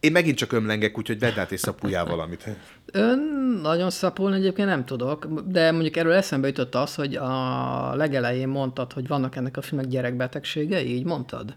Én 0.00 0.12
megint 0.12 0.36
csak 0.36 0.52
ömlengek, 0.52 0.98
úgyhogy 0.98 1.18
vedd 1.18 1.38
át 1.38 1.52
és 1.52 1.60
szapuljál 1.60 2.06
valamit. 2.06 2.48
Ön 2.92 3.18
nagyon 3.62 3.90
szapulni 3.90 4.36
egyébként 4.36 4.68
nem 4.68 4.84
tudok, 4.84 5.26
de 5.46 5.70
mondjuk 5.70 5.96
erről 5.96 6.12
eszembe 6.12 6.46
jutott 6.46 6.74
az, 6.74 6.94
hogy 6.94 7.14
a 7.14 7.94
legelején 7.94 8.48
mondtad, 8.48 8.92
hogy 8.92 9.06
vannak 9.06 9.36
ennek 9.36 9.56
a 9.56 9.62
filmnek 9.62 9.90
gyerekbetegségei, 9.90 10.94
így 10.94 11.04
mondtad? 11.04 11.56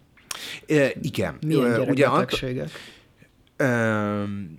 E, 0.67 0.91
igen. 1.01 1.37
Milyen 1.45 1.63
Ugye, 1.63 1.79
Ant- 1.79 1.93
gyerekbetegségek? 1.95 2.69
Öm, 3.55 4.57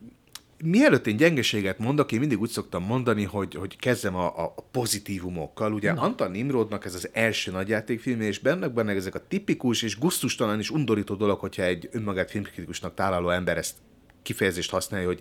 mielőtt 0.64 1.06
én 1.06 1.16
gyengeséget 1.16 1.78
mondok, 1.78 2.12
én 2.12 2.20
mindig 2.20 2.40
úgy 2.40 2.50
szoktam 2.50 2.84
mondani, 2.84 3.24
hogy, 3.24 3.54
hogy 3.54 3.76
kezdem 3.76 4.14
a, 4.14 4.26
a 4.26 4.54
pozitívumokkal. 4.70 5.72
Ugye 5.72 5.92
Na. 5.92 6.00
Antal 6.00 6.28
Nimrodnak 6.28 6.84
ez 6.84 6.94
az 6.94 7.08
első 7.12 7.50
nagyjátékfilmje, 7.50 8.26
és 8.26 8.38
benne, 8.38 8.68
benne 8.68 8.92
ezek 8.92 9.14
a 9.14 9.26
tipikus 9.28 9.82
és 9.82 9.98
gusztustalan 9.98 10.58
és 10.58 10.70
undorító 10.70 11.14
dolog, 11.14 11.38
hogyha 11.38 11.62
egy 11.62 11.88
önmagát 11.92 12.30
filmkritikusnak 12.30 12.94
tálaló 12.94 13.30
ember 13.30 13.56
ezt 13.56 13.74
kifejezést 14.22 14.70
használja, 14.70 15.06
hogy 15.06 15.20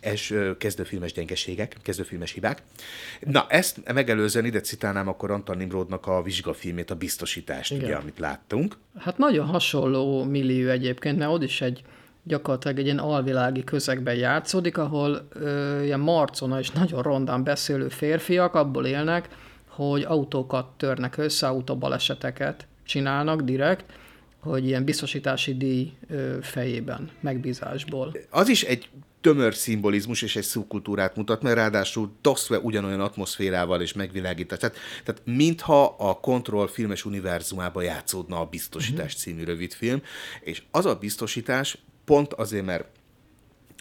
es, 0.00 0.34
kezdőfilmes 0.58 1.12
gyengeségek, 1.12 1.76
kezdőfilmes 1.82 2.32
hibák. 2.32 2.62
Na, 3.20 3.46
ezt 3.48 3.92
megelőzően 3.92 4.44
ide 4.44 4.60
citálnám 4.60 5.08
akkor 5.08 5.30
Antal 5.30 5.56
Nimrodnak 5.56 6.06
a 6.06 6.22
vizsgafilmét, 6.22 6.90
a 6.90 6.94
biztosítást, 6.94 7.72
Igen. 7.72 7.84
ugye, 7.84 7.94
amit 7.94 8.18
láttunk. 8.18 8.76
Hát 8.98 9.18
nagyon 9.18 9.46
hasonló 9.46 10.24
millió 10.24 10.68
egyébként, 10.68 11.18
mert 11.18 11.30
ott 11.30 11.42
is 11.42 11.60
egy 11.60 11.82
gyakorlatilag 12.24 12.78
egy 12.78 12.84
ilyen 12.84 12.98
alvilági 12.98 13.64
közegben 13.64 14.14
játszódik, 14.14 14.78
ahol 14.78 15.28
ö, 15.32 15.82
ilyen 15.82 16.00
marcona 16.00 16.58
és 16.58 16.70
nagyon 16.70 17.02
rondán 17.02 17.44
beszélő 17.44 17.88
férfiak 17.88 18.54
abból 18.54 18.86
élnek, 18.86 19.28
hogy 19.68 20.02
autókat 20.02 20.66
törnek 20.76 21.16
össze, 21.16 21.46
autóbaleseteket 21.46 22.66
csinálnak 22.84 23.40
direkt, 23.40 23.84
hogy 24.40 24.66
ilyen 24.66 24.84
biztosítási 24.84 25.56
díj 25.56 25.92
ö, 26.08 26.36
fejében, 26.40 27.10
megbízásból. 27.20 28.16
Az 28.30 28.48
is 28.48 28.62
egy 28.62 28.88
tömör 29.20 29.54
szimbolizmus 29.54 30.22
és 30.22 30.36
egy 30.36 30.44
szubkultúrát 30.44 31.16
mutat, 31.16 31.42
mert 31.42 31.56
ráadásul 31.56 32.12
doszve 32.22 32.58
ugyanolyan 32.58 33.00
atmoszférával 33.00 33.80
és 33.80 33.92
megvilágítás. 33.92 34.58
Tehát, 34.58 34.76
tehát 35.04 35.22
mintha 35.24 35.84
a 35.98 36.20
Control 36.20 36.66
filmes 36.66 37.04
univerzumában 37.04 37.84
játszódna 37.84 38.40
a 38.40 38.44
Biztosítás 38.44 39.14
című 39.14 39.44
rövidfilm, 39.44 40.02
és 40.40 40.62
az 40.70 40.86
a 40.86 40.94
biztosítás 40.94 41.78
pont 42.04 42.32
azért, 42.32 42.64
mert 42.64 42.86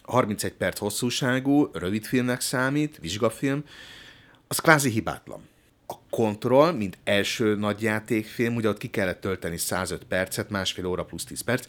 31 0.03 0.53
perc 0.53 0.79
hosszúságú, 0.79 1.69
rövidfilmnek 1.73 2.41
számít, 2.41 2.97
vizsgafilm, 3.01 3.63
az 4.47 4.59
kvázi 4.59 4.89
hibátlan. 4.89 5.41
A 5.87 5.95
Control, 6.09 6.71
mint 6.71 6.97
első 7.03 7.55
nagyjátékfilm, 7.55 8.55
ugye 8.55 8.69
ott 8.69 8.77
ki 8.77 8.89
kellett 8.89 9.21
tölteni 9.21 9.57
105 9.57 10.03
percet, 10.03 10.49
másfél 10.49 10.85
óra 10.85 11.05
plusz 11.05 11.23
10 11.23 11.41
perc, 11.41 11.65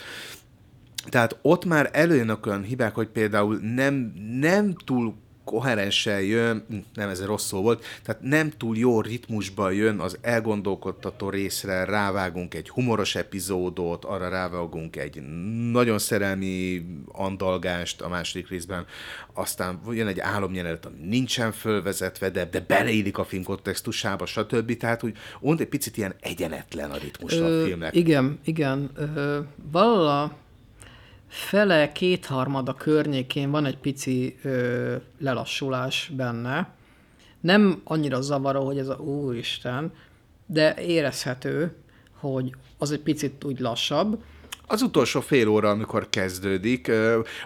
tehát 1.08 1.38
ott 1.42 1.64
már 1.64 1.90
előjönnek 1.92 2.46
olyan 2.46 2.62
hibák, 2.62 2.94
hogy 2.94 3.08
például 3.08 3.56
nem, 3.56 3.94
nem 4.40 4.74
túl 4.84 5.14
koherensen 5.44 6.22
jön, 6.22 6.64
nem 6.94 7.08
ez 7.08 7.24
rossz 7.24 7.46
szó 7.46 7.62
volt, 7.62 7.84
tehát 8.02 8.22
nem 8.22 8.50
túl 8.50 8.76
jó 8.76 9.00
ritmusban 9.00 9.72
jön 9.72 9.98
az 9.98 10.18
elgondolkodtató 10.20 11.30
részre, 11.30 11.84
rávágunk 11.84 12.54
egy 12.54 12.68
humoros 12.68 13.14
epizódot, 13.14 14.04
arra 14.04 14.28
rávágunk 14.28 14.96
egy 14.96 15.22
nagyon 15.70 15.98
szerelmi 15.98 16.86
andalgást 17.12 18.00
a 18.00 18.08
második 18.08 18.48
részben, 18.48 18.86
aztán 19.32 19.80
jön 19.90 20.06
egy 20.06 20.20
álomjelenet, 20.20 20.86
ami 20.86 20.96
nincsen 21.08 21.52
fölvezetve, 21.52 22.30
de, 22.30 22.44
de 22.44 22.60
beleillik 22.60 23.18
a 23.18 23.24
film 23.24 23.42
kontextusába, 23.42 24.26
stb. 24.26 24.76
Tehát, 24.76 25.00
hogy 25.00 25.16
ott 25.40 25.60
egy 25.60 25.68
picit 25.68 25.96
ilyen 25.96 26.14
egyenetlen 26.20 26.90
a 26.90 26.96
ritmus 26.96 27.32
a 27.32 27.62
filmnek. 27.64 27.94
Igen, 27.94 28.38
igen. 28.44 28.90
Ö, 28.96 29.38
valahol 29.72 30.06
a 30.06 30.43
fele, 31.34 31.92
kétharmada 31.92 32.74
környékén 32.74 33.50
van 33.50 33.64
egy 33.64 33.78
pici 33.78 34.36
ö, 34.42 34.96
lelassulás 35.18 36.10
benne. 36.16 36.74
Nem 37.40 37.80
annyira 37.84 38.20
zavaró, 38.20 38.64
hogy 38.64 38.78
ez 38.78 38.88
a 38.88 38.96
úristen, 38.96 39.92
de 40.46 40.74
érezhető, 40.74 41.74
hogy 42.12 42.54
az 42.78 42.92
egy 42.92 43.00
picit 43.00 43.44
úgy 43.44 43.58
lassabb. 43.58 44.22
Az 44.66 44.82
utolsó 44.82 45.20
fél 45.20 45.48
óra, 45.48 45.70
amikor 45.70 46.08
kezdődik, 46.10 46.90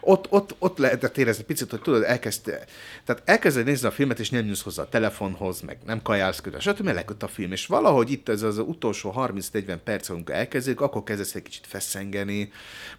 ott, 0.01 0.27
ott, 0.31 0.55
ott 0.59 0.79
lehetett 0.79 1.19
érezni 1.19 1.45
picit, 1.45 1.71
hogy 1.71 1.81
tudod, 1.81 2.03
elkezdte, 2.03 2.65
tehát 3.05 3.23
elkezded 3.25 3.65
nézni 3.65 3.89
a 3.89 3.91
filmet, 3.91 4.19
és 4.19 4.31
nem 4.31 4.45
nyúlsz 4.45 4.63
hozzá 4.63 4.83
a 4.83 4.89
telefonhoz, 4.89 5.61
meg 5.61 5.79
nem 5.87 6.03
kajálsz 6.03 6.41
közben, 6.41 6.61
stb. 6.61 6.81
mert 6.81 6.97
leköt 6.97 7.23
a 7.23 7.29
film, 7.29 7.53
és 7.53 7.67
valahogy 7.67 8.11
itt 8.11 8.29
ez 8.29 8.43
az 8.43 8.59
utolsó 8.59 9.15
30-40 9.17 9.79
perc, 9.85 10.09
amikor 10.09 10.35
elkezdődik, 10.35 10.81
akkor 10.81 11.03
kezdesz 11.03 11.35
egy 11.35 11.43
kicsit 11.43 11.67
feszengeni, 11.67 12.53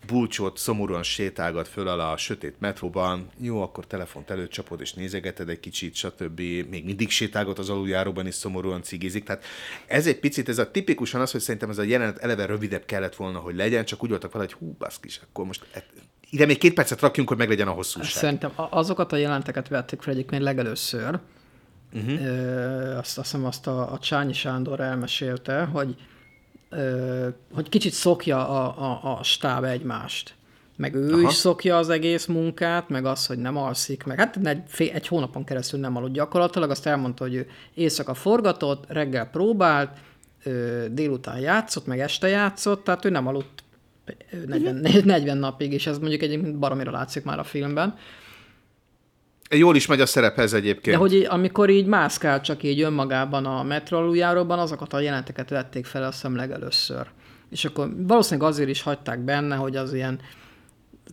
bulcsot 0.07 0.57
szomorúan 0.57 1.03
sétálgat 1.03 1.67
föl 1.67 1.87
alá 1.87 2.11
a 2.11 2.17
sötét 2.17 2.55
metróban, 2.59 3.29
jó, 3.37 3.61
akkor 3.61 3.87
telefont 3.87 4.29
előcsapod, 4.29 4.81
és 4.81 4.93
nézegeted 4.93 5.49
egy 5.49 5.59
kicsit, 5.59 5.95
stb. 5.95 6.39
Még 6.69 6.85
mindig 6.85 7.09
sétálgat 7.09 7.59
az 7.59 7.69
aluljáróban 7.69 8.27
is 8.27 8.35
szomorúan 8.35 8.83
cigizik, 8.83 9.23
tehát 9.23 9.45
ez 9.87 10.07
egy 10.07 10.19
picit, 10.19 10.49
ez 10.49 10.57
a 10.57 10.71
tipikusan 10.71 11.21
az, 11.21 11.31
hogy 11.31 11.41
szerintem 11.41 11.69
ez 11.69 11.77
a 11.77 11.83
jelenet 11.83 12.17
eleve 12.17 12.45
rövidebb 12.45 12.85
kellett 12.85 13.15
volna, 13.15 13.39
hogy 13.39 13.55
legyen, 13.55 13.85
csak 13.85 14.03
úgy 14.03 14.08
voltak 14.09 14.31
vele, 14.31 14.43
hogy 14.43 14.53
hú, 14.53 14.75
baszkis, 14.77 15.21
akkor 15.29 15.45
most 15.45 15.65
e- 15.73 15.83
ide 16.29 16.45
még 16.45 16.57
két 16.57 16.73
percet 16.73 17.01
rakjunk, 17.01 17.29
hogy 17.29 17.37
meglegyen 17.37 17.67
a 17.67 17.71
hosszúság. 17.71 18.11
Szerintem 18.11 18.51
azokat 18.55 19.11
a 19.11 19.15
jelenteket 19.15 19.67
vették 19.67 20.01
fel 20.01 20.13
egyébként 20.13 20.41
legelőször. 20.41 21.19
Uh-huh. 21.93 22.25
Ö, 22.25 22.97
azt, 22.97 23.17
azt 23.17 23.31
hiszem 23.31 23.45
azt 23.45 23.67
a, 23.67 23.91
a 23.91 23.99
Csányi 23.99 24.33
Sándor 24.33 24.79
elmesélte, 24.79 25.63
hogy, 25.63 25.95
ö, 26.69 27.27
hogy 27.53 27.69
kicsit 27.69 27.93
szokja 27.93 28.47
a, 28.47 28.83
a, 28.91 29.17
a 29.17 29.23
stáb 29.23 29.63
egymást. 29.63 30.33
Meg 30.75 30.95
ő 30.95 31.13
Aha. 31.13 31.29
is 31.29 31.33
szokja 31.33 31.77
az 31.77 31.89
egész 31.89 32.25
munkát, 32.25 32.89
meg 32.89 33.05
az, 33.05 33.25
hogy 33.25 33.37
nem 33.37 33.57
alszik, 33.57 34.03
meg 34.03 34.17
hát 34.17 34.39
egy, 34.43 34.87
egy 34.93 35.07
hónapon 35.07 35.43
keresztül 35.43 35.79
nem 35.79 35.95
aludt 35.95 36.13
gyakorlatilag, 36.13 36.69
azt 36.69 36.85
elmondta, 36.85 37.23
hogy 37.23 37.33
ő 37.33 37.47
éjszaka 37.73 38.13
forgatott, 38.13 38.83
reggel 38.87 39.29
próbált, 39.29 39.97
ö, 40.43 40.85
délután 40.91 41.39
játszott, 41.39 41.85
meg 41.85 41.99
este 41.99 42.27
játszott, 42.27 42.83
tehát 42.83 43.05
ő 43.05 43.09
nem 43.09 43.27
aludt 43.27 43.63
40, 44.45 45.03
40 45.05 45.37
napig, 45.47 45.73
és 45.73 45.87
ez 45.87 45.97
mondjuk 45.97 46.21
egyébként 46.21 46.59
baromira 46.59 46.91
látszik 46.91 47.23
már 47.23 47.39
a 47.39 47.43
filmben. 47.43 47.95
Jól 49.49 49.75
is 49.75 49.85
megy 49.85 50.01
a 50.01 50.05
szerephez 50.05 50.53
egyébként. 50.53 50.95
De 50.95 51.01
hogy 51.01 51.13
így, 51.13 51.27
amikor 51.29 51.69
így 51.69 51.85
mászkál 51.85 52.41
csak 52.41 52.63
így 52.63 52.81
önmagában 52.81 53.45
a 53.45 53.63
metro 53.63 53.97
aluljáróban, 53.97 54.59
azokat 54.59 54.93
a 54.93 54.99
jelenteket 54.99 55.49
vették 55.49 55.85
fel 55.85 56.03
azt 56.03 56.13
hiszem 56.13 56.35
legelőször. 56.35 57.07
És 57.49 57.65
akkor 57.65 57.89
valószínűleg 57.97 58.49
azért 58.49 58.69
is 58.69 58.81
hagyták 58.81 59.19
benne, 59.19 59.55
hogy 59.55 59.75
az 59.75 59.93
ilyen, 59.93 60.19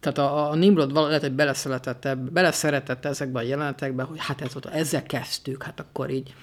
tehát 0.01 0.19
a, 0.19 0.51
a 0.51 0.55
Nimrod 0.55 0.93
lehet, 0.93 1.21
hogy 1.21 1.33
beleszeretett, 1.33 2.05
ebbe, 2.05 2.31
beleszeretett 2.31 3.05
ezekbe 3.05 3.39
a 3.39 3.43
jelenetekbe, 3.43 4.03
hogy 4.03 4.19
hát 4.21 4.41
ez 4.41 4.53
volt, 4.53 4.67
ezzel 4.67 5.03
kezdtük, 5.03 5.63
hát 5.63 5.81
akkor 5.81 6.11
így 6.11 6.35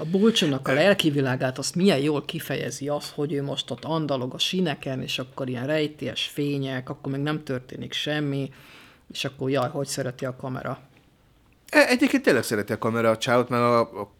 a 0.00 0.04
bulcsónak 0.04 0.68
a 0.68 0.72
lelki 0.72 1.10
világát 1.10 1.58
azt 1.58 1.74
milyen 1.74 1.98
jól 1.98 2.24
kifejezi 2.24 2.88
az, 2.88 3.10
hogy 3.14 3.32
ő 3.32 3.42
most 3.42 3.70
ott 3.70 3.84
andalog 3.84 4.34
a 4.34 4.38
sineken, 4.38 5.02
és 5.02 5.18
akkor 5.18 5.48
ilyen 5.48 5.66
rejtélyes 5.66 6.26
fények, 6.26 6.88
akkor 6.88 7.12
még 7.12 7.20
nem 7.20 7.44
történik 7.44 7.92
semmi, 7.92 8.50
és 9.12 9.24
akkor 9.24 9.50
jaj, 9.50 9.68
hogy 9.68 9.86
szereti 9.86 10.24
a 10.24 10.36
kamera. 10.36 10.80
E- 11.68 11.86
Egyébként 11.88 12.22
tényleg 12.22 12.42
szereti 12.42 12.72
a 12.72 12.78
kamera 12.78 13.10
a 13.10 13.16
csávot, 13.16 13.48
meg 13.48 13.60
a, 13.60 13.80
a, 13.80 14.12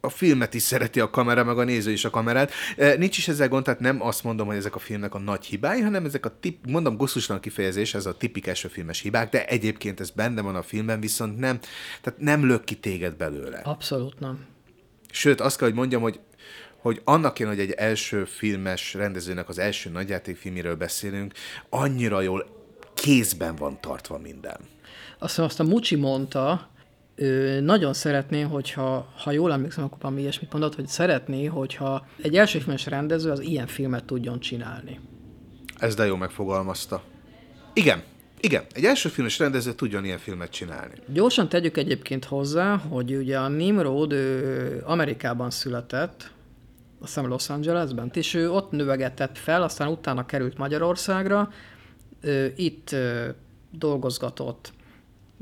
a 0.00 0.08
filmet 0.08 0.54
is 0.54 0.62
szereti 0.62 1.00
a 1.00 1.10
kamera, 1.10 1.44
meg 1.44 1.58
a 1.58 1.64
néző 1.64 1.90
is 1.90 2.04
a 2.04 2.10
kamerát. 2.10 2.52
E, 2.76 2.94
Nincs 2.94 3.18
is 3.18 3.28
ezzel 3.28 3.48
gond, 3.48 3.64
tehát 3.64 3.80
nem 3.80 4.02
azt 4.02 4.24
mondom, 4.24 4.46
hogy 4.46 4.56
ezek 4.56 4.74
a 4.74 4.78
filmnek 4.78 5.14
a 5.14 5.18
nagy 5.18 5.44
hibái, 5.44 5.80
hanem 5.80 6.04
ezek 6.04 6.26
a 6.26 6.38
tip, 6.40 6.66
mondom, 6.66 6.96
gusztuslan 6.96 7.40
kifejezés, 7.40 7.94
ez 7.94 8.06
a 8.06 8.16
tipik 8.16 8.46
elsőfilmes 8.46 9.00
hibák, 9.00 9.30
de 9.30 9.46
egyébként 9.46 10.00
ez 10.00 10.10
benne 10.10 10.40
van 10.40 10.56
a 10.56 10.62
filmben, 10.62 11.00
viszont 11.00 11.38
nem, 11.38 11.58
tehát 12.00 12.20
nem 12.20 12.46
lök 12.46 12.64
ki 12.64 12.74
téged 12.74 13.14
belőle. 13.14 13.58
Abszolút 13.58 14.20
nem. 14.20 14.46
Sőt, 15.10 15.40
azt 15.40 15.58
kell, 15.58 15.68
hogy 15.68 15.76
mondjam, 15.76 16.02
hogy 16.02 16.20
hogy 16.80 17.00
annak 17.04 17.38
én, 17.38 17.46
hogy 17.46 17.58
egy 17.58 17.70
első 17.70 18.24
filmes 18.24 18.94
rendezőnek 18.94 19.48
az 19.48 19.58
első 19.58 19.90
nagyjátékfilméről 19.90 20.76
beszélünk, 20.76 21.32
annyira 21.68 22.20
jól 22.20 22.46
kézben 22.94 23.56
van 23.56 23.80
tartva 23.80 24.18
minden. 24.18 24.56
Azt 25.18 25.38
azt 25.38 25.60
a 25.60 25.64
Mucsi 25.64 25.96
mondta, 25.96 26.68
ő 27.14 27.60
nagyon 27.60 27.92
szeretné, 27.92 28.40
hogyha, 28.40 29.12
ha 29.16 29.30
jól 29.30 29.52
emlékszem, 29.52 29.84
akkor 29.84 29.98
valami 30.00 30.20
ilyesmit 30.20 30.52
mondott, 30.52 30.74
hogy 30.74 30.86
szeretné, 30.86 31.44
hogyha 31.44 32.06
egy 32.22 32.36
elsőfilmes 32.36 32.86
rendező 32.86 33.30
az 33.30 33.40
ilyen 33.40 33.66
filmet 33.66 34.04
tudjon 34.04 34.40
csinálni. 34.40 35.00
Ez 35.78 35.94
de 35.94 36.06
jó 36.06 36.16
megfogalmazta. 36.16 37.02
Igen, 37.72 38.02
igen, 38.40 38.64
egy 38.72 38.84
első 38.84 39.08
filmes 39.08 39.38
rendező 39.38 39.72
tudjon 39.72 40.04
ilyen 40.04 40.18
filmet 40.18 40.50
csinálni. 40.50 40.94
Gyorsan 41.06 41.48
tegyük 41.48 41.76
egyébként 41.76 42.24
hozzá, 42.24 42.76
hogy 42.76 43.14
ugye 43.14 43.38
a 43.38 43.48
Nimrod 43.48 44.12
ő 44.12 44.82
Amerikában 44.84 45.50
született, 45.50 46.30
azt 47.00 47.14
hiszem 47.14 47.28
Los 47.28 47.48
Angelesben, 47.48 48.10
és 48.14 48.34
ő 48.34 48.50
ott 48.50 48.70
növegetett 48.70 49.38
fel, 49.38 49.62
aztán 49.62 49.88
utána 49.88 50.26
került 50.26 50.58
Magyarországra, 50.58 51.52
ő 52.20 52.52
itt 52.56 52.96
dolgozgatott, 53.70 54.72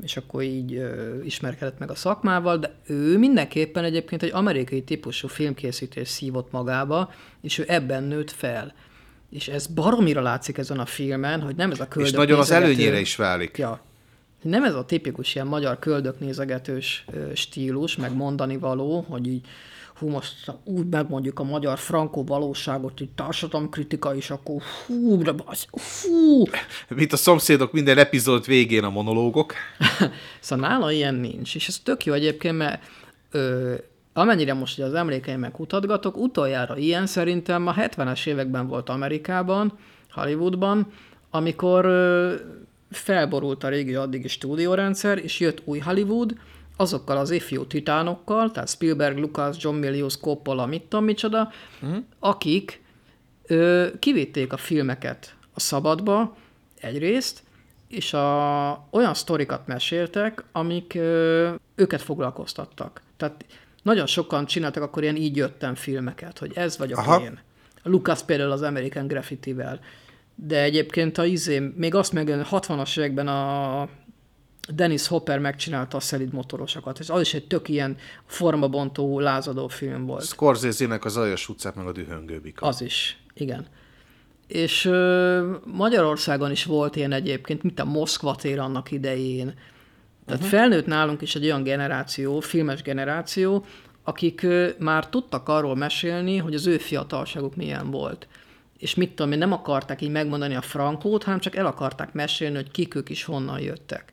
és 0.03 0.17
akkor 0.17 0.43
így 0.43 0.75
ö, 0.75 1.21
ismerkedett 1.23 1.79
meg 1.79 1.89
a 1.89 1.95
szakmával, 1.95 2.57
de 2.57 2.75
ő 2.87 3.17
mindenképpen 3.17 3.83
egyébként 3.83 4.23
egy 4.23 4.31
amerikai 4.33 4.83
típusú 4.83 5.27
filmkészítés 5.27 6.07
szívott 6.07 6.51
magába, 6.51 7.11
és 7.41 7.57
ő 7.57 7.63
ebben 7.67 8.03
nőtt 8.03 8.31
fel. 8.31 8.73
És 9.29 9.47
ez 9.47 9.67
baromira 9.67 10.21
látszik 10.21 10.57
ezen 10.57 10.79
a 10.79 10.85
filmen, 10.85 11.41
hogy 11.41 11.55
nem 11.55 11.71
ez 11.71 11.79
a 11.79 11.83
És 11.83 11.89
köldök 11.89 12.15
nagyon 12.15 12.39
az 12.39 12.51
előnyére 12.51 12.99
is 12.99 13.15
válik. 13.15 13.57
Ja. 13.57 13.81
Nem 14.41 14.63
ez 14.63 14.75
a 14.75 14.85
tipikus 14.85 15.35
ilyen 15.35 15.47
magyar 15.47 15.79
köldöknézegetős 15.79 17.05
ö, 17.13 17.33
stílus, 17.33 17.95
meg 17.95 18.15
mondani 18.15 18.57
való, 18.57 19.05
hogy 19.09 19.27
így 19.27 19.45
hú, 19.99 20.09
most 20.09 20.51
úgy 20.63 20.85
megmondjuk 20.85 21.39
a 21.39 21.43
magyar 21.43 21.77
frankó 21.77 22.23
valóságot, 22.23 22.97
hogy 22.97 23.09
társadalomkritika 23.09 24.15
is, 24.15 24.29
akkor 24.29 24.61
hú, 24.85 25.21
de 25.23 25.31
basz, 25.31 25.67
hú. 25.71 26.43
Mint 26.87 27.13
a 27.13 27.17
szomszédok 27.17 27.71
minden 27.71 27.97
epizód 27.97 28.45
végén 28.45 28.83
a 28.83 28.89
monológok. 28.89 29.53
Szóval 30.39 30.69
nála 30.69 30.91
ilyen 30.91 31.15
nincs, 31.15 31.55
és 31.55 31.67
ez 31.67 31.79
tök 31.83 32.05
jó 32.05 32.13
egyébként, 32.13 32.57
mert 32.57 32.83
ö, 33.31 33.75
amennyire 34.19 34.53
most 34.53 34.79
az 34.79 34.93
emlékeimet 34.93 35.51
kutatgatok, 35.51 36.17
utoljára 36.17 36.77
ilyen 36.77 37.05
szerintem 37.05 37.67
a 37.67 37.73
70-es 37.73 38.27
években 38.27 38.67
volt 38.67 38.89
Amerikában, 38.89 39.73
Hollywoodban, 40.11 40.87
amikor 41.29 41.85
ö, 41.85 42.33
felborult 42.91 43.63
a 43.63 43.69
régi 43.69 43.95
addigi 43.95 44.27
stúdiórendszer, 44.27 45.17
és 45.17 45.39
jött 45.39 45.61
új 45.65 45.79
Hollywood, 45.79 46.35
azokkal 46.77 47.17
az 47.17 47.31
ifjú 47.31 47.65
titánokkal, 47.65 48.51
tehát 48.51 48.69
Spielberg, 48.69 49.17
Lucas, 49.17 49.55
John 49.59 49.75
Milius, 49.75 50.17
Coppola, 50.17 50.65
mit 50.65 50.83
tudom 50.83 51.05
micsoda, 51.05 51.51
uh-huh. 51.81 52.03
akik 52.19 52.81
ö, 53.47 53.87
kivitték 53.99 54.53
a 54.53 54.57
filmeket 54.57 55.35
a 55.53 55.59
szabadba 55.59 56.35
egyrészt, 56.79 57.43
és 57.87 58.13
a, 58.13 58.87
olyan 58.91 59.13
sztorikat 59.13 59.67
meséltek, 59.67 60.43
amik 60.51 60.93
ö, 60.95 61.49
őket 61.75 62.01
foglalkoztattak. 62.01 63.01
Tehát 63.17 63.45
nagyon 63.83 64.05
sokan 64.05 64.45
csináltak 64.45 64.83
akkor 64.83 65.03
ilyen 65.03 65.15
így 65.15 65.35
jöttem 65.35 65.75
filmeket, 65.75 66.39
hogy 66.39 66.51
ez 66.55 66.77
vagyok 66.77 66.97
Aha. 66.97 67.21
én. 67.21 67.39
A 67.83 67.89
Lucas 67.89 68.23
például 68.23 68.51
az 68.51 68.61
American 68.61 69.07
Graffiti-vel. 69.07 69.79
De 70.35 70.61
egyébként 70.61 71.17
a 71.17 71.25
izé, 71.25 71.59
még 71.75 71.95
azt 71.95 72.13
meg 72.13 72.47
60-as 72.51 72.97
években 72.97 73.27
a 73.27 73.89
Dennis 74.73 75.07
Hopper 75.07 75.39
megcsinálta 75.39 75.97
a 75.97 75.99
szelid 75.99 76.33
motorosokat, 76.33 76.99
és 76.99 77.09
az 77.09 77.21
is 77.21 77.33
egy 77.33 77.47
tök 77.47 77.69
ilyen 77.69 77.97
formabontó, 78.25 79.19
lázadó 79.19 79.67
film 79.67 80.05
volt. 80.05 80.25
Scorsese-nek 80.25 81.05
az 81.05 81.17
Aljas 81.17 81.49
utcát, 81.49 81.75
meg 81.75 81.87
a 81.87 81.91
Dühöngő 81.91 82.39
Bika. 82.39 82.65
Az 82.65 82.81
is, 82.81 83.17
igen. 83.33 83.67
És 84.47 84.85
ö, 84.85 85.55
Magyarországon 85.65 86.51
is 86.51 86.65
volt 86.65 86.95
ilyen 86.95 87.11
egyébként, 87.11 87.63
mint 87.63 87.79
a 87.79 87.85
Moszkva 87.85 88.35
tér 88.35 88.59
annak 88.59 88.91
idején. 88.91 89.53
Tehát 90.29 90.43
uh-huh. 90.43 90.59
felnőtt 90.59 90.85
nálunk 90.85 91.21
is 91.21 91.35
egy 91.35 91.43
olyan 91.43 91.63
generáció, 91.63 92.39
filmes 92.39 92.81
generáció, 92.81 93.65
akik 94.03 94.45
már 94.77 95.07
tudtak 95.09 95.49
arról 95.49 95.75
mesélni, 95.75 96.37
hogy 96.37 96.53
az 96.53 96.67
ő 96.67 96.77
fiatalságuk 96.77 97.55
milyen 97.55 97.91
volt. 97.91 98.27
És 98.77 98.95
mit 98.95 99.09
tudom 99.09 99.31
én, 99.31 99.37
nem 99.37 99.51
akarták 99.51 100.01
így 100.01 100.11
megmondani 100.11 100.55
a 100.55 100.61
frankót, 100.61 101.23
hanem 101.23 101.39
csak 101.39 101.55
el 101.55 101.65
akarták 101.65 102.13
mesélni, 102.13 102.55
hogy 102.55 102.71
kik 102.71 102.95
ők 102.95 103.09
is 103.09 103.23
honnan 103.23 103.59
jöttek. 103.59 104.11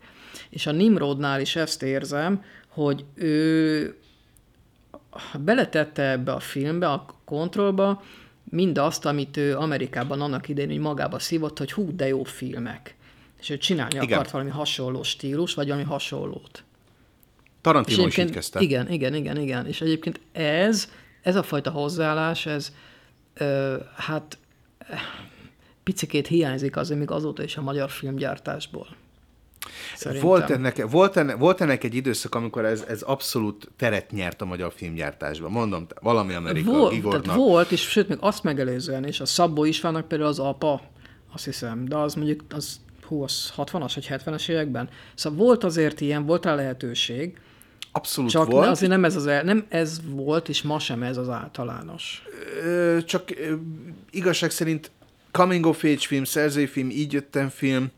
És 0.51 0.67
a 0.67 0.73
Nimrodnál 0.73 1.41
is 1.41 1.57
ezt 1.57 1.83
érzem, 1.83 2.43
hogy 2.69 3.05
ő 3.14 3.97
beletette 5.39 6.11
ebbe 6.11 6.33
a 6.33 6.41
filmbe, 6.41 6.89
a 6.89 7.07
kontrollba 7.25 8.03
mindazt, 8.45 9.07
amit 9.07 9.37
ő 9.37 9.57
Amerikában 9.57 10.21
annak 10.21 10.49
idején 10.49 10.71
hogy 10.71 10.81
magába 10.81 11.19
szívott, 11.19 11.59
hogy 11.59 11.73
hú, 11.73 11.97
de 11.97 12.07
jó 12.07 12.25
filmek. 12.25 12.95
És 13.41 13.51
ő 13.51 13.59
csinálni 13.59 13.95
Igen. 13.95 14.12
akart 14.12 14.30
valami 14.30 14.51
hasonló 14.51 15.03
stílus, 15.03 15.55
vagy 15.55 15.66
valami 15.66 15.84
hasonlót. 15.84 16.64
Tarantino 17.61 18.07
is 18.07 18.16
így 18.16 18.30
kezdte. 18.30 18.61
igen, 18.61 18.91
igen, 18.91 19.14
igen, 19.14 19.41
igen. 19.41 19.66
És 19.66 19.80
egyébként 19.80 20.20
ez, 20.32 20.89
ez 21.22 21.37
a 21.37 21.43
fajta 21.43 21.70
hozzáállás, 21.70 22.47
ez 22.47 22.72
ö, 23.34 23.76
hát 23.97 24.39
picikét 25.82 26.26
hiányzik 26.26 26.76
azért 26.76 26.99
még 26.99 27.11
azóta 27.11 27.43
is 27.43 27.57
a 27.57 27.62
magyar 27.62 27.91
filmgyártásból. 27.91 28.87
Szerintem. 29.97 30.28
Volt 30.28 30.51
ennek, 30.51 30.87
volt, 30.91 31.16
ennek, 31.16 31.37
volt 31.37 31.61
ennek 31.61 31.84
egy 31.84 31.95
időszak, 31.95 32.34
amikor 32.34 32.64
ez, 32.64 32.84
ez 32.89 33.03
abszolút 33.03 33.70
teret 33.76 34.11
nyert 34.11 34.41
a 34.43 34.45
magyar 34.45 34.72
filmgyártásban. 34.72 35.51
Mondom, 35.51 35.87
valami 36.01 36.34
Amerika, 36.34 36.70
Volt, 36.70 36.93
Igornak. 36.93 37.22
tehát 37.22 37.39
volt, 37.39 37.70
és 37.70 37.80
sőt, 37.80 38.09
még 38.09 38.18
azt 38.20 38.43
megelőzően 38.43 39.07
is, 39.07 39.20
a 39.20 39.26
Szabó 39.26 39.64
Istvánnak 39.64 40.09
például 40.09 40.30
az 40.30 40.39
apa, 40.39 40.82
azt 41.32 41.45
hiszem, 41.45 41.84
de 41.84 41.97
az 41.97 42.14
mondjuk 42.14 42.45
az, 42.55 42.80
hú, 43.07 43.22
az 43.22 43.52
60-as 43.57 43.92
vagy 43.94 44.07
70-es 44.11 44.48
években. 44.48 44.88
Szóval 45.14 45.38
volt 45.38 45.64
azért 45.64 46.00
ilyen, 46.00 46.26
volt 46.26 46.44
rá 46.44 46.54
lehetőség, 46.54 47.38
Abszolút 47.92 48.30
csak 48.30 48.50
volt. 48.50 48.68
azért 48.68 48.90
nem 48.90 49.04
ez, 49.04 49.16
az 49.16 49.26
el, 49.26 49.42
nem 49.42 49.66
ez 49.68 50.00
volt, 50.09 50.48
és 50.48 50.62
ma 50.62 50.78
sem 50.78 51.02
ez 51.02 51.16
az 51.16 51.28
általános. 51.28 52.22
Ö, 52.62 52.98
csak 53.04 53.30
ö, 53.30 53.54
igazság 54.11 54.50
szerint 54.50 54.90
coming 55.30 55.66
of 55.66 55.84
age 55.84 55.98
film, 55.98 56.24
szerzői 56.24 56.66
film, 56.66 56.90
így 56.90 57.12
jöttem 57.12 57.48
film, 57.48 57.90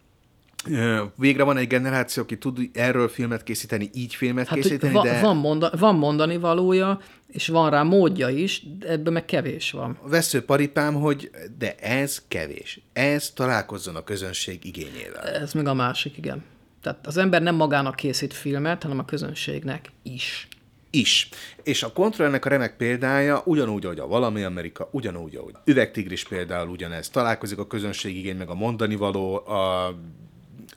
végre 1.16 1.42
van 1.42 1.56
egy 1.56 1.66
generáció, 1.66 2.22
aki 2.22 2.38
tud 2.38 2.58
erről 2.72 3.08
filmet 3.08 3.42
készíteni, 3.42 3.90
így 3.94 4.14
filmet 4.14 4.46
Hát 4.46 4.58
készíteni, 4.58 4.92
va, 4.92 5.02
de 5.02 5.20
van, 5.20 5.36
monda, 5.36 5.70
van 5.78 5.94
mondani 5.96 6.36
valója, 6.36 7.00
és 7.26 7.48
van 7.48 7.70
rá 7.70 7.82
módja 7.82 8.28
is, 8.28 8.62
de 8.78 8.88
ebben 8.88 9.12
meg 9.12 9.24
kevés 9.24 9.70
van. 9.70 9.98
vesző 10.02 10.42
paripám, 10.42 10.94
hogy 10.94 11.30
de 11.58 11.74
ez 11.74 12.22
kevés. 12.28 12.80
Ez 12.92 13.30
találkozzon 13.30 13.96
a 13.96 14.04
közönség 14.04 14.64
igényével. 14.64 15.22
Ez 15.22 15.52
meg 15.52 15.66
a 15.66 15.74
másik, 15.74 16.16
igen. 16.16 16.44
Tehát 16.82 17.06
az 17.06 17.16
ember 17.16 17.42
nem 17.42 17.54
magának 17.54 17.96
készít 17.96 18.34
filmet, 18.34 18.82
hanem 18.82 18.98
a 18.98 19.04
közönségnek 19.04 19.90
is. 20.02 20.48
is. 20.90 21.28
És 21.62 21.82
a 21.82 21.92
Contra 21.92 22.24
ennek 22.24 22.44
a 22.44 22.48
remek 22.48 22.76
példája, 22.76 23.42
ugyanúgy, 23.44 23.84
ahogy 23.84 23.98
a 23.98 24.06
Valami 24.06 24.42
Amerika, 24.42 24.88
ugyanúgy, 24.92 25.36
ahogy 25.36 25.54
Üvegtigris 25.64 26.24
például 26.24 26.68
ugyanez. 26.68 27.08
Találkozik 27.08 27.58
a 27.58 27.66
közönség 27.66 28.16
igény, 28.16 28.36
meg 28.36 28.48
a 28.48 28.54
mondani 28.54 28.94
való, 28.94 29.46
a 29.46 29.94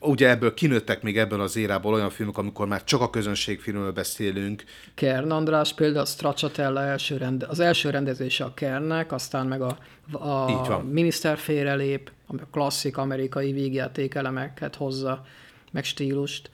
ugye 0.01 0.29
ebből 0.29 0.53
kinőttek 0.53 1.01
még 1.01 1.17
ebből 1.17 1.41
az 1.41 1.55
érából 1.55 1.93
olyan 1.93 2.09
filmek, 2.09 2.37
amikor 2.37 2.67
már 2.67 2.83
csak 2.83 3.01
a 3.01 3.09
közönségfilmről 3.09 3.91
beszélünk. 3.91 4.63
Kern 4.95 5.31
András 5.31 5.73
például 5.73 6.01
a 6.01 6.05
Stracciatella 6.05 6.81
első 6.81 7.17
rende, 7.17 7.45
az 7.47 7.59
első 7.59 7.89
rendezése 7.89 8.43
a 8.43 8.53
Kernnek, 8.53 9.11
aztán 9.11 9.47
meg 9.47 9.61
a, 9.61 9.77
a 10.11 10.79
miniszter 10.79 11.37
félrelép, 11.37 12.11
a 12.27 12.33
klasszik 12.51 12.97
amerikai 12.97 13.51
vígjáték 13.51 14.15
elemeket 14.15 14.75
hozza, 14.75 15.25
meg 15.71 15.83
stílust. 15.83 16.49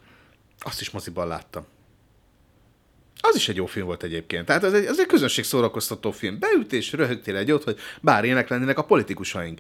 Azt 0.59 0.81
is 0.81 0.89
moziban 0.89 1.27
láttam. 1.27 1.65
Az 3.29 3.35
is 3.35 3.49
egy 3.49 3.55
jó 3.55 3.65
film 3.65 3.85
volt 3.85 4.03
egyébként. 4.03 4.45
Tehát 4.45 4.63
ez 4.63 4.73
egy, 4.73 4.85
ez 4.85 4.99
egy 4.99 5.05
közönség 5.05 5.43
szórakoztató 5.43 6.11
film. 6.11 6.39
Beült 6.39 6.73
és 6.73 6.91
röhögtél 6.91 7.35
egy 7.35 7.51
ott, 7.51 7.63
hogy 7.63 7.77
bár 8.01 8.23
ilyenek 8.25 8.49
lennének 8.49 8.77
a 8.77 8.83
politikusaink. 8.83 9.59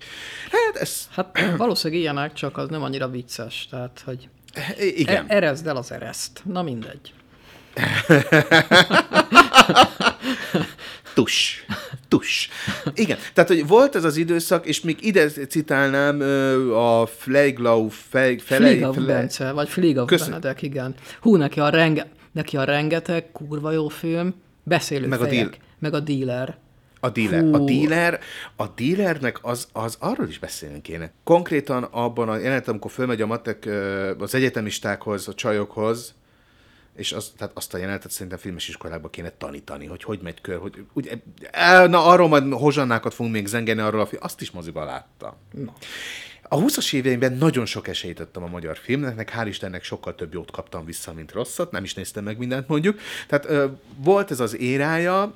Hát 0.51 0.75
ez... 0.81 1.07
Hát 1.11 1.39
valószínűleg 1.57 2.01
ilyenek, 2.03 2.33
csak 2.33 2.57
az 2.57 2.69
nem 2.69 2.83
annyira 2.83 3.09
vicces. 3.09 3.67
Tehát, 3.69 4.01
hogy 4.05 4.29
Igen. 4.79 5.25
e- 5.27 5.35
erezd 5.35 5.67
el 5.67 5.75
az 5.75 5.91
ereszt. 5.91 6.41
Na 6.45 6.61
mindegy. 6.61 7.13
Tus. 11.13 11.65
Tus. 12.07 12.49
Igen. 12.93 13.17
Tehát, 13.33 13.49
hogy 13.49 13.67
volt 13.67 13.95
ez 13.95 14.03
az 14.03 14.17
időszak, 14.17 14.65
és 14.65 14.81
még 14.81 14.97
ide 15.05 15.27
citálnám 15.29 16.21
a 16.73 17.05
Fleiglau 17.05 17.87
Fe, 17.89 18.35
Fligav 18.39 18.93
Fle, 18.93 19.05
Bence, 19.05 19.51
vagy 19.51 19.69
Köszön- 20.05 20.29
Benedek, 20.29 20.61
igen. 20.61 20.95
Hú, 21.21 21.35
neki 21.35 21.59
a, 21.59 21.69
renge, 21.69 22.07
neki 22.37 22.57
a 22.57 22.63
rengeteg 22.63 23.31
kurva 23.31 23.71
jó 23.71 23.87
film, 23.87 24.33
beszélő 24.63 25.07
Meg 25.07 25.21
a 25.21 25.27
fejek, 25.27 25.49
deal. 25.49 25.61
meg 25.79 25.93
a 25.93 25.99
dealer. 25.99 26.57
A 26.99 27.09
dealer. 27.09 27.43
A 27.53 27.57
Hú. 27.57 27.65
dealer, 27.65 28.19
a 28.55 28.67
dealernek 28.67 29.39
az, 29.41 29.67
az 29.71 29.97
arról 29.99 30.27
is 30.27 30.39
beszélni 30.39 30.81
kéne. 30.81 31.11
Konkrétan 31.23 31.83
abban 31.83 32.29
a 32.29 32.37
jelenet, 32.37 32.67
amikor 32.67 32.91
fölmegy 32.91 33.21
a 33.21 33.25
matek 33.25 33.69
az 34.17 34.35
egyetemistákhoz, 34.35 35.27
a 35.27 35.33
csajokhoz, 35.33 36.15
és 36.95 37.11
az, 37.11 37.33
tehát 37.37 37.57
azt 37.57 37.73
a 37.73 37.77
jelenetet 37.77 38.11
szerintem 38.11 38.37
filmes 38.37 38.67
iskolákban 38.67 39.11
kéne 39.11 39.29
tanítani, 39.29 39.85
hogy 39.85 40.03
hogy 40.03 40.19
megy 40.23 40.41
kör, 40.41 40.57
hogy 40.57 40.85
ugye, 40.93 41.11
e, 41.51 41.87
na 41.87 42.05
arról 42.05 42.27
majd 42.27 42.53
hozsannákat 42.53 43.13
fogunk 43.13 43.35
még 43.35 43.47
zengeni 43.47 43.81
arról 43.81 44.01
a 44.01 44.05
film, 44.05 44.21
azt 44.23 44.41
is 44.41 44.51
moziban 44.51 44.85
láttam. 44.85 45.33
Na. 45.51 45.73
A 46.49 46.57
20-as 46.57 46.93
éveimben 46.93 47.33
nagyon 47.33 47.65
sok 47.65 47.87
esélyt 47.87 48.19
adtam 48.19 48.43
a 48.43 48.47
magyar 48.47 48.77
filmnek, 48.77 49.33
hál' 49.37 49.45
Istennek 49.47 49.83
sokkal 49.83 50.15
több 50.15 50.33
jót 50.33 50.51
kaptam 50.51 50.85
vissza, 50.85 51.13
mint 51.13 51.31
rosszat, 51.31 51.71
nem 51.71 51.83
is 51.83 51.93
néztem 51.93 52.23
meg 52.23 52.37
mindent 52.37 52.67
mondjuk. 52.67 52.99
Tehát 53.27 53.45
ö, 53.45 53.65
volt 53.97 54.31
ez 54.31 54.39
az 54.39 54.57
érája, 54.57 55.35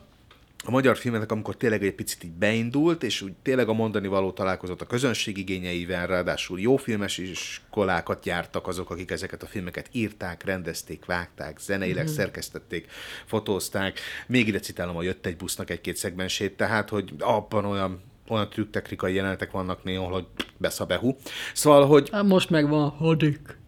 a 0.66 0.72
magyar 0.72 0.97
filmnek, 0.97 1.32
amikor 1.32 1.57
tényleg 1.57 1.84
egy 1.84 1.93
picit 1.93 2.24
így 2.24 2.32
beindult, 2.32 3.03
és 3.03 3.22
úgy 3.22 3.34
tényleg 3.41 3.70
a 3.70 3.74
mondani 3.74 4.07
való 4.07 4.32
találkozott 4.32 4.82
a 4.82 4.86
közönség 4.86 5.38
igényeivel, 5.38 6.07
ráadásul 6.07 6.59
jó 6.59 6.78
filmes 6.78 7.18
iskolákat 7.18 8.26
jártak 8.26 8.68
azok, 8.68 8.89
akik 8.89 9.12
ezeket 9.12 9.43
a 9.43 9.45
filmeket 9.47 9.89
írták, 9.91 10.43
rendezték, 10.43 11.05
vágták, 11.05 11.59
zeneileg 11.59 12.03
mm. 12.03 12.14
szerkesztették, 12.14 12.88
fotózták. 13.26 13.99
Még 14.28 14.47
ide 14.47 14.59
citálom 14.59 14.97
a 14.97 15.03
Jött 15.03 15.26
egy 15.26 15.38
busznak 15.38 15.70
egy-két 15.70 15.95
szegmensét, 15.95 16.57
tehát, 16.57 16.89
hogy 16.89 17.14
abban 17.20 17.66
olyan 17.66 18.01
olyan 18.32 18.49
trükktechnikai 18.49 19.13
jelenetek 19.13 19.51
vannak 19.51 19.84
néha, 19.84 20.03
hogy 20.03 20.25
beszabehu. 20.57 21.15
Szóval, 21.53 21.86
hogy 21.88 22.09
Hát 22.11 22.23
most 22.23 22.49
megvan 22.49 22.84
a 22.84 22.89
hadik. 22.89 23.59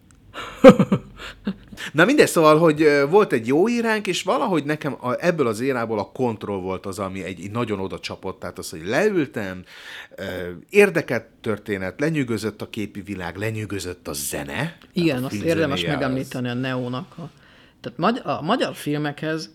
Na 1.92 2.04
mindegy, 2.04 2.26
szóval, 2.28 2.58
hogy 2.58 2.86
volt 3.10 3.32
egy 3.32 3.46
jó 3.46 3.68
íránk, 3.68 4.06
és 4.06 4.22
valahogy 4.22 4.64
nekem 4.64 4.96
a, 5.00 5.24
ebből 5.24 5.46
az 5.46 5.60
érából 5.60 5.98
a 5.98 6.10
kontroll 6.12 6.60
volt 6.60 6.86
az, 6.86 6.98
ami 6.98 7.24
egy, 7.24 7.40
egy 7.40 7.50
nagyon 7.50 7.80
oda 7.80 7.98
csapott. 7.98 8.40
Tehát 8.40 8.58
az, 8.58 8.70
hogy 8.70 8.86
leültem, 8.86 9.64
érdekelt 10.70 11.24
történet, 11.40 12.00
lenyűgözött 12.00 12.62
a 12.62 12.70
képi 12.70 13.00
világ, 13.00 13.36
lenyűgözött 13.36 14.08
a 14.08 14.12
zene. 14.12 14.76
Igen, 14.92 15.22
a 15.22 15.26
azt 15.26 15.34
érdemes 15.34 15.78
zenéje 15.80 15.94
az- 15.96 16.00
megemlíteni 16.02 16.48
a 16.48 16.54
Neónak. 16.54 17.14
A, 17.18 17.30
tehát 17.80 17.98
magy- 17.98 18.22
a 18.24 18.40
magyar 18.42 18.74
filmekhez 18.74 19.50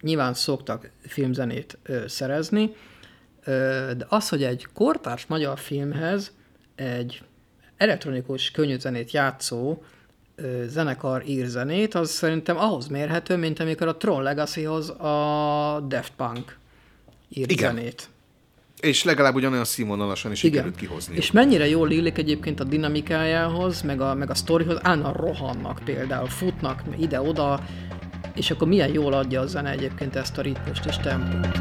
nyilván 0.00 0.34
szoktak 0.34 0.90
filmzenét 1.06 1.78
ö, 1.82 2.08
szerezni, 2.08 2.74
de 3.44 4.06
az, 4.08 4.28
hogy 4.28 4.42
egy 4.42 4.66
kortárs 4.74 5.26
magyar 5.26 5.58
filmhez 5.58 6.32
egy 6.74 7.22
elektronikus 7.76 8.50
könnyűzenét 8.50 9.10
játszó 9.10 9.82
zenekar 10.66 11.22
ír 11.26 11.46
zenét, 11.46 11.94
az 11.94 12.10
szerintem 12.10 12.56
ahhoz 12.58 12.86
mérhető, 12.86 13.36
mint 13.36 13.60
amikor 13.60 13.88
a 13.88 13.96
Tron 13.96 14.22
Legacy-hoz 14.22 14.90
a 14.90 15.84
Daft 15.88 16.12
Punk 16.16 16.56
ír 17.28 17.50
Igen. 17.50 17.74
zenét. 17.74 18.08
És 18.80 19.04
legalább 19.04 19.34
ugyanolyan 19.34 19.64
színvonalasan 19.64 20.32
is 20.32 20.38
sikerült 20.38 20.76
kihozni. 20.76 21.16
És 21.16 21.30
mennyire 21.30 21.68
jól 21.68 21.90
illik 21.90 22.18
egyébként 22.18 22.60
a 22.60 22.64
dinamikájához, 22.64 23.82
meg 23.82 24.00
a, 24.00 24.14
meg 24.14 24.30
a 24.30 24.34
sztorihoz, 24.34 24.78
állna 24.82 25.12
rohannak 25.12 25.80
például, 25.84 26.28
futnak 26.28 26.82
ide-oda, 26.98 27.60
és 28.34 28.50
akkor 28.50 28.68
milyen 28.68 28.92
jól 28.92 29.12
adja 29.12 29.40
a 29.40 29.46
zene 29.46 29.70
egyébként 29.70 30.16
ezt 30.16 30.38
a 30.38 30.42
ritmust 30.42 30.84
és 30.84 30.96
tempót. 30.96 31.58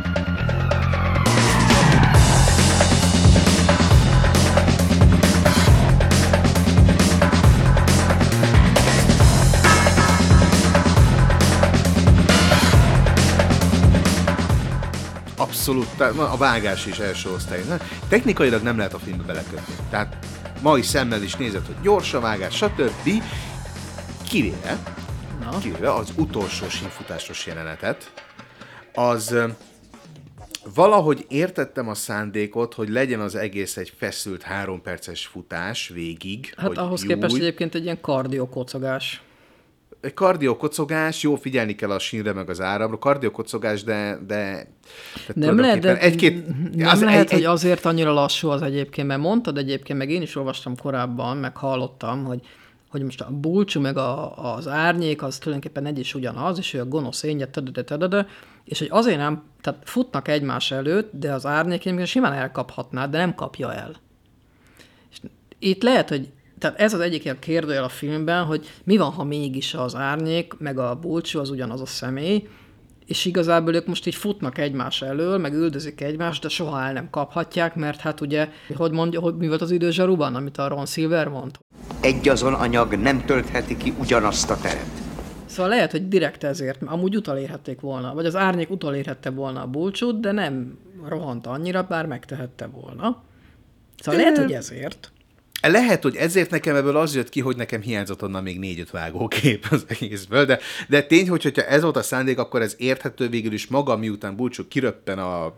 Abszolút, 15.68 16.18
a 16.18 16.38
vágás 16.38 16.86
is 16.86 17.00
első 17.00 17.30
osztály. 17.30 17.64
Na, 17.68 17.78
Technikailag 18.10 18.62
nem 18.62 18.78
lehet 18.78 18.94
a 18.94 19.00
filmbe 19.00 19.24
belekötni. 19.24 19.74
Tehát 19.90 20.26
mai 20.62 20.82
szemmel 20.82 21.24
is 21.24 21.36
nézed, 21.36 21.66
hogy 21.66 21.76
gyors 21.82 22.14
a 22.14 22.20
vágás, 22.20 22.56
stb. 22.56 23.24
Kivéve, 24.30 24.78
Na, 25.40 25.58
kivéve 25.58 25.94
az 25.94 26.14
utolsó 26.18 26.70
sínfutásos 26.70 27.46
jelenetet, 27.46 28.12
az 28.94 29.36
valahogy 30.74 31.26
értettem 31.30 31.88
a 31.88 31.94
szándékot, 31.94 32.74
hogy 32.74 32.90
legyen 32.90 33.20
az 33.20 33.36
egész 33.36 33.78
egy 33.78 33.94
feszült 33.98 34.42
három 34.42 34.82
perces 34.82 35.26
futás 35.26 35.88
végig. 35.88 36.54
hát 36.58 36.78
ahhoz 36.78 37.02
jó, 37.02 37.08
képest 37.08 37.36
egyébként 37.36 37.76
egy 37.76 37.84
ilyen 37.84 38.02
kardiokocogás. 38.02 39.22
Egy 40.02 40.14
kardiokocogás, 40.14 41.24
jó 41.24 41.36
figyelni 41.36 41.76
kell 41.76 41.92
a 41.92 42.00
sínre 42.00 42.34
meg 42.34 42.50
az 42.50 42.62
áramra, 42.62 42.98
kardiokocogás, 42.98 43.84
de, 43.84 44.20
de 44.28 44.68
Nem 45.34 45.60
lehet, 45.60 45.80
de 45.80 46.00
egy-két, 46.00 46.48
nem 46.76 46.88
az 46.88 47.02
lehet 47.02 47.26
egy, 47.26 47.32
hogy 47.32 47.44
azért 47.44 47.86
annyira 47.86 48.14
lassú 48.14 48.50
az 48.50 48.62
egyébként, 48.62 49.08
mert 49.08 49.22
mondtad 49.22 49.58
egyébként, 49.58 50.00
meg 50.00 50.10
én 50.10 50.22
is 50.22 50.36
olvastam 50.36 50.78
korábban, 50.78 51.38
meg 51.38 51.58
hallottam, 51.58 52.24
hogy 52.24 52.42
hogy 52.90 53.04
most 53.04 53.22
a 53.22 53.30
bulcsú 53.32 53.80
meg 53.80 53.98
a, 53.98 54.54
az 54.56 54.68
árnyék, 54.68 55.24
az 55.24 55.38
tulajdonképpen 55.38 55.86
egy 55.86 56.00
is 56.00 56.14
ugyanaz, 56.14 56.58
és 56.58 56.74
ő 56.74 56.80
a 56.80 56.86
gonosz 56.86 57.24
énje, 57.24 57.48
tadada, 57.48 58.28
és 58.64 58.80
hogy 58.80 58.88
azért 58.92 59.18
nem, 59.18 59.44
tehát 59.62 59.82
futnak 59.84 60.28
egymás 60.28 60.72
előtt, 60.72 61.10
de 61.14 61.34
az 61.34 61.46
árnyék 61.46 62.06
simán 62.06 62.34
elkaphatná, 62.34 63.08
de 63.08 63.18
nem 63.18 63.36
kapja 63.36 63.74
el. 63.74 63.96
És 65.12 65.18
itt 65.60 65.84
lehet, 65.84 66.10
hogy 66.10 66.30
tehát 66.60 66.80
ez 66.80 66.94
az 66.94 67.00
egyik 67.00 67.24
ilyen 67.24 67.40
kérdőjel 67.40 67.84
a 67.84 67.90
filmben, 67.90 68.44
hogy 68.44 68.72
mi 68.84 68.98
van, 68.98 69.12
ha 69.12 69.24
mégis 69.24 69.74
az 69.74 69.96
árnyék, 69.96 70.54
meg 70.58 70.80
a 70.80 70.96
bulcsú 70.96 71.40
az 71.40 71.50
ugyanaz 71.50 71.82
a 71.82 71.86
személy, 71.86 72.48
és 73.06 73.26
igazából 73.26 73.76
ők 73.76 73.88
most 73.88 74.08
így 74.08 74.16
futnak 74.16 74.58
egymás 74.58 75.02
elől, 75.02 75.38
meg 75.38 75.54
üldözik 75.54 76.02
egymást, 76.02 76.42
de 76.42 76.50
soha 76.50 76.82
el 76.82 76.94
nem 76.94 77.10
kaphatják, 77.10 77.76
mert 77.76 78.00
hát 78.00 78.22
ugye, 78.22 78.50
hogy 78.76 78.92
mondja, 78.92 79.20
hogy 79.20 79.36
mi 79.36 79.48
volt 79.48 79.62
az 79.62 79.72
idő 79.72 79.92
zsaruban, 79.92 80.36
amit 80.36 80.58
a 80.58 80.68
Ron 80.68 80.86
Silver 80.86 81.28
mond? 81.28 81.58
Egy 82.02 82.30
azon 82.30 82.54
anyag 82.54 82.94
nem 82.94 83.26
töltheti 83.26 83.78
ki 83.78 83.94
ugyanazt 84.00 84.50
a 84.50 84.58
teret. 84.58 84.90
Szóval 85.46 85.70
lehet, 85.70 85.92
hogy 85.92 86.08
direkt 86.08 86.44
ezért, 86.44 86.82
mert 86.82 86.94
amúgy 86.94 87.16
utolérhették 87.16 87.80
volna, 87.80 88.14
vagy 88.14 88.26
az 88.26 88.36
árnyék 88.36 88.70
utolérhette 88.70 89.30
volna 89.30 89.62
a 89.62 89.68
bulcsút, 89.68 90.20
de 90.20 90.32
nem 90.32 90.78
rohant 91.08 91.48
annyira, 91.48 91.84
bár 91.84 92.06
megtehette 92.06 92.68
volna. 92.68 93.24
Szóval 94.00 94.22
lehet, 94.22 94.38
hogy 94.38 94.52
ezért. 94.52 95.12
Lehet, 95.62 96.04
hogy 96.04 96.16
ezért 96.16 96.50
nekem 96.50 96.76
ebből 96.76 96.98
az 96.98 97.16
jött 97.16 97.30
ki, 97.30 97.40
hogy 97.40 97.56
nekem 97.56 97.82
hiányzott 97.82 98.24
onnan 98.24 98.44
még 98.44 98.60
négy-öt 98.60 98.92
vágókép 98.92 99.66
az 99.70 99.86
egészből, 99.88 100.46
de, 100.46 100.60
de 100.88 101.04
tény, 101.04 101.30
hogy, 101.30 101.44
hogyha 101.44 101.64
ez 101.64 101.82
volt 101.82 101.96
a 101.96 102.02
szándék, 102.02 102.38
akkor 102.38 102.62
ez 102.62 102.76
érthető 102.78 103.30
végül 103.30 103.54
is 103.54 103.68
maga, 103.68 103.98
miután 103.98 104.36
Bulcsú 104.36 104.68
kiröppen 104.68 105.20
a 105.20 105.54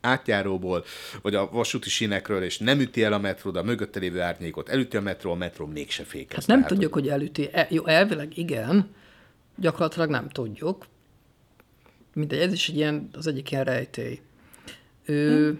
átjáróból, 0.00 0.84
vagy 1.22 1.34
a 1.34 1.48
vasúti 1.50 1.88
sínekről, 1.88 2.42
és 2.42 2.58
nem 2.58 2.80
üti 2.80 3.02
el 3.02 3.12
a 3.12 3.18
metró, 3.18 3.50
de 3.50 3.58
a 3.58 3.62
mögötte 3.62 3.98
lévő 3.98 4.20
árnyékot 4.20 4.68
elüti 4.68 4.96
a 4.96 5.00
metró, 5.00 5.30
a 5.30 5.34
metró 5.34 5.66
mégse 5.66 6.04
fékez. 6.04 6.38
Hát 6.38 6.46
nem 6.46 6.56
Tehát- 6.56 6.72
tudjuk, 6.72 6.92
hogy 6.92 7.08
elüti. 7.08 7.48
E, 7.52 7.66
jó, 7.70 7.86
elvileg 7.86 8.38
igen, 8.38 8.90
gyakorlatilag 9.56 10.10
nem 10.10 10.28
tudjuk. 10.28 10.86
Mindegy, 12.14 12.38
ez 12.40 12.52
is 12.52 12.68
egy 12.68 12.76
ilyen, 12.76 13.08
az 13.12 13.26
egyik 13.26 13.50
ilyen 13.50 13.64
rejtély. 13.64 14.20
Ő, 15.04 15.58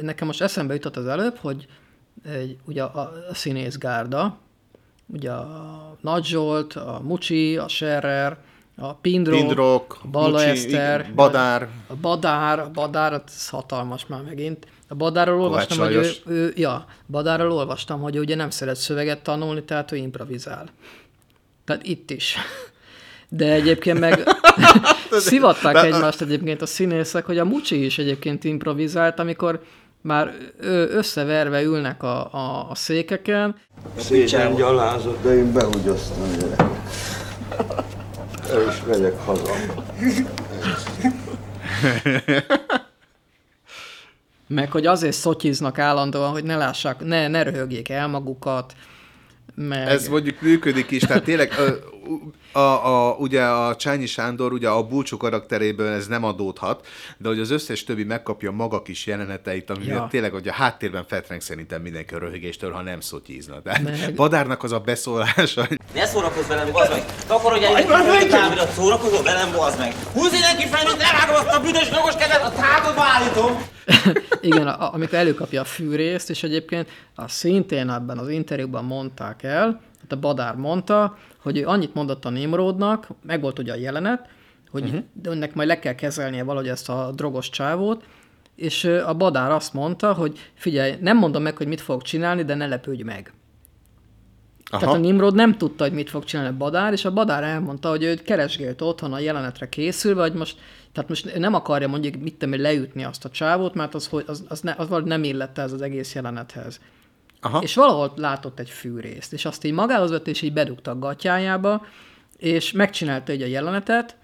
Nekem 0.00 0.26
most 0.26 0.40
eszembe 0.40 0.74
jutott 0.74 0.96
az 0.96 1.06
előbb, 1.06 1.36
hogy 1.36 1.66
egy, 2.28 2.56
ugye 2.64 2.82
a, 2.82 3.00
a 3.30 3.34
színészgárda, 3.34 4.38
ugye 5.06 5.30
a 5.30 5.96
Nagy 6.00 6.24
Zsolt, 6.24 6.72
a 6.72 7.00
Mucsi, 7.02 7.56
a 7.56 7.68
Serrer, 7.68 8.38
a 8.76 8.94
Pindrok, 8.94 9.38
Pindrok, 9.38 9.98
a 10.02 10.08
Balla 10.08 10.30
Mucsi, 10.30 10.44
Eszter, 10.44 11.00
igen, 11.00 11.14
Badár. 11.14 11.68
a 11.86 11.94
Badár, 11.94 12.58
a 12.58 12.70
Badár, 12.70 13.10
hát 13.10 13.30
ez 13.36 13.48
hatalmas 13.48 14.06
már 14.06 14.22
megint. 14.22 14.66
A 14.88 14.94
Badárról 14.94 15.40
olvastam, 15.40 15.78
hogy 15.78 15.94
ő, 15.94 16.10
ő, 16.26 16.52
ja, 16.56 16.86
Badárról 17.06 17.52
olvastam, 17.52 18.00
hogy 18.00 18.16
ő 18.16 18.20
ugye 18.20 18.34
nem 18.34 18.50
szeret 18.50 18.76
szöveget 18.76 19.22
tanulni, 19.22 19.62
tehát 19.62 19.92
ő 19.92 19.96
improvizál. 19.96 20.68
Tehát 21.64 21.86
itt 21.86 22.10
is. 22.10 22.36
De 23.28 23.52
egyébként 23.52 23.98
meg 24.00 24.22
szivatták 25.10 25.84
egymást 25.84 26.20
egyébként 26.20 26.62
a 26.62 26.66
színészek, 26.66 27.24
hogy 27.24 27.38
a 27.38 27.44
Mucsi 27.44 27.84
is 27.84 27.98
egyébként 27.98 28.44
improvizált, 28.44 29.18
amikor 29.18 29.62
már 30.04 30.34
ő 30.60 30.88
összeverve 30.88 31.62
ülnek 31.62 32.02
a, 32.02 32.32
a, 32.32 32.70
a 32.70 32.74
székeken, 32.74 33.56
Szégyen 33.96 34.54
gyalázat, 34.54 35.22
de 35.22 35.34
én 35.34 35.52
behugyoztam 35.52 36.36
gyerekek. 36.38 36.66
El 38.50 38.68
is 38.68 38.82
megyek 38.86 39.18
haza. 39.24 39.52
meg 44.46 44.70
hogy 44.70 44.86
azért 44.86 45.16
szotyiznak 45.16 45.78
állandóan, 45.78 46.30
hogy 46.30 46.44
ne 46.44 46.56
lássák, 46.56 47.04
ne, 47.04 47.28
ne 47.28 47.42
röhögjék 47.42 47.88
el 47.88 48.08
magukat, 48.08 48.72
meg... 49.54 49.88
Ez 49.88 50.08
mondjuk 50.08 50.40
működik 50.40 50.90
is, 50.90 51.02
tehát 51.02 51.24
tényleg 51.24 51.52
a, 52.52 52.58
a, 52.58 53.16
ugye 53.18 53.42
a 53.42 53.76
Csányi 53.76 54.06
Sándor 54.06 54.52
ugye 54.52 54.68
a 54.68 54.82
búcsú 54.86 55.16
karakteréből 55.16 55.92
ez 55.92 56.06
nem 56.06 56.24
adódhat, 56.24 56.86
de 57.18 57.28
hogy 57.28 57.38
az 57.40 57.50
összes 57.50 57.84
többi 57.84 58.04
megkapja 58.04 58.50
maga 58.50 58.82
kis 58.82 59.06
jeleneteit, 59.06 59.70
ami 59.70 59.84
Ja. 59.86 60.06
tényleg 60.10 60.32
hogy 60.32 60.48
a 60.48 60.52
háttérben 60.52 61.04
fetreng 61.08 61.40
szerintem 61.40 61.82
mindenki 61.82 62.14
a 62.14 62.18
röhögéstől, 62.18 62.70
ha 62.72 62.82
nem 62.82 63.00
szotyízna. 63.00 63.60
De 63.60 63.80
Meg- 63.82 64.14
Badárnak 64.14 64.62
az 64.62 64.72
a 64.72 64.78
beszólása, 64.78 65.66
hogy 65.66 65.78
Ne 65.94 66.06
szórakozz 66.06 66.46
velem, 66.46 66.72
bazd 66.72 66.90
meg! 66.90 67.04
Takarodjál 67.26 67.76
egy 67.76 67.86
kicsit 67.86 68.32
a 68.32 68.36
távirat, 68.36 68.70
szórakozol 68.72 69.22
velem, 69.22 69.52
bazd 69.52 69.78
meg! 69.78 69.94
Húzz 70.12 70.32
innen 70.32 70.56
ki 70.56 70.66
fel, 70.66 70.84
mint 70.84 71.02
elvágom 71.02 71.34
azt 71.46 71.56
a 71.56 71.60
büdös 71.60 71.90
jogos 71.90 72.14
kezed, 72.14 72.42
a 72.42 72.52
tádodba 72.52 73.02
állítom! 73.02 73.62
Igen, 74.40 74.66
a, 74.66 74.92
amikor 74.94 75.14
előkapja 75.18 75.60
a 75.60 75.64
fűrészt, 75.64 76.30
és 76.30 76.42
egyébként 76.42 76.88
a 77.14 77.28
szintén 77.28 77.90
ebben 77.90 78.18
az 78.18 78.28
interjúban 78.28 78.84
mondták 78.84 79.42
el, 79.42 79.80
hát 80.04 80.18
a 80.18 80.20
Badár 80.20 80.56
mondta, 80.56 81.16
hogy 81.38 81.58
ő 81.58 81.66
annyit 81.66 81.94
mondott 81.94 82.24
a 82.24 82.30
Nimrodnak, 82.30 83.08
meg 83.22 83.40
volt 83.40 83.58
ugye 83.58 83.72
a 83.72 83.76
jelenet, 83.76 84.28
hogy 84.70 84.84
uh-huh. 84.84 85.04
önnek 85.22 85.54
majd 85.54 85.68
le 85.68 85.78
kell 85.78 85.94
kezelnie 85.94 86.44
valahogy 86.44 86.68
ezt 86.68 86.88
a 86.88 87.10
drogos 87.14 87.50
csávót, 87.50 88.04
és 88.54 88.84
a 88.84 89.14
Badár 89.14 89.50
azt 89.50 89.72
mondta, 89.72 90.12
hogy 90.12 90.50
figyelj, 90.54 90.94
nem 91.00 91.16
mondom 91.16 91.42
meg, 91.42 91.56
hogy 91.56 91.66
mit 91.66 91.80
fog 91.80 92.02
csinálni, 92.02 92.44
de 92.44 92.54
ne 92.54 92.66
lepődj 92.66 93.02
meg. 93.02 93.32
Aha. 94.70 94.80
Tehát 94.80 94.94
a 94.94 94.98
Nimrod 94.98 95.34
nem 95.34 95.56
tudta, 95.56 95.84
hogy 95.84 95.92
mit 95.92 96.10
fog 96.10 96.24
csinálni 96.24 96.52
a 96.52 96.56
Badár, 96.56 96.92
és 96.92 97.04
a 97.04 97.12
Badár 97.12 97.42
elmondta, 97.42 97.88
hogy 97.88 98.02
ő 98.02 98.14
keresgélt 98.14 98.80
otthon 98.80 99.12
a 99.12 99.18
jelenetre 99.18 99.68
készülve, 99.68 100.22
hogy 100.22 100.32
most, 100.32 100.58
tehát 100.92 101.08
most 101.08 101.38
nem 101.38 101.54
akarja 101.54 101.88
mondjuk 101.88 102.16
mit 102.16 102.34
tudom, 102.34 102.60
leütni 102.60 103.04
azt 103.04 103.24
a 103.24 103.28
csávót, 103.28 103.74
mert 103.74 103.94
az, 103.94 104.10
az, 104.26 104.44
az, 104.48 104.60
ne, 104.60 104.74
az 104.76 104.88
valahogy 104.88 105.08
nem 105.08 105.24
illette 105.24 105.62
ez 105.62 105.72
az 105.72 105.82
egész 105.82 106.14
jelenethez. 106.14 106.80
Aha. 107.44 107.58
És 107.62 107.74
valahol 107.74 108.12
látott 108.16 108.58
egy 108.58 108.70
fűrészt, 108.70 109.32
és 109.32 109.44
azt 109.44 109.64
így 109.64 109.72
magához 109.72 110.10
vett, 110.10 110.26
és 110.26 110.42
így 110.42 110.52
bedugta 110.52 110.90
a 110.90 110.98
gatyájába, 110.98 111.86
és 112.36 112.72
megcsinálta 112.72 113.32
egy 113.32 113.42
a 113.42 113.46
jelenetet, 113.46 114.16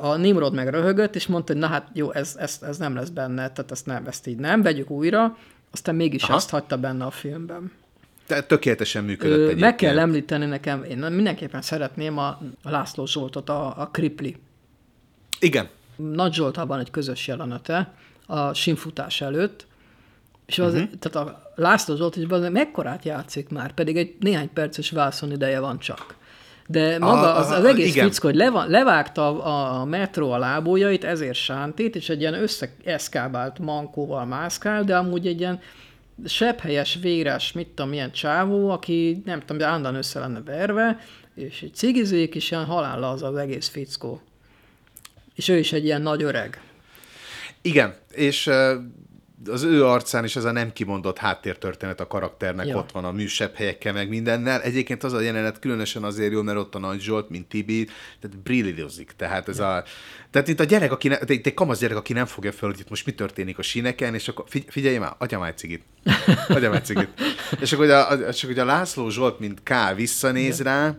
a 0.00 0.16
Nimrod 0.16 0.54
meg 0.54 0.68
röhögött, 0.68 1.14
és 1.14 1.26
mondta, 1.26 1.52
hogy 1.52 1.62
na 1.62 1.68
hát 1.68 1.88
jó, 1.92 2.12
ez, 2.12 2.36
ez, 2.38 2.58
ez 2.62 2.76
nem 2.76 2.94
lesz 2.94 3.08
benne, 3.08 3.50
tehát 3.50 3.70
ezt, 3.70 3.86
nem, 3.86 4.06
ezt 4.06 4.26
így 4.26 4.36
nem, 4.36 4.62
vegyük 4.62 4.90
újra, 4.90 5.36
aztán 5.70 5.94
mégis 5.94 6.22
Aha. 6.22 6.34
azt 6.34 6.50
hagyta 6.50 6.76
benne 6.76 7.04
a 7.04 7.10
filmben. 7.10 7.72
tehát 8.26 8.48
tökéletesen 8.48 9.04
működött 9.04 9.36
Ö, 9.36 9.42
egyébként. 9.42 9.60
meg 9.60 9.74
kell 9.74 9.98
említeni 9.98 10.46
nekem, 10.46 10.82
én 10.82 10.98
mindenképpen 10.98 11.62
szeretném 11.62 12.18
a, 12.18 12.40
László 12.62 13.06
Zsoltot, 13.06 13.48
a, 13.48 13.80
a 13.80 13.86
Kripli. 13.86 14.36
Igen. 15.40 15.68
Nagy 15.96 16.32
Zsoltában 16.32 16.78
egy 16.78 16.90
közös 16.90 17.26
jelenete 17.26 17.94
a 18.26 18.52
simfutás 18.52 19.20
előtt, 19.20 19.66
és 20.46 20.58
az, 20.58 20.74
uh-huh. 20.74 20.90
tehát 20.98 21.28
a 21.28 21.43
László 21.54 21.96
Zsolt 21.96 22.16
is 22.16 22.26
mekkorát 22.50 23.04
játszik 23.04 23.48
már, 23.48 23.72
pedig 23.72 23.96
egy 23.96 24.14
néhány 24.20 24.52
perces 24.52 24.90
vászon 24.90 25.32
ideje 25.32 25.60
van 25.60 25.78
csak. 25.78 26.14
De 26.66 26.98
maga 26.98 27.34
A- 27.34 27.38
az, 27.38 27.50
az 27.50 27.64
egész 27.64 27.94
igen. 27.94 28.10
fickó, 28.10 28.28
hogy 28.28 28.36
leva, 28.36 28.64
levágta 28.66 29.42
a, 29.42 29.80
a 29.80 29.84
metró 29.84 30.30
a 30.30 30.38
lábujjait, 30.38 31.04
ezért 31.04 31.34
sántít, 31.34 31.96
és 31.96 32.08
egy 32.08 32.20
ilyen 32.20 32.34
összeeszkábált 32.34 33.58
mankóval 33.58 34.24
mászkál, 34.24 34.84
de 34.84 34.96
amúgy 34.96 35.26
egy 35.26 35.40
ilyen 35.40 35.60
sebhelyes, 36.24 36.98
véres, 37.00 37.52
mit 37.52 37.68
tudom, 37.68 37.90
milyen 37.90 38.12
csávó, 38.12 38.70
aki 38.70 39.22
nem 39.24 39.40
tudom, 39.40 39.66
állandóan 39.66 39.94
össze 39.94 40.18
lenne 40.18 40.42
verve, 40.42 40.98
és 41.34 41.62
egy 41.62 41.74
cigizik, 41.74 42.34
és 42.34 42.50
ilyen 42.50 42.64
halálla 42.64 43.10
az 43.10 43.22
az 43.22 43.36
egész 43.36 43.68
fickó. 43.68 44.20
És 45.34 45.48
ő 45.48 45.58
is 45.58 45.72
egy 45.72 45.84
ilyen 45.84 46.02
nagy 46.02 46.22
öreg. 46.22 46.60
Igen, 47.62 47.94
és 48.10 48.50
az 49.48 49.62
ő 49.62 49.84
arcán 49.86 50.24
is 50.24 50.36
ez 50.36 50.44
a 50.44 50.52
nem 50.52 50.72
kimondott 50.72 51.18
háttértörténet 51.18 52.00
a 52.00 52.06
karakternek 52.06 52.66
Ja. 52.66 52.72
ja. 52.72 52.78
ott 52.78 52.90
van 52.92 53.04
a 53.04 53.12
műsebb 53.12 53.54
helyekkel, 53.54 53.92
meg 53.92 54.08
mindennel. 54.08 54.62
Egyébként 54.62 55.04
az 55.04 55.12
a 55.12 55.20
jelenet 55.20 55.58
különösen 55.58 56.04
azért 56.04 56.32
jó, 56.32 56.42
mert 56.42 56.58
ott 56.58 56.74
a 56.74 56.78
Nagy 56.78 57.00
Zsolt, 57.00 57.28
mint 57.28 57.48
Tibi, 57.48 57.84
tehát 58.20 58.38
brillidozik. 58.38 59.12
Tehát 59.16 59.48
ez 59.48 59.58
a, 59.58 59.84
tehát 60.30 60.48
itt 60.48 60.60
a 60.60 60.64
gyerek, 60.64 60.92
aki 60.92 61.08
ne, 61.08 61.16
itt 61.26 61.46
egy 61.46 61.54
kamasz 61.54 61.78
gyerek, 61.78 61.96
aki 61.96 62.12
nem 62.12 62.26
fogja 62.26 62.52
fel, 62.52 62.68
hogy 62.68 62.80
itt 62.80 62.88
most 62.90 63.06
mi 63.06 63.12
történik 63.12 63.58
a 63.58 63.62
síneken, 63.62 64.14
és 64.14 64.28
akkor 64.28 64.44
figy- 64.48 64.70
figyelj 64.70 64.98
már, 64.98 65.14
adjam 65.18 65.42
egy 65.42 65.58
cigit. 65.58 65.82
Adjam 66.48 66.72
egy 66.72 66.84
cigit. 66.84 67.08
és 67.60 67.72
akkor 67.72 67.84
ugye 67.84 67.96
a, 67.96 68.10
akkor 68.10 68.34
ugye 68.50 68.62
a 68.62 68.64
László 68.64 69.10
Zsolt, 69.10 69.38
mint 69.38 69.62
K 69.62 69.72
visszanéz 69.96 70.60
rá, 70.60 70.96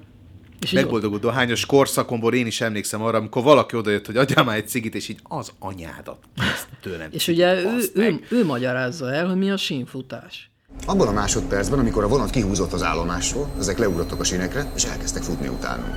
És 0.61 0.71
így 0.71 0.79
megboldogult 0.79 1.21
dohányos 1.21 1.65
korszakomból 1.65 2.33
én 2.33 2.45
is 2.45 2.61
emlékszem 2.61 3.01
arra, 3.01 3.17
amikor 3.17 3.43
valaki 3.43 3.75
odajött, 3.75 4.05
hogy 4.05 4.17
adjál 4.17 4.43
már 4.43 4.55
egy 4.55 4.67
cigit, 4.67 4.95
és 4.95 5.07
így 5.07 5.19
az 5.23 5.51
anyádat 5.59 6.17
ezt 6.37 6.67
tőlem. 6.81 7.09
És 7.11 7.27
ugye 7.27 7.61
ő, 7.61 7.91
ő, 7.93 8.11
meg. 8.11 8.27
ő 8.29 8.45
magyarázza 8.45 9.13
el, 9.13 9.27
hogy 9.27 9.37
mi 9.37 9.51
a 9.51 9.57
sínfutás. 9.57 10.49
Abban 10.85 11.07
a 11.07 11.11
másodpercben, 11.11 11.79
amikor 11.79 12.03
a 12.03 12.07
vonat 12.07 12.29
kihúzott 12.29 12.73
az 12.73 12.83
állomásról, 12.83 13.49
ezek 13.59 13.77
leugrottak 13.77 14.19
a 14.19 14.23
sínekre, 14.23 14.71
és 14.75 14.83
elkezdtek 14.83 15.23
futni 15.23 15.47
utánunk. 15.47 15.95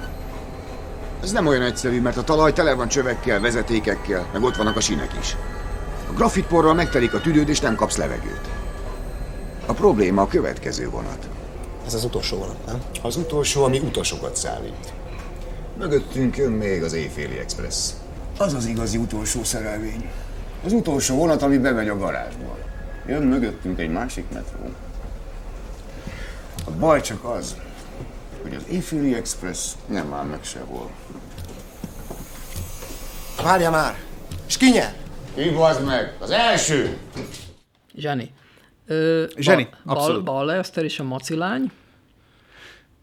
Ez 1.23 1.33
nem 1.33 1.47
olyan 1.47 1.63
egyszerű, 1.63 2.01
mert 2.01 2.17
a 2.17 2.25
talaj 2.25 2.53
tele 2.53 2.75
van 2.75 2.89
csövekkel, 2.89 3.41
vezetékekkel, 3.41 4.29
meg 4.33 4.43
ott 4.43 4.57
vannak 4.57 4.77
a 4.77 4.81
sínek 4.81 5.15
is. 5.21 5.37
A 6.11 6.13
grafitporral 6.13 6.75
megtelik 6.75 7.15
a 7.15 7.21
tüdőd, 7.21 7.49
és 7.49 7.61
nem 7.61 7.75
kapsz 7.75 7.97
levegőt. 7.97 8.49
A 9.67 9.73
probléma 9.73 10.23
a 10.23 10.27
következő 10.27 10.89
vonat. 10.91 11.29
Ez 11.89 11.95
az 11.95 12.05
utolsó 12.05 12.37
vonat, 12.37 12.67
nem? 12.67 12.83
Az 13.03 13.17
utolsó, 13.17 13.65
ami 13.65 13.79
utasokat 13.79 14.37
szállít. 14.37 14.93
Mögöttünk 15.79 16.37
jön 16.37 16.53
még 16.53 16.83
az 16.83 16.93
éjféli 16.93 17.39
express. 17.39 17.91
Az 18.39 18.55
az 18.55 18.67
igazi 18.67 18.97
utolsó 18.97 19.45
szerelvény. 19.45 20.11
Az 20.65 20.73
utolsó 20.73 21.17
vonat, 21.17 21.43
ami 21.43 21.59
bemegy 21.59 21.89
a 21.89 21.99
garázsba. 21.99 22.59
Jön 23.07 23.23
mögöttünk 23.23 23.79
egy 23.79 23.91
másik 23.91 24.25
metró. 24.33 24.71
A 26.67 26.71
baj 26.71 27.01
csak 27.01 27.25
az, 27.25 27.57
hogy 28.43 28.55
az 28.55 28.63
éjféli 28.71 29.15
express 29.15 29.73
nem 29.87 30.13
áll 30.13 30.25
meg 30.25 30.45
sehol. 30.45 30.91
Várja 33.43 33.71
már! 33.71 33.99
És 34.47 34.57
ki 34.57 34.71
nyer? 34.71 34.95
Hívazd 35.35 35.85
meg! 35.85 36.17
Az 36.19 36.31
első! 36.31 36.99
Zseni. 37.97 38.33
Ö, 38.89 39.25
Zseni, 39.37 39.69
Bal, 39.85 39.97
abszolút. 39.97 40.25
Balla 40.25 40.55
Eszter 40.55 40.85
és 40.85 41.01
a 41.01 41.05
macilány. 41.05 41.71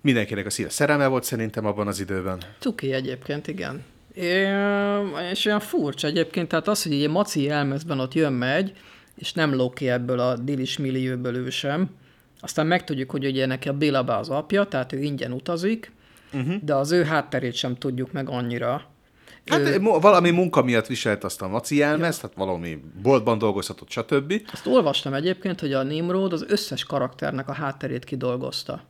Mindenkinek 0.02 0.46
a 0.46 0.50
szíve 0.50 0.70
szerelme 0.70 1.08
volt 1.08 1.24
szerintem 1.24 1.66
abban 1.66 1.88
az 1.88 2.00
időben. 2.00 2.42
Cuki 2.60 2.94
egyébként, 2.94 3.48
igen. 3.48 3.84
É, 4.14 4.48
és 5.32 5.46
olyan 5.46 5.60
furcsa 5.60 6.08
egyébként, 6.08 6.48
tehát 6.48 6.68
az, 6.68 6.84
hogy 6.84 6.94
egy 6.94 7.10
maci 7.10 7.44
jelmezben 7.44 8.00
ott 8.00 8.14
jön-megy, 8.14 8.74
és 9.16 9.34
nem 9.34 9.56
ló 9.56 9.70
ki 9.70 9.90
ebből 9.90 10.20
a 10.20 10.38
dilis 10.38 10.78
millióből 10.78 11.36
ő 11.36 11.50
sem. 11.50 11.90
Aztán 12.40 12.68
megtudjuk, 12.68 13.12
hogy 13.12 13.26
ugye 13.26 13.46
neki 13.46 13.70
a 13.70 13.74
Bélabá 13.74 14.20
az 14.20 14.30
apja, 14.30 14.64
tehát 14.64 14.94
ő 14.94 15.02
ingyen 15.02 15.32
utazik, 15.32 15.92
uh-huh. 16.34 16.56
de 16.62 16.76
az 16.76 16.92
ő 16.92 17.04
hátterét 17.04 17.54
sem 17.54 17.76
tudjuk 17.76 18.12
meg 18.12 18.30
annyira. 18.30 18.86
Hát 19.46 19.60
ő... 19.60 19.80
valami 19.82 20.30
munka 20.30 20.62
miatt 20.62 20.88
viselt 20.88 21.24
azt 21.24 21.42
a 21.42 21.48
maci 21.48 21.76
jelmezt, 21.76 22.22
ja. 22.22 22.28
hát 22.28 22.38
valami 22.38 22.80
boltban 23.02 23.38
dolgozhatott, 23.38 23.90
stb. 23.90 24.34
Azt 24.52 24.68
olvastam 24.68 25.14
egyébként, 25.14 25.60
hogy 25.60 25.74
a 25.74 25.84
Nimrod 25.84 26.34
az 26.34 26.46
összes 26.48 26.84
karakternek 26.84 27.50
a 27.50 27.54
hátterét 27.54 28.04
kidolgozta. 28.04 28.84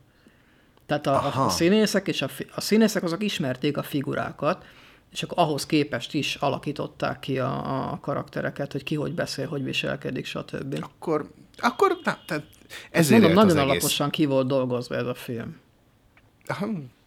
Tehát 0.86 1.06
a, 1.06 1.44
a 1.44 1.48
színészek 1.48 2.08
és 2.08 2.22
a, 2.22 2.28
a 2.54 2.60
színészek 2.60 3.02
azok 3.02 3.22
ismerték 3.22 3.76
a 3.76 3.82
figurákat, 3.82 4.64
és 5.12 5.22
akkor 5.22 5.38
ahhoz 5.38 5.66
képest 5.66 6.14
is 6.14 6.34
alakították 6.34 7.18
ki 7.18 7.38
a, 7.38 7.90
a 7.92 7.98
karaktereket, 8.00 8.72
hogy 8.72 8.82
ki 8.82 8.94
hogy 8.94 9.14
beszél, 9.14 9.46
hogy 9.46 9.64
viselkedik, 9.64 10.24
stb. 10.24 10.78
Akkor, 10.80 11.30
akkor 11.58 11.98
na, 12.04 12.18
tehát 12.26 12.44
ezért 12.90 13.22
mondom, 13.22 13.46
nagyon 13.46 13.58
az 13.58 13.62
alaposan 13.62 14.10
ki 14.10 14.24
volt 14.24 14.46
dolgozva 14.46 14.94
ez 14.94 15.06
a 15.06 15.14
film. 15.14 15.56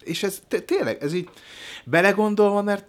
És 0.00 0.22
ez 0.22 0.42
tényleg, 0.64 1.02
ez 1.02 1.12
így 1.12 1.28
belegondolva, 1.84 2.62
mert 2.62 2.84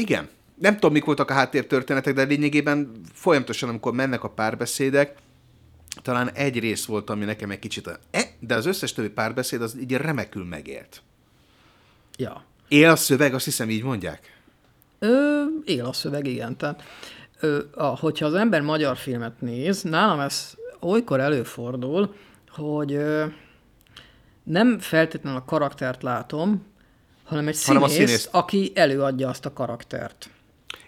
igen, 0.00 0.28
nem 0.54 0.74
tudom, 0.74 0.92
mik 0.92 1.04
voltak 1.04 1.30
a 1.30 1.34
háttértörténetek, 1.34 2.14
de 2.14 2.22
lényegében 2.22 3.00
folyamatosan, 3.12 3.68
amikor 3.68 3.92
mennek 3.92 4.24
a 4.24 4.28
párbeszédek, 4.30 5.16
talán 6.02 6.30
egy 6.30 6.58
rész 6.58 6.84
volt, 6.84 7.10
ami 7.10 7.24
nekem 7.24 7.50
egy 7.50 7.58
kicsit, 7.58 7.98
e, 8.10 8.24
de 8.38 8.54
az 8.54 8.66
összes 8.66 8.92
többi 8.92 9.08
párbeszéd 9.08 9.62
az 9.62 9.76
így 9.80 9.92
remekül 9.92 10.44
megélt. 10.44 11.02
Ja. 12.16 12.44
Él 12.68 12.90
a 12.90 12.96
szöveg, 12.96 13.34
azt 13.34 13.44
hiszem 13.44 13.70
így 13.70 13.82
mondják? 13.82 14.38
Ö, 14.98 15.42
él 15.64 15.84
a 15.84 15.92
szöveg, 15.92 16.26
igen. 16.26 16.56
Tehát, 16.56 16.82
ö, 17.40 17.62
a, 17.74 17.84
hogyha 17.84 18.26
az 18.26 18.34
ember 18.34 18.60
magyar 18.60 18.96
filmet 18.96 19.40
néz, 19.40 19.82
nálam 19.82 20.20
ez 20.20 20.54
olykor 20.80 21.20
előfordul, 21.20 22.14
hogy 22.48 22.92
ö, 22.92 23.24
nem 24.42 24.78
feltétlenül 24.78 25.38
a 25.38 25.44
karaktert 25.44 26.02
látom, 26.02 26.66
hanem 27.30 27.48
egy 27.48 27.64
hanem 27.64 27.88
színész, 27.88 28.08
színész, 28.08 28.28
aki 28.30 28.72
előadja 28.74 29.28
azt 29.28 29.46
a 29.46 29.52
karaktert. 29.52 30.30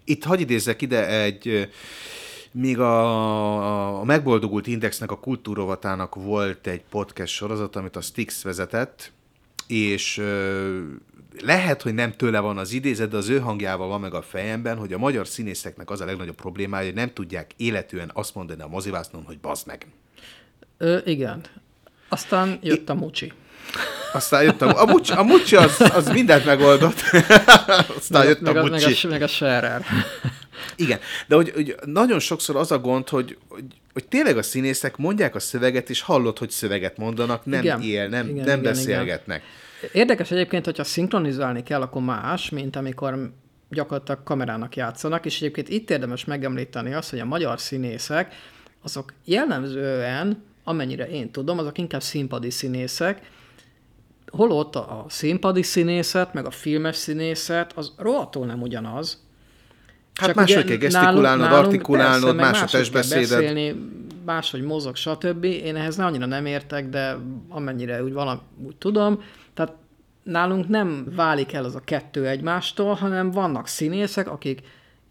Itt 0.04 0.24
hagyj 0.24 0.42
idézzek 0.42 0.82
ide 0.82 1.08
egy, 1.08 1.68
még 2.52 2.78
a, 2.78 4.00
a 4.00 4.04
Megboldogult 4.04 4.66
Indexnek, 4.66 5.10
a 5.10 5.18
kultúrovatának 5.18 6.14
volt 6.14 6.66
egy 6.66 6.82
podcast 6.90 7.34
sorozat, 7.34 7.76
amit 7.76 7.96
a 7.96 8.00
Stix 8.00 8.42
vezetett, 8.42 9.12
és 9.66 10.22
lehet, 11.40 11.82
hogy 11.82 11.94
nem 11.94 12.12
tőle 12.12 12.40
van 12.40 12.58
az 12.58 12.72
idézet, 12.72 13.10
de 13.10 13.16
az 13.16 13.28
ő 13.28 13.38
hangjával 13.38 13.88
van 13.88 14.00
meg 14.00 14.14
a 14.14 14.22
fejemben, 14.22 14.76
hogy 14.76 14.92
a 14.92 14.98
magyar 14.98 15.26
színészeknek 15.26 15.90
az 15.90 16.00
a 16.00 16.04
legnagyobb 16.04 16.36
problémája, 16.36 16.86
hogy 16.86 16.94
nem 16.94 17.12
tudják 17.12 17.50
életűen 17.56 18.10
azt 18.14 18.34
mondani 18.34 18.62
a 18.62 18.68
mozivásznon, 18.68 19.22
hogy 19.22 19.38
bazd 19.38 19.66
meg. 19.66 19.86
Ö, 20.78 20.98
igen. 21.04 21.44
Aztán 22.08 22.58
jött 22.62 22.88
a 22.88 22.94
Mucsi. 22.94 23.32
Aztán 24.12 24.42
jött 24.42 24.62
a, 24.62 24.82
a 24.82 24.86
Mucsi, 24.86 25.12
a 25.12 25.22
Mucsi 25.22 25.56
az, 25.56 25.80
az 25.94 26.08
mindent 26.08 26.44
megoldott. 26.44 27.00
Aztán 27.98 28.20
meg, 28.20 28.28
jött 28.28 28.40
meg 28.40 28.56
a 28.56 28.62
Mucsi. 28.62 28.84
Meg 28.84 28.96
a, 29.02 29.08
meg 29.08 29.22
a 29.22 29.26
Scherer. 29.26 29.84
Igen, 30.76 30.98
de 31.26 31.34
hogy, 31.34 31.50
hogy 31.54 31.76
nagyon 31.84 32.18
sokszor 32.18 32.56
az 32.56 32.72
a 32.72 32.78
gond, 32.78 33.08
hogy, 33.08 33.38
hogy, 33.48 33.64
hogy 33.92 34.04
tényleg 34.04 34.36
a 34.36 34.42
színészek 34.42 34.96
mondják 34.96 35.34
a 35.34 35.40
szöveget, 35.40 35.90
és 35.90 36.00
hallod, 36.00 36.38
hogy 36.38 36.50
szöveget 36.50 36.96
mondanak, 36.96 37.44
nem 37.44 37.62
igen, 37.62 37.82
él, 37.82 38.08
nem, 38.08 38.28
igen, 38.28 38.44
nem 38.44 38.58
igen, 38.58 38.72
beszélgetnek. 38.72 39.42
Igen. 39.80 39.90
Érdekes 39.92 40.30
egyébként, 40.30 40.64
hogyha 40.64 40.84
szinkronizálni 40.84 41.62
kell, 41.62 41.80
akkor 41.80 42.02
más, 42.02 42.50
mint 42.50 42.76
amikor 42.76 43.32
gyakorlatilag 43.70 44.22
kamerának 44.22 44.76
játszanak, 44.76 45.24
és 45.26 45.36
egyébként 45.36 45.68
itt 45.68 45.90
érdemes 45.90 46.24
megemlíteni 46.24 46.94
azt, 46.94 47.10
hogy 47.10 47.18
a 47.18 47.24
magyar 47.24 47.60
színészek, 47.60 48.34
azok 48.82 49.12
jellemzően, 49.24 50.42
amennyire 50.64 51.08
én 51.08 51.30
tudom, 51.30 51.58
azok 51.58 51.78
inkább 51.78 52.02
színpadi 52.02 52.50
színészek, 52.50 53.20
holott 54.32 54.76
a 54.76 55.04
színpadi 55.08 55.62
színészet, 55.62 56.34
meg 56.34 56.46
a 56.46 56.50
filmes 56.50 56.96
színészet, 56.96 57.72
az 57.72 57.92
rohadtul 57.98 58.46
nem 58.46 58.62
ugyanaz. 58.62 59.22
Hát 60.14 60.26
Csak 60.26 60.36
máshogy 60.36 60.64
kell 60.64 60.76
gesztikulálnod, 60.76 61.48
nálunk, 61.48 61.66
artikulálnod, 61.66 62.36
persze, 62.36 62.50
más 62.50 62.62
a 62.62 62.76
testbeszéded. 62.76 63.28
beszélni, 63.28 63.74
máshogy 64.24 64.62
mozog, 64.62 64.96
stb. 64.96 65.44
Én 65.44 65.76
ehhez 65.76 65.98
annyira 65.98 66.26
nem 66.26 66.46
értek, 66.46 66.88
de 66.88 67.16
amennyire 67.48 68.02
úgy, 68.02 68.12
valami, 68.12 68.40
úgy 68.66 68.76
tudom, 68.76 69.22
tehát 69.54 69.74
nálunk 70.22 70.68
nem 70.68 71.06
válik 71.14 71.52
el 71.52 71.64
az 71.64 71.74
a 71.74 71.80
kettő 71.84 72.26
egymástól, 72.26 72.94
hanem 72.94 73.30
vannak 73.30 73.66
színészek, 73.66 74.28
akik 74.28 74.60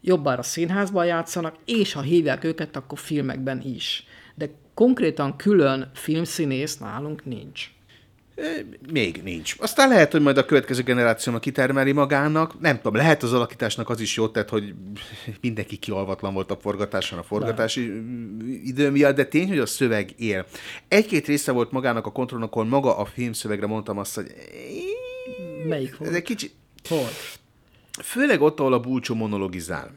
jobbára 0.00 0.42
színházban 0.42 1.06
játszanak, 1.06 1.54
és 1.64 1.92
ha 1.92 2.00
hívják 2.00 2.44
őket, 2.44 2.76
akkor 2.76 2.98
filmekben 2.98 3.62
is. 3.64 4.06
De 4.34 4.50
konkrétan 4.74 5.36
külön 5.36 5.90
filmszínész 5.94 6.78
nálunk 6.78 7.24
nincs. 7.24 7.70
Még 8.92 9.20
nincs. 9.22 9.54
Aztán 9.58 9.88
lehet, 9.88 10.12
hogy 10.12 10.20
majd 10.20 10.38
a 10.38 10.44
következő 10.44 10.82
generációnak 10.82 11.40
kitermeli 11.40 11.92
magának. 11.92 12.60
Nem 12.60 12.76
tudom, 12.76 12.94
lehet 12.94 13.22
az 13.22 13.32
alakításnak 13.32 13.88
az 13.88 14.00
is 14.00 14.16
jót 14.16 14.32
tett, 14.32 14.48
hogy 14.48 14.74
mindenki 15.40 15.76
kialvatlan 15.76 16.34
volt 16.34 16.50
a 16.50 16.56
forgatáson 16.56 17.18
a 17.18 17.22
forgatási 17.22 17.86
de. 17.86 18.44
idő 18.64 18.90
miatt, 18.90 19.16
de 19.16 19.24
tény, 19.24 19.48
hogy 19.48 19.58
a 19.58 19.66
szöveg 19.66 20.14
él. 20.16 20.46
Egy-két 20.88 21.26
része 21.26 21.52
volt 21.52 21.70
magának 21.70 22.06
a 22.06 22.12
kontrollnak, 22.12 22.52
ahol 22.52 22.64
maga 22.64 22.96
a 22.96 23.04
filmszövegre 23.04 23.66
mondtam 23.66 23.98
azt, 23.98 24.14
hogy... 24.14 24.34
Melyik 25.68 25.96
volt? 25.96 26.10
Ez 26.10 26.16
egy 26.16 26.22
kicsit... 26.22 26.54
Hol? 26.88 27.08
Főleg 28.02 28.40
ott, 28.40 28.60
ahol 28.60 28.72
a 28.72 28.80
búcsú 28.80 29.14
monologizál 29.14 29.90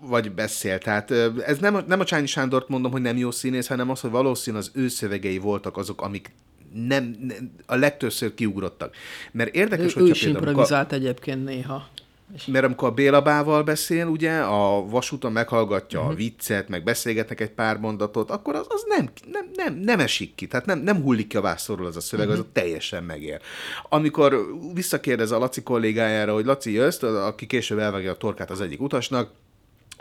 vagy 0.00 0.32
beszél. 0.32 0.78
Tehát 0.78 1.10
ez 1.46 1.58
nem, 1.58 1.84
nem 1.86 2.00
a 2.00 2.04
Csányi 2.04 2.26
Sándort 2.26 2.68
mondom, 2.68 2.92
hogy 2.92 3.00
nem 3.00 3.16
jó 3.16 3.30
színész, 3.30 3.66
hanem 3.66 3.90
az, 3.90 4.00
hogy 4.00 4.10
valószínű 4.10 4.56
az 4.56 4.70
ő 4.74 4.88
szövegei 4.88 5.38
voltak 5.38 5.76
azok, 5.76 6.02
amik 6.02 6.32
nem, 6.72 7.16
nem 7.20 7.52
a 7.66 7.74
legtöbbször 7.74 8.34
kiugrottak. 8.34 8.94
Mert 9.32 9.54
érdekes, 9.54 9.92
hogy... 9.92 10.02
Ő 10.02 10.10
is 10.10 10.22
improvizált 10.22 10.92
a, 10.92 10.94
egyébként 10.94 11.44
néha. 11.44 11.88
Mert 12.46 12.64
amikor 12.64 12.88
a 12.88 12.92
Bélabával 12.92 13.62
beszél, 13.62 14.06
ugye, 14.06 14.38
a 14.38 14.86
vasúton 14.86 15.32
meghallgatja 15.32 15.98
uh-huh. 15.98 16.12
a 16.12 16.14
mhm. 16.14 16.22
viccet, 16.22 16.68
meg 16.68 16.84
beszélgetnek 16.84 17.40
egy 17.40 17.50
pár 17.50 17.76
mondatot, 17.76 18.30
akkor 18.30 18.54
az, 18.54 18.66
az 18.68 18.84
nem, 18.88 19.10
nem, 19.32 19.50
nem, 19.54 19.74
nem 19.74 20.00
esik 20.00 20.34
ki, 20.34 20.46
tehát 20.46 20.66
nem, 20.66 20.78
nem 20.78 21.02
hullik 21.02 21.26
ki 21.26 21.36
a 21.36 21.40
vászorról 21.40 21.86
az 21.86 21.96
a 21.96 22.00
szöveg, 22.00 22.26
uh-huh. 22.26 22.40
az 22.42 22.46
mhm. 22.52 22.60
teljesen 22.62 23.04
megér. 23.04 23.40
Amikor 23.88 24.46
visszakérdez 24.74 25.30
a 25.30 25.38
Laci 25.38 25.62
kollégájára, 25.62 26.32
hogy 26.32 26.44
Laci 26.44 26.72
jössz, 26.72 27.02
aki 27.02 27.46
később 27.46 27.78
elvágja 27.78 28.10
a 28.10 28.16
torkát 28.16 28.50
az 28.50 28.60
egyik 28.60 28.80
utasnak, 28.80 29.30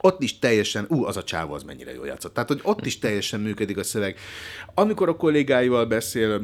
ott 0.01 0.21
is 0.23 0.39
teljesen, 0.39 0.85
ú, 0.89 1.05
az 1.05 1.17
a 1.17 1.23
csávó 1.23 1.53
az 1.53 1.63
mennyire 1.63 1.93
jól 1.93 2.07
játszott. 2.07 2.33
Tehát, 2.33 2.49
hogy 2.49 2.59
ott 2.63 2.85
is 2.85 2.99
teljesen 2.99 3.39
működik 3.39 3.77
a 3.77 3.83
szöveg. 3.83 4.17
Amikor 4.73 5.09
a 5.09 5.15
kollégáival 5.15 5.85
beszél, 5.85 6.41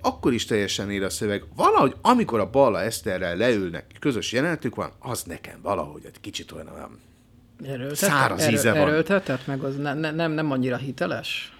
akkor 0.00 0.32
is 0.32 0.44
teljesen 0.44 0.90
ér 0.90 1.02
a 1.02 1.10
szöveg. 1.10 1.44
Valahogy, 1.56 1.94
amikor 2.02 2.40
a 2.40 2.50
Balla 2.50 2.80
Eszterrel 2.80 3.36
leülnek, 3.36 3.84
közös 4.00 4.32
jelenetük 4.32 4.74
van, 4.74 4.92
az 4.98 5.22
nekem 5.22 5.58
valahogy 5.62 6.02
egy 6.04 6.20
kicsit 6.20 6.52
olyan, 6.52 6.68
olyan 6.74 7.00
száraz 7.94 8.48
íze 8.48 8.72
van. 8.72 8.80
Erőltetett, 8.80 9.46
meg 9.46 9.62
az 9.62 9.76
ne, 9.76 9.94
ne, 9.94 10.10
nem, 10.10 10.32
nem 10.32 10.50
annyira 10.50 10.76
hiteles? 10.76 11.57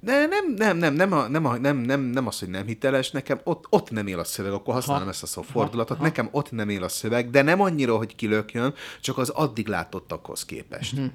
De 0.00 0.26
nem, 0.26 0.54
nem, 0.56 0.76
nem, 0.76 0.94
nem, 0.94 1.12
a, 1.12 1.28
nem, 1.28 1.44
a, 1.44 1.58
nem, 1.58 1.76
nem, 1.76 2.00
nem 2.00 2.26
az, 2.26 2.38
hogy 2.38 2.48
nem 2.48 2.66
hiteles, 2.66 3.10
nekem 3.10 3.40
ott, 3.44 3.66
ott 3.70 3.90
nem 3.90 4.06
él 4.06 4.18
a 4.18 4.24
szöveg, 4.24 4.52
akkor 4.52 4.74
használom 4.74 5.02
ha. 5.02 5.08
ezt 5.08 5.22
a 5.22 5.26
szófordulatot, 5.26 5.96
ha. 5.96 6.02
nekem 6.02 6.28
ott 6.30 6.50
nem 6.50 6.68
él 6.68 6.82
a 6.82 6.88
szöveg, 6.88 7.30
de 7.30 7.42
nem 7.42 7.60
annyira, 7.60 7.96
hogy 7.96 8.14
kilökjön, 8.14 8.74
csak 9.00 9.18
az 9.18 9.28
addig 9.28 9.68
látottakhoz 9.68 10.44
képest. 10.44 10.92
Uh-huh. 10.92 11.10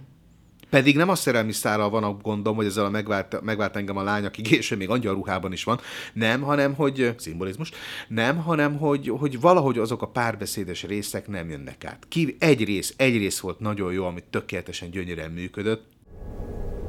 Pedig 0.70 0.96
nem 0.96 1.10
a 1.10 1.16
szerelmi 1.16 1.52
szárral 1.52 1.90
van 1.90 2.04
a 2.04 2.14
gondom, 2.14 2.56
hogy 2.56 2.66
ezzel 2.66 2.86
a 2.86 2.90
megvált, 2.90 3.42
megvált 3.42 3.76
engem 3.76 3.98
a 3.98 4.04
lány, 4.04 4.26
aki 4.26 4.42
később 4.42 4.78
még 4.78 5.04
ruhában 5.04 5.52
is 5.52 5.64
van, 5.64 5.80
nem, 6.14 6.42
hanem 6.42 6.74
hogy, 6.74 7.16
szimbolizmus, 7.18 7.72
nem, 8.08 8.38
hanem 8.38 8.78
hogy, 8.78 9.08
hogy 9.20 9.40
valahogy 9.40 9.78
azok 9.78 10.02
a 10.02 10.08
párbeszédes 10.08 10.84
részek 10.84 11.28
nem 11.28 11.50
jönnek 11.50 11.86
át. 11.86 12.06
Ki, 12.08 12.36
egy 12.40 12.64
rész, 12.64 12.94
egy 12.98 13.18
rész 13.18 13.40
volt 13.40 13.60
nagyon 13.60 13.94
jó, 13.94 14.06
amit 14.06 14.24
tökéletesen 14.24 14.90
gyönyörűen 14.90 15.32
működött. 15.32 15.84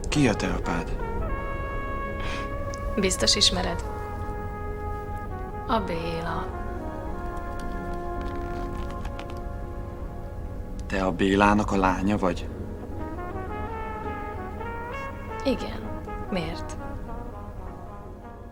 Ki 0.08 0.28
a 0.28 0.34
te 0.34 0.48
apád? 0.48 1.05
Biztos 3.00 3.36
ismered. 3.36 3.84
A 5.66 5.80
Béla. 5.86 6.64
Te 10.86 11.04
a 11.04 11.12
Bélának 11.12 11.72
a 11.72 11.76
lánya 11.76 12.16
vagy? 12.16 12.48
Igen. 15.44 16.00
Miért? 16.30 16.76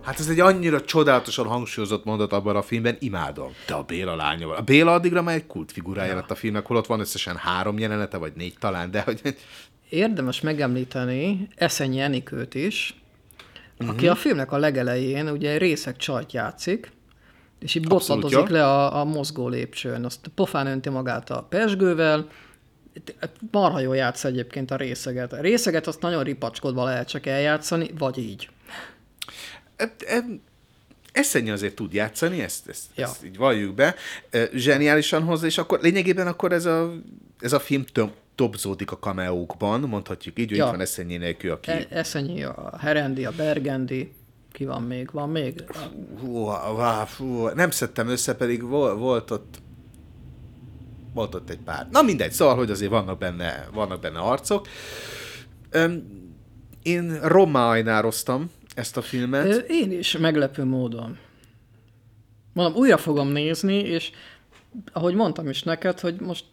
Hát 0.03 0.18
ez 0.18 0.28
egy 0.28 0.40
annyira 0.40 0.80
csodálatosan 0.80 1.47
hangsúlyozott 1.47 2.05
mondat 2.05 2.32
abban 2.32 2.57
a 2.57 2.62
filmben, 2.62 2.97
imádom. 2.99 3.53
Te 3.66 3.74
a 3.74 3.82
Béla 3.82 4.16
lánya 4.16 4.47
vagy. 4.47 4.57
A 4.59 4.62
Béla 4.62 4.92
addigra 4.92 5.22
már 5.22 5.34
egy 5.34 5.47
kultfigurája 5.47 6.11
ja. 6.11 6.14
lett 6.14 6.30
a 6.30 6.34
filmnek, 6.34 6.66
holott 6.66 6.86
van 6.86 7.01
összesen 7.01 7.36
három 7.36 7.78
jelenete, 7.78 8.16
vagy 8.16 8.32
négy 8.36 8.55
talán, 8.59 8.90
de 8.90 9.03
hogy... 9.03 9.36
Érdemes 9.88 10.40
megemlíteni 10.40 11.49
Eszenyi 11.55 12.01
Enikőt 12.01 12.55
is, 12.55 13.03
uh-huh. 13.78 13.94
aki 13.94 14.08
a 14.08 14.14
filmnek 14.14 14.52
a 14.52 14.58
legelején 14.58 15.28
ugye 15.28 15.58
részek 15.58 15.96
csajt 15.96 16.32
játszik, 16.32 16.92
és 17.60 17.74
így 17.74 17.88
botladozik 17.88 18.48
le 18.48 18.66
a, 18.66 19.00
a 19.00 19.04
mozgó 19.04 19.48
lépcsőn. 19.48 20.04
Azt 20.04 20.30
pofán 20.34 20.66
önti 20.66 20.88
magát 20.88 21.30
a 21.30 21.42
pesgővel, 21.42 22.28
marha 23.50 23.80
jól 23.80 23.96
játsz 23.96 24.24
egyébként 24.24 24.70
a 24.70 24.76
részeget. 24.76 25.32
A 25.32 25.40
részeget 25.40 25.86
azt 25.86 26.00
nagyon 26.00 26.22
ripacskodva 26.22 26.84
lehet 26.84 27.08
csak 27.08 27.26
eljátszani, 27.26 27.90
vagy 27.98 28.18
így. 28.18 28.48
Eszenyi 31.12 31.50
azért 31.50 31.74
tud 31.74 31.92
játszani, 31.92 32.40
ezt, 32.40 32.68
ezt, 32.68 32.82
Ja. 32.94 33.04
ezt 33.04 33.24
így 33.24 33.36
valljuk 33.36 33.74
be, 33.74 33.94
Ö, 34.30 34.44
zseniálisan 34.54 35.22
hozza, 35.22 35.46
és 35.46 35.58
akkor 35.58 35.80
lényegében 35.80 36.26
akkor 36.26 36.52
ez 36.52 36.64
a, 36.64 36.92
ez 37.40 37.52
a 37.52 37.60
film 37.60 37.84
töm, 37.84 38.12
topzódik 38.35 38.91
a 38.91 38.99
kameókban, 38.99 39.80
mondhatjuk 39.80 40.39
így, 40.39 40.49
hogy 40.49 40.57
Ja. 40.57 40.64
itt 40.64 40.70
van 40.70 40.80
Eszenyi 40.80 41.16
nélkül, 41.16 41.51
aki... 41.51 41.70
E- 41.70 41.87
Eszenyi, 41.91 42.43
a 42.43 42.72
Herendi, 42.80 43.24
a 43.24 43.32
Bergendi, 43.37 44.12
ki 44.53 44.64
van 44.64 44.82
még? 44.82 45.09
Van 45.12 45.28
még? 45.30 45.64
Hú, 46.20 46.45
vá, 46.76 47.05
fú, 47.05 47.47
nem 47.47 47.70
szedtem 47.70 48.09
össze, 48.09 48.35
pedig 48.35 48.62
volt, 48.62 48.99
volt 48.99 49.30
ott 49.30 49.62
volt 51.14 51.35
ott 51.35 51.51
egy 51.51 51.59
pár. 51.59 51.87
Na 51.91 52.03
mindegy, 52.03 52.32
szóval, 52.32 52.57
hogy 52.57 52.70
azért 52.70 52.91
vannak 52.91 53.18
benne, 53.18 53.68
vannak 53.72 54.01
benne 54.01 54.18
arcok. 54.18 54.68
Öm, 55.70 56.03
én 56.82 57.20
rommá 57.22 57.68
ajnároztam 57.68 58.51
ezt 58.74 58.97
a 58.97 59.03
filmet. 59.03 59.64
Én 59.68 59.93
is, 59.93 60.16
meglepő 60.16 60.64
módon. 60.64 61.18
Mondom, 62.53 62.80
újra 62.80 62.97
fogom 62.97 63.28
nézni, 63.28 63.74
és 63.74 64.11
ahogy 64.93 65.14
mondtam 65.14 65.49
is 65.49 65.62
neked, 65.62 66.01
hogy 66.01 66.20
most 66.20 66.45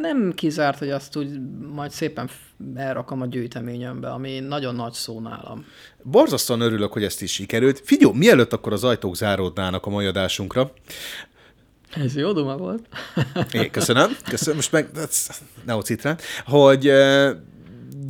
nem 0.00 0.32
kizárt, 0.34 0.78
hogy 0.78 0.90
azt 0.90 1.16
úgy 1.16 1.40
majd 1.74 1.90
szépen 1.90 2.30
elrakom 2.74 3.20
a 3.20 3.26
gyűjteményembe, 3.26 4.10
ami 4.10 4.40
nagyon 4.40 4.74
nagy 4.74 4.92
szó 4.92 5.20
nálam. 5.20 5.64
Borzasztóan 6.02 6.60
örülök, 6.60 6.92
hogy 6.92 7.04
ezt 7.04 7.22
is 7.22 7.32
sikerült. 7.32 7.80
Figyelj, 7.84 8.12
mielőtt 8.16 8.52
akkor 8.52 8.72
az 8.72 8.84
ajtók 8.84 9.16
záródnának 9.16 9.86
a 9.86 9.90
mai 9.90 10.06
adásunkra, 10.06 10.72
Ez 11.94 12.16
jó 12.16 12.32
duma 12.32 12.56
volt. 12.56 12.88
É, 13.52 13.70
köszönöm, 13.70 14.16
köszönöm, 14.28 14.56
most 14.56 14.72
meg, 14.72 14.88
neocitrán, 15.64 16.18
hogy 16.44 16.86
ö, 16.86 17.30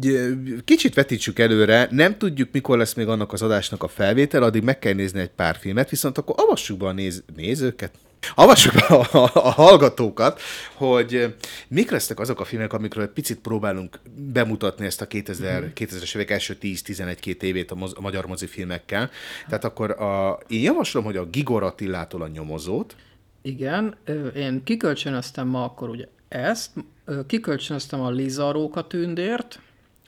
gy- 0.01 0.65
kicsit 0.65 0.95
vetítsük 0.95 1.39
előre, 1.39 1.89
nem 1.91 2.19
tudjuk, 2.19 2.49
mikor 2.53 2.79
lesz 2.79 2.95
még 2.95 3.09
annak 3.09 3.33
az 3.33 3.43
adásnak 3.43 3.83
a 3.83 3.89
felvétel, 3.89 4.43
addig 4.43 4.63
meg 4.63 4.79
kell 4.79 4.93
nézni 4.93 5.21
egy 5.21 5.31
pár 5.31 5.57
filmet, 5.57 5.91
viszont 5.91 6.19
akkor 6.19 6.35
avassuk 6.39 6.79
be 6.79 6.87
a 6.87 6.93
néz, 6.93 7.25
nézőket, 7.37 7.93
avassuk 8.35 8.73
be 8.73 8.81
a, 8.81 9.07
a, 9.13 9.31
a 9.35 9.51
hallgatókat, 9.51 10.41
hogy 10.75 11.35
mik 11.69 11.91
lesznek 11.91 12.21
azok 12.21 12.41
a 12.41 12.45
filmek, 12.45 12.73
amikről 12.73 13.05
egy 13.05 13.11
picit 13.11 13.39
próbálunk 13.39 14.01
bemutatni 14.15 14.87
ezt 14.87 15.01
a 15.01 15.07
2000, 15.07 15.73
2000-es 15.75 16.15
évek 16.15 16.31
első 16.31 16.57
10-11-2 16.63 17.43
évét 17.43 17.71
a, 17.71 17.75
moz, 17.75 17.93
a 17.97 18.01
magyar 18.01 18.27
mozifilmekkel. 18.27 19.11
Tehát 19.49 19.65
akkor 19.65 19.91
a, 19.91 20.39
én 20.49 20.63
javaslom, 20.63 21.05
hogy 21.05 21.17
a 21.17 21.25
Gigor 21.25 21.63
Attilától 21.63 22.23
a 22.23 22.29
nyomozót, 22.29 22.97
Igen, 23.43 23.97
én 24.35 24.63
kikölcsönöztem 24.65 25.49
ma 25.49 25.65
akkor 25.65 25.89
ugye 25.89 26.07
ezt, 26.29 26.71
kikölcsönöztem 27.27 28.01
a 28.01 28.11
Lizaróka 28.11 28.87
tündért, 28.87 29.61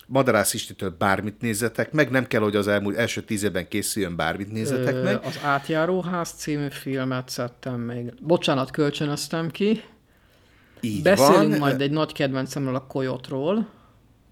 Madarász 0.07 0.55
Istitől 0.55 0.95
bármit 0.99 1.41
nézzetek 1.41 1.93
meg, 1.93 2.11
nem 2.11 2.27
kell, 2.27 2.41
hogy 2.41 2.57
az 2.57 2.69
elmúlt 2.69 2.97
első 2.97 3.23
tíz 3.23 3.43
évben 3.43 3.69
készüljön, 3.69 4.17
bármit 4.17 4.53
nézzetek 4.53 4.95
Ö, 4.95 5.03
meg. 5.03 5.25
Az 5.25 5.39
Átjáróház 5.43 6.31
című 6.31 6.69
filmet 6.71 7.29
szedtem 7.29 7.81
még. 7.81 8.13
Bocsánat, 8.21 8.71
kölcsönöztem 8.71 9.51
ki. 9.51 9.83
Így 10.81 11.03
Beszélünk 11.03 11.51
van. 11.51 11.59
majd 11.59 11.81
egy 11.81 11.91
nagy 11.91 12.13
kedvencemről, 12.13 12.75
a 12.75 12.87
Koyotról. 12.87 13.69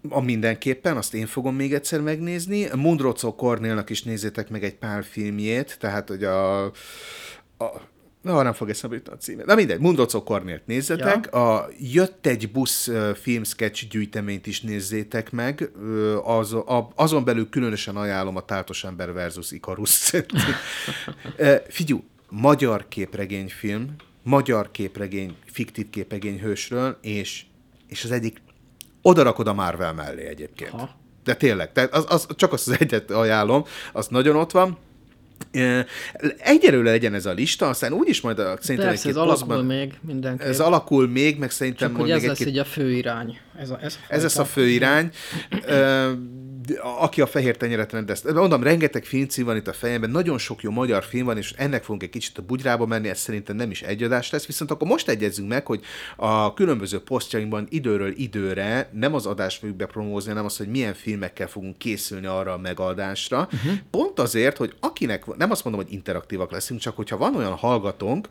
A 0.09 0.21
mindenképpen, 0.21 0.97
azt 0.97 1.13
én 1.13 1.25
fogom 1.25 1.55
még 1.55 1.73
egyszer 1.73 2.01
megnézni. 2.01 2.67
Mundrocó 2.75 3.35
Kornélnak 3.35 3.89
is 3.89 4.03
nézzétek 4.03 4.49
meg 4.49 4.63
egy 4.63 4.75
pár 4.75 5.03
filmjét, 5.03 5.77
tehát 5.79 6.07
hogy 6.07 6.23
a... 6.23 6.65
a 6.65 7.91
Na, 8.23 8.41
nem 8.41 8.53
fog 8.53 8.69
eszembe 8.69 8.95
jutni 8.95 9.13
a 9.13 9.17
címet. 9.17 9.45
Na 9.45 9.55
mindegy, 9.55 9.79
Mundrocó 9.79 10.23
Kornélt 10.23 10.65
nézzetek. 10.65 11.29
Ja. 11.31 11.55
A 11.55 11.67
Jött 11.79 12.25
egy 12.25 12.51
busz 12.51 12.89
filmsketch 13.21 13.87
gyűjteményt 13.87 14.47
is 14.47 14.61
nézzétek 14.61 15.31
meg. 15.31 15.71
Az, 16.23 16.53
a, 16.53 16.91
azon 16.95 17.23
belül 17.23 17.49
különösen 17.49 17.95
ajánlom 17.95 18.35
a 18.35 18.45
Táltos 18.45 18.83
ember 18.83 19.13
versus 19.13 19.51
Ikarus. 19.51 20.11
Figyú, 21.67 22.03
magyar 22.29 22.87
képregényfilm, 22.87 23.95
magyar 24.23 24.71
képregény, 24.71 25.35
fiktív 25.45 25.89
képregény 25.89 26.39
hősről, 26.39 26.97
és, 27.01 27.45
és 27.87 28.03
az 28.03 28.11
egyik 28.11 28.41
oda 29.01 29.23
rakod 29.23 29.47
a 29.47 29.53
Marvel 29.53 29.93
mellé 29.93 30.25
egyébként. 30.25 30.71
Ha. 30.71 30.95
De 31.23 31.35
tényleg, 31.35 31.71
tehát 31.71 31.93
az, 31.93 32.05
az, 32.07 32.27
csak 32.35 32.53
azt 32.53 32.67
az 32.67 32.75
egyet 32.79 33.11
ajánlom, 33.11 33.65
az 33.93 34.07
nagyon 34.07 34.35
ott 34.35 34.51
van. 34.51 34.77
Egyelőre 36.37 36.89
legyen 36.89 37.13
ez 37.13 37.25
a 37.25 37.31
lista, 37.31 37.67
aztán 37.69 37.93
úgyis 37.93 38.21
majd 38.21 38.39
a, 38.39 38.57
szerintem 38.61 38.89
Persze, 38.89 39.09
ez 39.09 39.15
alakul 39.15 39.33
posztban- 39.33 39.65
még 39.65 39.93
mindenképp. 40.01 40.47
Ez 40.47 40.59
alakul 40.59 41.07
még, 41.07 41.37
meg 41.37 41.51
szerintem 41.51 41.89
Csak 41.91 41.99
hogy 41.99 42.11
ez 42.11 42.21
lesz 42.21 42.31
egy-két 42.39 42.47
így 42.47 42.57
a 42.59 42.65
fő 42.65 42.91
irány. 42.91 43.37
Ez, 43.59 43.69
a, 43.69 43.79
ez, 43.81 43.97
ez 44.07 44.21
lesz 44.21 44.37
a 44.37 44.45
fő 44.45 44.67
irány. 44.67 45.09
Ö, 45.65 46.11
aki 46.99 47.21
a 47.21 47.25
fehér 47.25 47.57
tenyeret 47.57 47.91
rendezte. 47.91 48.33
Mondom, 48.33 48.63
rengeteg 48.63 49.03
filmcím 49.03 49.45
van 49.45 49.55
itt 49.55 49.67
a 49.67 49.73
fejemben, 49.73 50.09
nagyon 50.09 50.37
sok 50.37 50.61
jó 50.61 50.71
magyar 50.71 51.03
film 51.03 51.25
van, 51.25 51.37
és 51.37 51.53
ennek 51.57 51.83
fogunk 51.83 52.03
egy 52.03 52.09
kicsit 52.09 52.37
a 52.37 52.41
bugyrába 52.41 52.85
menni, 52.85 53.09
ez 53.09 53.19
szerintem 53.19 53.55
nem 53.55 53.71
is 53.71 53.81
egy 53.81 54.03
adás 54.03 54.29
lesz, 54.29 54.45
viszont 54.45 54.71
akkor 54.71 54.87
most 54.87 55.09
egyezzünk 55.09 55.49
meg, 55.49 55.65
hogy 55.65 55.81
a 56.15 56.53
különböző 56.53 56.99
posztjainkban 56.99 57.67
időről 57.69 58.13
időre 58.17 58.89
nem 58.93 59.13
az 59.13 59.25
adást 59.25 59.59
fogjuk 59.59 59.77
bepromózni, 59.77 60.29
hanem 60.29 60.45
az, 60.45 60.57
hogy 60.57 60.67
milyen 60.67 60.93
filmekkel 60.93 61.47
fogunk 61.47 61.77
készülni 61.77 62.25
arra 62.25 62.53
a 62.53 62.57
megadásra. 62.57 63.47
Uh-huh. 63.51 63.73
Pont 63.91 64.19
azért, 64.19 64.57
hogy 64.57 64.73
akinek, 64.79 65.35
nem 65.35 65.51
azt 65.51 65.63
mondom, 65.63 65.83
hogy 65.83 65.93
interaktívak 65.93 66.51
leszünk, 66.51 66.79
csak 66.79 66.95
hogyha 66.95 67.17
van 67.17 67.35
olyan 67.35 67.53
hallgatónk, 67.53 68.27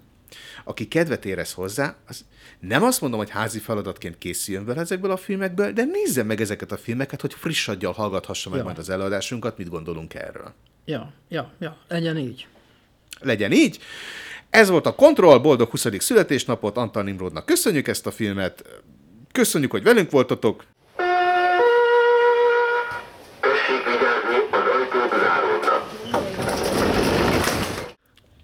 aki 0.64 0.88
kedvet 0.88 1.24
érez 1.24 1.52
hozzá, 1.52 1.96
az 2.06 2.24
nem 2.60 2.82
azt 2.82 3.00
mondom, 3.00 3.18
hogy 3.18 3.30
házi 3.30 3.58
feladatként 3.58 4.18
készüljön 4.18 4.64
vele 4.64 4.80
ezekből 4.80 5.10
a 5.10 5.16
filmekből, 5.16 5.72
de 5.72 5.84
nézze 5.84 6.22
meg 6.22 6.40
ezeket 6.40 6.72
a 6.72 6.76
filmeket, 6.76 7.20
hogy 7.20 7.34
friss 7.34 7.68
aggyal 7.68 7.92
hallgathassa 7.92 8.50
meg 8.50 8.58
Ja. 8.58 8.64
majd 8.64 8.78
az 8.78 8.88
előadásunkat, 8.90 9.58
mit 9.58 9.68
gondolunk 9.68 10.14
erről. 10.14 10.52
Ja, 10.84 11.12
ja, 11.28 11.52
ja, 11.58 11.76
legyen 11.88 12.18
így. 12.18 12.46
Legyen 13.20 13.52
így. 13.52 13.78
Ez 14.50 14.68
volt 14.68 14.86
a 14.86 14.94
Control, 14.94 15.38
boldog 15.38 15.70
20. 15.70 15.86
születésnapot 15.98 16.76
Antal 16.76 17.02
Nimrodnak. 17.02 17.46
Köszönjük 17.46 17.88
ezt 17.88 18.06
a 18.06 18.10
filmet, 18.10 18.64
köszönjük, 19.32 19.70
hogy 19.70 19.82
velünk 19.82 20.10
voltatok. 20.10 20.64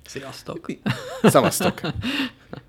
Sziasztok! 0.09 0.67
Szavaztok! 1.23 1.81